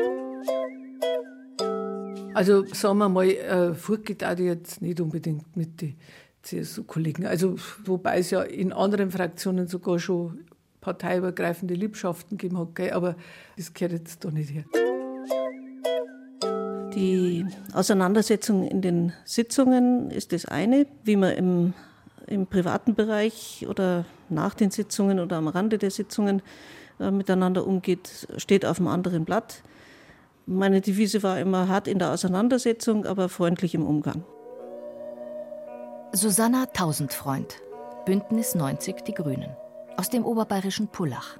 Also 2.33 2.65
sagen 2.67 2.99
wir 2.99 3.09
mal, 3.09 3.27
äh, 3.29 3.73
Furcht 3.73 4.23
auch 4.23 4.37
jetzt 4.37 4.81
nicht 4.81 5.01
unbedingt 5.01 5.57
mit 5.57 5.81
den 5.81 5.95
CSU-Kollegen. 6.43 7.25
Also 7.25 7.55
wobei 7.83 8.19
es 8.19 8.31
ja 8.31 8.41
in 8.41 8.71
anderen 8.71 9.11
Fraktionen 9.11 9.67
sogar 9.67 9.99
schon 9.99 10.45
parteiübergreifende 10.79 11.73
Liebschaften 11.73 12.37
gegeben 12.37 12.57
hat, 12.57 12.75
gell? 12.75 12.91
aber 12.91 13.15
das 13.57 13.73
gehört 13.73 13.93
jetzt 13.93 14.23
da 14.23 14.31
nicht 14.31 14.51
her. 14.51 14.63
Die 16.95 17.45
Auseinandersetzung 17.73 18.67
in 18.67 18.81
den 18.81 19.13
Sitzungen 19.23 20.09
ist 20.09 20.33
das 20.33 20.45
eine, 20.45 20.87
wie 21.03 21.15
man 21.15 21.33
im, 21.33 21.73
im 22.25 22.47
privaten 22.47 22.95
Bereich 22.95 23.65
oder 23.69 24.05
nach 24.29 24.55
den 24.55 24.71
Sitzungen 24.71 25.19
oder 25.19 25.37
am 25.37 25.47
Rande 25.47 25.77
der 25.77 25.91
Sitzungen 25.91 26.41
äh, 26.99 27.11
miteinander 27.11 27.65
umgeht, 27.65 28.27
steht 28.37 28.65
auf 28.65 28.79
einem 28.79 28.87
anderen 28.87 29.25
Blatt. 29.25 29.61
Meine 30.45 30.81
Devise 30.81 31.21
war 31.21 31.39
immer 31.39 31.67
hart 31.67 31.87
in 31.87 31.99
der 31.99 32.11
Auseinandersetzung, 32.11 33.05
aber 33.05 33.29
freundlich 33.29 33.75
im 33.75 33.85
Umgang. 33.85 34.23
Susanna 36.11 36.65
Tausendfreund, 36.65 37.61
Bündnis 38.05 38.55
90 38.55 39.03
Die 39.03 39.13
Grünen, 39.13 39.51
aus 39.95 40.09
dem 40.09 40.25
oberbayerischen 40.25 40.87
Pullach. 40.87 41.37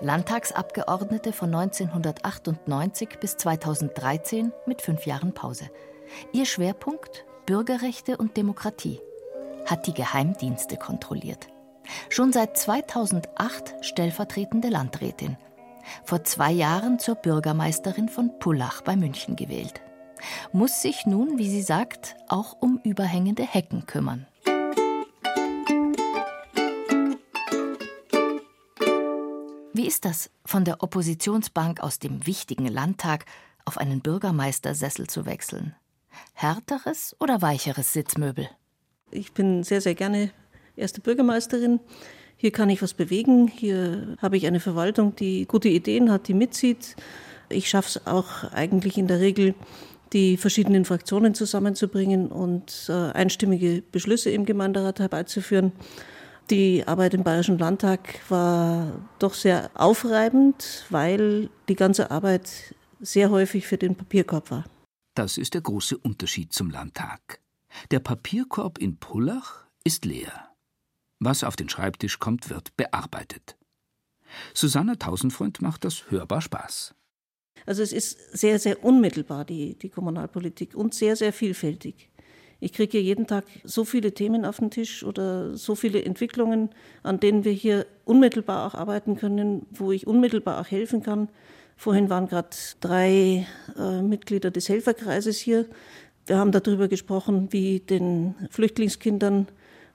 Landtagsabgeordnete 0.00 1.32
von 1.32 1.54
1998 1.54 3.18
bis 3.20 3.36
2013 3.36 4.52
mit 4.66 4.82
fünf 4.82 5.06
Jahren 5.06 5.32
Pause. 5.32 5.70
Ihr 6.32 6.46
Schwerpunkt 6.46 7.24
Bürgerrechte 7.46 8.16
und 8.16 8.36
Demokratie. 8.36 9.00
Hat 9.66 9.86
die 9.86 9.94
Geheimdienste 9.94 10.76
kontrolliert. 10.76 11.46
Schon 12.08 12.32
seit 12.32 12.56
2008 12.56 13.74
stellvertretende 13.80 14.68
Landrätin. 14.68 15.36
Vor 16.04 16.24
zwei 16.24 16.50
Jahren 16.50 16.98
zur 16.98 17.14
Bürgermeisterin 17.14 18.08
von 18.08 18.38
Pullach 18.40 18.82
bei 18.82 18.96
München 18.96 19.36
gewählt. 19.36 19.80
Muss 20.52 20.82
sich 20.82 21.06
nun, 21.06 21.38
wie 21.38 21.48
sie 21.48 21.62
sagt, 21.62 22.16
auch 22.28 22.56
um 22.60 22.80
überhängende 22.82 23.44
Hecken 23.44 23.86
kümmern. 23.86 24.26
Wie 29.86 29.90
ist 29.90 30.04
das, 30.04 30.30
von 30.44 30.64
der 30.64 30.82
Oppositionsbank 30.82 31.80
aus 31.80 32.00
dem 32.00 32.26
wichtigen 32.26 32.66
Landtag 32.66 33.24
auf 33.64 33.78
einen 33.78 34.00
Bürgermeistersessel 34.00 35.06
zu 35.06 35.26
wechseln? 35.26 35.76
Härteres 36.32 37.14
oder 37.20 37.40
weicheres 37.40 37.92
Sitzmöbel? 37.92 38.48
Ich 39.12 39.32
bin 39.32 39.62
sehr, 39.62 39.80
sehr 39.80 39.94
gerne 39.94 40.32
erste 40.74 41.00
Bürgermeisterin. 41.00 41.78
Hier 42.36 42.50
kann 42.50 42.68
ich 42.68 42.82
was 42.82 42.94
bewegen. 42.94 43.46
Hier 43.46 44.16
habe 44.20 44.36
ich 44.36 44.48
eine 44.48 44.58
Verwaltung, 44.58 45.14
die 45.14 45.46
gute 45.46 45.68
Ideen 45.68 46.10
hat, 46.10 46.26
die 46.26 46.34
mitzieht. 46.34 46.96
Ich 47.48 47.68
schaffe 47.68 48.00
es 48.00 48.06
auch 48.08 48.42
eigentlich 48.52 48.98
in 48.98 49.06
der 49.06 49.20
Regel, 49.20 49.54
die 50.12 50.36
verschiedenen 50.36 50.84
Fraktionen 50.84 51.32
zusammenzubringen 51.32 52.26
und 52.26 52.86
äh, 52.88 53.12
einstimmige 53.12 53.84
Beschlüsse 53.92 54.30
im 54.30 54.46
Gemeinderat 54.46 54.98
herbeizuführen. 54.98 55.70
Die 56.50 56.86
Arbeit 56.86 57.14
im 57.14 57.24
Bayerischen 57.24 57.58
Landtag 57.58 58.20
war 58.28 59.00
doch 59.18 59.34
sehr 59.34 59.68
aufreibend, 59.74 60.86
weil 60.90 61.50
die 61.68 61.74
ganze 61.74 62.12
Arbeit 62.12 62.76
sehr 63.00 63.30
häufig 63.30 63.66
für 63.66 63.78
den 63.78 63.96
Papierkorb 63.96 64.52
war. 64.52 64.64
Das 65.16 65.38
ist 65.38 65.54
der 65.54 65.62
große 65.62 65.98
Unterschied 65.98 66.52
zum 66.52 66.70
Landtag. 66.70 67.40
Der 67.90 67.98
Papierkorb 67.98 68.78
in 68.78 68.98
Pullach 68.98 69.66
ist 69.82 70.04
leer. 70.04 70.54
Was 71.18 71.42
auf 71.42 71.56
den 71.56 71.68
Schreibtisch 71.68 72.20
kommt, 72.20 72.48
wird 72.48 72.76
bearbeitet. 72.76 73.56
Susanna 74.54 74.94
Tausendfreund 74.94 75.60
macht 75.62 75.84
das 75.84 76.10
hörbar 76.10 76.42
Spaß. 76.42 76.94
Also 77.64 77.82
es 77.82 77.92
ist 77.92 78.38
sehr, 78.38 78.60
sehr 78.60 78.84
unmittelbar, 78.84 79.44
die, 79.44 79.76
die 79.76 79.88
Kommunalpolitik, 79.88 80.76
und 80.76 80.94
sehr, 80.94 81.16
sehr 81.16 81.32
vielfältig. 81.32 82.10
Ich 82.58 82.72
kriege 82.72 82.98
jeden 82.98 83.26
Tag 83.26 83.44
so 83.64 83.84
viele 83.84 84.12
Themen 84.12 84.44
auf 84.44 84.58
den 84.58 84.70
Tisch 84.70 85.04
oder 85.04 85.56
so 85.56 85.74
viele 85.74 86.02
Entwicklungen, 86.02 86.70
an 87.02 87.20
denen 87.20 87.44
wir 87.44 87.52
hier 87.52 87.86
unmittelbar 88.04 88.66
auch 88.66 88.74
arbeiten 88.74 89.16
können, 89.16 89.66
wo 89.70 89.92
ich 89.92 90.06
unmittelbar 90.06 90.60
auch 90.60 90.70
helfen 90.70 91.02
kann. 91.02 91.28
Vorhin 91.76 92.08
waren 92.08 92.28
gerade 92.28 92.48
drei 92.80 93.46
äh, 93.78 94.00
Mitglieder 94.00 94.50
des 94.50 94.70
Helferkreises 94.70 95.38
hier. 95.38 95.66
Wir 96.24 96.38
haben 96.38 96.50
darüber 96.50 96.88
gesprochen, 96.88 97.48
wie 97.50 97.80
den 97.80 98.34
Flüchtlingskindern 98.50 99.48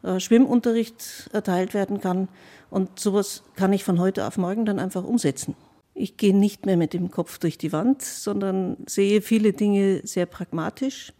äh, 0.04 0.20
Schwimmunterricht 0.20 1.30
erteilt 1.34 1.74
werden 1.74 2.00
kann. 2.00 2.28
Und 2.70 3.00
sowas 3.00 3.44
kann 3.56 3.74
ich 3.74 3.84
von 3.84 4.00
heute 4.00 4.28
auf 4.28 4.38
morgen 4.38 4.66
dann 4.66 4.78
einfach 4.78 5.04
umsetzen. 5.04 5.56
Ich 5.96 6.18
gehe 6.18 6.36
nicht 6.36 6.68
mehr 6.68 6.78
mit 6.78 6.94
dem 6.94 7.10
Kopf 7.10 7.40
durch 7.40 7.58
die 7.58 7.74
Wand, 7.74 8.04
sondern 8.04 8.78
sehe 8.86 9.22
viele 9.22 9.52
Dinge 9.52 10.02
sehr 10.04 10.28
pragmatisch 10.28 11.12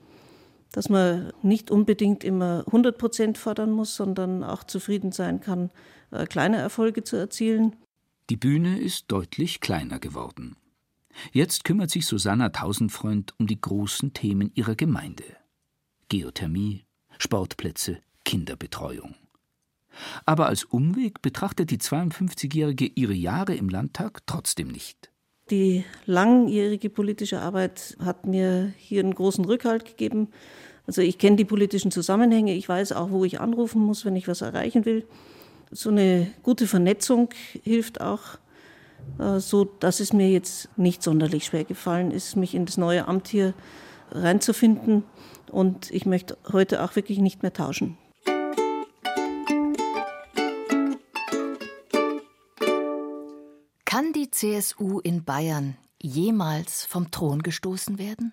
dass 0.72 0.90
man 0.90 1.34
nicht 1.42 1.72
unbedingt 1.72 2.24
immer 2.24 2.64
100 2.68 2.98
Prozent 2.98 3.38
fordern 3.38 3.72
muss, 3.72 3.96
sondern 3.96 4.44
auch 4.44 4.64
zufrieden 4.64 5.12
sein 5.12 5.42
kann, 5.42 5.70
äh, 6.12 6.26
kleine 6.26 6.58
Erfolge 6.58 7.04
zu 7.04 7.16
erzielen. 7.18 7.76
Die 8.30 8.38
Bühne 8.38 8.80
ist 8.80 9.12
deutlich 9.12 9.60
kleiner 9.60 10.00
geworden. 10.00 10.56
Jetzt 11.34 11.66
kümmert 11.66 11.90
sich 11.90 12.06
Susanna 12.06 12.50
Tausendfreund 12.50 13.34
um 13.38 13.48
die 13.48 13.60
großen 13.60 14.14
Themen 14.14 14.52
ihrer 14.56 14.76
Gemeinde. 14.76 15.26
Geothermie, 16.08 16.86
Sportplätze, 17.18 18.00
Kinderbetreuung. 18.24 19.16
Aber 20.26 20.48
als 20.48 20.64
Umweg 20.64 21.22
betrachtet 21.22 21.70
die 21.72 21.80
52-Jährige 21.80 22.86
ihre 22.86 23.14
Jahre 23.14 23.56
im 23.56 23.68
Landtag 23.68 24.22
trotzdem 24.26 24.70
nicht. 24.70 25.11
Die 25.52 25.84
langjährige 26.06 26.90
politische 26.90 27.42
Arbeit 27.42 27.98
hat 28.04 28.26
mir 28.26 28.72
hier 28.78 29.02
einen 29.02 29.14
großen 29.14 29.44
Rückhalt 29.44 29.84
gegeben. 29.84 30.30
Also 30.88 31.02
ich 31.02 31.18
kenne 31.18 31.36
die 31.36 31.46
politischen 31.46 31.92
Zusammenhänge, 31.92 32.56
ich 32.56 32.70
weiß 32.70 32.94
auch, 32.94 33.12
wo 33.12 33.26
ich 33.26 33.42
anrufen 33.42 33.82
muss, 33.82 34.06
wenn 34.06 34.16
ich 34.16 34.30
was 34.30 34.42
erreichen 34.42 34.86
will. 34.86 35.06
So 35.70 35.90
eine 35.90 36.28
gute 36.42 36.68
Vernetzung 36.68 37.30
hilft 37.64 38.00
auch, 38.00 38.40
äh, 39.20 39.40
so 39.40 39.66
dass 39.66 40.00
es 40.00 40.14
mir 40.14 40.30
jetzt 40.30 40.70
nicht 40.78 41.04
sonderlich 41.04 41.46
schwer 41.46 41.66
gefallen 41.66 42.12
ist, 42.12 42.38
mich 42.38 42.56
in 42.56 42.66
das 42.66 42.78
neue 42.78 43.08
Amt 43.10 43.28
hier 43.28 43.54
reinzufinden. 44.10 45.04
Und 45.52 45.92
ich 45.92 46.06
möchte 46.06 46.38
heute 46.54 46.82
auch 46.82 46.96
wirklich 46.96 47.20
nicht 47.20 47.42
mehr 47.42 47.52
tauschen. 47.52 47.98
Kann 53.92 54.14
die 54.14 54.32
CSU 54.32 55.02
in 55.02 55.26
Bayern 55.26 55.76
jemals 56.02 56.86
vom 56.86 57.12
Thron 57.12 57.44
gestoßen 57.44 58.00
werden? 58.00 58.32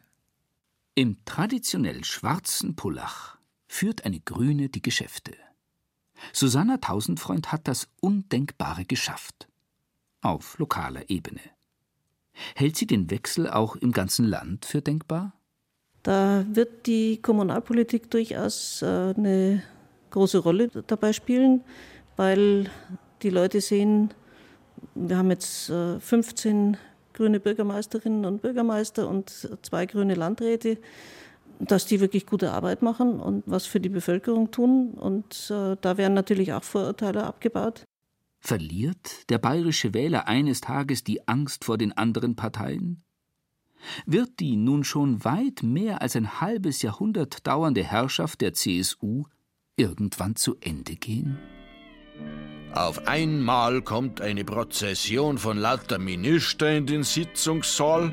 Im 0.95 1.17
traditionell 1.25 2.05
schwarzen 2.05 2.77
Pullach 2.77 3.39
führt 3.67 4.05
eine 4.05 4.21
Grüne 4.21 4.69
die 4.69 4.83
Geschäfte. 4.83 5.33
Susanna 6.33 6.77
Tausendfreund 6.77 7.51
hat 7.51 7.67
das 7.67 7.89
Undenkbare 8.01 8.85
geschafft. 8.85 9.49
Auf 10.21 10.59
lokaler 10.59 11.11
Ebene. 11.11 11.41
Hält 12.55 12.77
sie 12.77 12.87
den 12.87 13.11
Wechsel 13.11 13.51
auch 13.51 13.75
im 13.75 13.91
ganzen 13.91 14.27
Land 14.27 14.65
für 14.65 14.81
denkbar? 14.81 15.33
Da 16.05 16.47
wird 16.53 16.87
die 16.87 17.21
Kommunalpolitik 17.21 18.13
durchaus 18.13 18.81
äh, 18.83 19.13
eine 19.17 19.65
große 20.11 20.39
Rolle 20.39 20.69
dabei 20.87 21.13
spielen, 21.13 21.65
weil 22.15 22.71
die 23.23 23.31
Leute 23.31 23.61
sehen, 23.61 24.15
wir 24.95 25.19
haben 25.19 25.31
jetzt 25.31 25.73
15 26.01 26.75
äh, 26.75 26.77
grüne 27.15 27.41
Bürgermeisterinnen 27.41 28.25
und 28.25 28.43
Bürgermeister 28.43 29.09
und 29.09 29.49
zwei 29.63 29.87
grüne 29.87 30.15
Landräte, 30.15 30.79
dass 31.59 31.87
die 31.87 32.01
wirklich 32.01 32.27
gute 32.27 32.53
Arbeit 32.53 32.83
machen 32.83 33.21
und 33.21 33.43
was 33.47 33.67
für 33.67 33.81
die 33.81 33.89
Bevölkerung 33.89 34.51
tun. 34.51 34.91
Und 34.93 35.51
äh, 35.51 35.77
da 35.81 35.97
werden 35.97 36.15
natürlich 36.15 36.53
auch 36.53 36.63
Vorurteile 36.63 37.25
abgebaut. 37.25 37.85
Verliert 38.41 39.29
der 39.31 39.39
bayerische 39.39 39.95
Wähler 39.95 40.29
eines 40.29 40.61
Tages 40.61 41.03
die 41.03 41.27
Angst 41.27 41.65
vor 41.65 41.77
den 41.77 41.93
anderen 41.93 42.37
Parteien? 42.37 43.03
Wird 44.07 44.41
die 44.41 44.57
nun 44.57 44.85
schon 44.85 45.25
weit 45.25 45.63
mehr 45.63 46.03
als 46.03 46.17
ein 46.17 46.41
halbes 46.41 46.83
Jahrhundert 46.83 47.47
dauernde 47.47 47.85
Herrschaft 47.85 48.41
der 48.41 48.53
CSU 48.53 49.25
irgendwann 49.77 50.37
zu 50.37 50.57
Ende 50.61 50.95
gehen? 50.95 51.39
Auf 52.75 53.09
einmal 53.09 53.83
kommt 53.83 54.21
eine 54.21 54.45
Prozession 54.45 55.39
von 55.39 55.59
lauter 55.59 55.99
Minister 55.99 56.71
in 56.71 56.87
den 56.87 57.03
Sitzungssaal. 57.03 58.13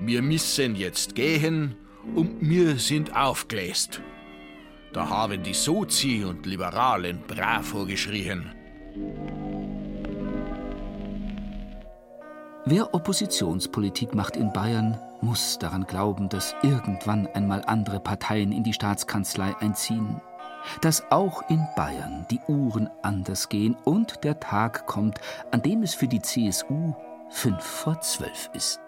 Wir 0.00 0.22
müssen 0.22 0.74
jetzt 0.76 1.14
gehen 1.14 1.76
und 2.14 2.40
wir 2.40 2.78
sind 2.78 3.14
aufgelöst. 3.14 4.00
Da 4.92 5.08
haben 5.08 5.42
die 5.42 5.54
Sozi 5.54 6.24
und 6.24 6.46
Liberalen 6.46 7.22
bravo 7.26 7.84
geschrien. 7.84 8.50
Wer 12.64 12.94
Oppositionspolitik 12.94 14.14
macht 14.14 14.36
in 14.36 14.52
Bayern, 14.52 14.98
muss 15.20 15.58
daran 15.58 15.84
glauben, 15.86 16.28
dass 16.28 16.54
irgendwann 16.62 17.26
einmal 17.28 17.62
andere 17.66 18.00
Parteien 18.00 18.52
in 18.52 18.64
die 18.64 18.72
Staatskanzlei 18.72 19.56
einziehen 19.58 20.20
dass 20.80 21.10
auch 21.10 21.48
in 21.48 21.66
Bayern 21.76 22.26
die 22.30 22.40
Uhren 22.48 22.88
anders 23.02 23.48
gehen 23.48 23.76
und 23.84 24.24
der 24.24 24.40
Tag 24.40 24.86
kommt, 24.86 25.20
an 25.50 25.62
dem 25.62 25.82
es 25.82 25.94
für 25.94 26.08
die 26.08 26.22
CSU 26.22 26.94
fünf 27.30 27.62
vor 27.62 28.00
zwölf 28.00 28.50
ist. 28.52 28.80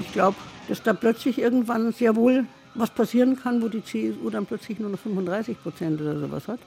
Ich 0.00 0.12
glaube, 0.12 0.36
dass 0.68 0.82
da 0.82 0.92
plötzlich 0.92 1.38
irgendwann 1.38 1.92
sehr 1.92 2.16
wohl 2.16 2.46
was 2.74 2.90
passieren 2.90 3.36
kann, 3.36 3.62
wo 3.62 3.68
die 3.68 3.84
CSU 3.84 4.30
dann 4.30 4.46
plötzlich 4.46 4.78
nur 4.78 4.90
noch 4.90 4.98
35 4.98 5.62
Prozent 5.62 6.00
oder 6.00 6.18
sowas 6.18 6.48
hat 6.48 6.60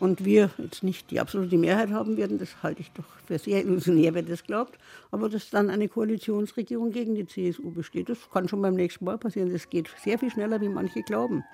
und 0.00 0.24
wir 0.24 0.50
jetzt 0.58 0.82
nicht 0.82 1.10
die 1.10 1.20
absolute 1.20 1.56
Mehrheit 1.56 1.90
haben 1.90 2.16
werden, 2.16 2.38
das 2.38 2.62
halte 2.62 2.80
ich 2.80 2.90
doch 2.92 3.04
für 3.26 3.38
sehr 3.38 3.64
illusionär, 3.64 4.14
wer 4.14 4.22
das 4.22 4.44
glaubt. 4.44 4.78
Aber 5.10 5.28
dass 5.28 5.50
dann 5.50 5.70
eine 5.70 5.88
Koalitionsregierung 5.88 6.90
gegen 6.90 7.14
die 7.14 7.26
CSU 7.26 7.70
besteht, 7.70 8.08
das 8.08 8.18
kann 8.32 8.48
schon 8.48 8.62
beim 8.62 8.74
nächsten 8.74 9.04
Mal 9.04 9.18
passieren. 9.18 9.52
Das 9.52 9.68
geht 9.68 9.88
sehr 10.02 10.18
viel 10.18 10.30
schneller, 10.30 10.60
wie 10.60 10.68
manche 10.68 11.02
glauben. 11.02 11.44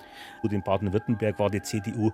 Gut, 0.43 0.53
in 0.53 0.63
Baden-Württemberg 0.63 1.39
war 1.39 1.51
die 1.51 1.63
CDU 1.63 2.13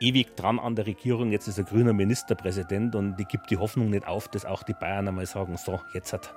ewig 0.00 0.36
dran 0.36 0.58
an 0.58 0.76
der 0.76 0.86
Regierung. 0.86 1.32
Jetzt 1.32 1.48
ist 1.48 1.58
er 1.58 1.64
grüner 1.64 1.92
Ministerpräsident 1.92 2.94
und 2.94 3.16
die 3.16 3.24
gibt 3.24 3.50
die 3.50 3.56
Hoffnung 3.56 3.90
nicht 3.90 4.06
auf, 4.06 4.28
dass 4.28 4.44
auch 4.44 4.62
die 4.62 4.74
Bayern 4.74 5.08
einmal 5.08 5.26
sagen: 5.26 5.56
So, 5.56 5.80
jetzt 5.94 6.12
hat, 6.12 6.34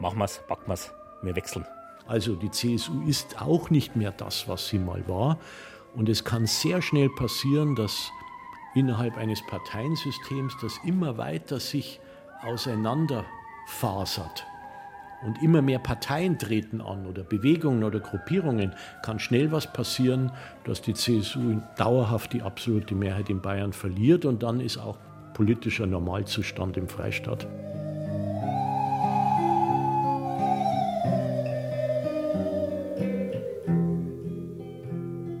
machen 0.00 0.18
wir 0.18 0.24
es, 0.24 0.40
packen 0.46 0.66
wir 0.66 0.74
es, 0.74 0.92
wir 1.22 1.36
wechseln. 1.36 1.64
Also 2.06 2.36
die 2.36 2.50
CSU 2.50 3.02
ist 3.06 3.40
auch 3.40 3.70
nicht 3.70 3.96
mehr 3.96 4.12
das, 4.12 4.48
was 4.48 4.68
sie 4.68 4.78
mal 4.78 5.06
war. 5.08 5.38
Und 5.94 6.08
es 6.08 6.24
kann 6.24 6.46
sehr 6.46 6.82
schnell 6.82 7.08
passieren, 7.08 7.74
dass 7.74 8.10
innerhalb 8.76 9.16
eines 9.16 9.44
Parteiensystems, 9.46 10.54
das 10.60 10.78
immer 10.84 11.16
weiter 11.16 11.58
sich 11.58 11.98
auseinanderfasert. 12.42 14.46
Und 15.24 15.42
immer 15.42 15.62
mehr 15.62 15.78
Parteien 15.78 16.38
treten 16.38 16.82
an 16.82 17.06
oder 17.06 17.22
Bewegungen 17.22 17.84
oder 17.84 18.00
Gruppierungen, 18.00 18.74
kann 19.02 19.18
schnell 19.18 19.50
was 19.50 19.72
passieren, 19.72 20.30
dass 20.64 20.82
die 20.82 20.92
CSU 20.92 21.62
dauerhaft 21.78 22.34
die 22.34 22.42
absolute 22.42 22.94
Mehrheit 22.94 23.30
in 23.30 23.40
Bayern 23.40 23.72
verliert 23.72 24.26
und 24.26 24.42
dann 24.42 24.60
ist 24.60 24.76
auch 24.76 24.98
politischer 25.32 25.86
Normalzustand 25.86 26.76
im 26.76 26.86
Freistaat. 26.86 27.46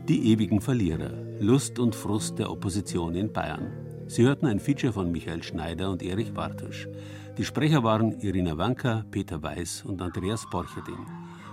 Die 0.08 0.32
ewigen 0.32 0.60
Verlierer. 0.60 1.25
Lust 1.38 1.78
und 1.78 1.94
Frust 1.94 2.38
der 2.38 2.50
Opposition 2.50 3.14
in 3.14 3.30
Bayern. 3.30 3.70
Sie 4.06 4.22
hörten 4.22 4.46
ein 4.46 4.58
Feature 4.58 4.94
von 4.94 5.12
Michael 5.12 5.42
Schneider 5.42 5.90
und 5.90 6.02
Erich 6.02 6.32
Bartusch. 6.32 6.88
Die 7.36 7.44
Sprecher 7.44 7.84
waren 7.84 8.18
Irina 8.20 8.56
Wanka, 8.56 9.04
Peter 9.10 9.42
Weiß 9.42 9.84
und 9.84 10.00
Andreas 10.00 10.48
Borcherding. 10.50 11.06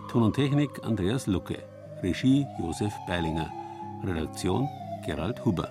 Ton 0.09 0.23
und 0.23 0.35
Technik 0.35 0.81
Andreas 0.83 1.27
Lucke. 1.27 1.57
Regie 2.01 2.45
Josef 2.59 2.93
Beilinger. 3.07 3.51
Redaktion 4.05 4.69
Gerald 5.05 5.43
Huber. 5.43 5.69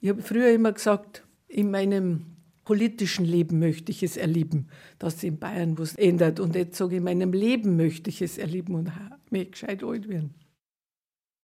Ich 0.00 0.08
habe 0.08 0.22
früher 0.22 0.54
immer 0.54 0.72
gesagt, 0.72 1.26
in 1.48 1.70
meinem 1.70 2.35
politischen 2.66 3.24
Leben 3.24 3.58
möchte 3.58 3.92
ich 3.92 4.02
es 4.02 4.18
erleben, 4.18 4.66
dass 4.98 5.20
sich 5.20 5.28
in 5.28 5.38
Bayern 5.38 5.78
was 5.78 5.94
ändert. 5.94 6.40
Und 6.40 6.54
jetzt 6.54 6.76
sage 6.76 6.92
ich, 6.92 6.98
in 6.98 7.04
meinem 7.04 7.32
Leben 7.32 7.76
möchte 7.76 8.10
ich 8.10 8.20
es 8.20 8.36
erleben 8.36 8.74
und 8.74 8.92
mich 9.30 9.52
gescheit 9.52 9.82
alt 9.82 10.08
werden. 10.08 10.34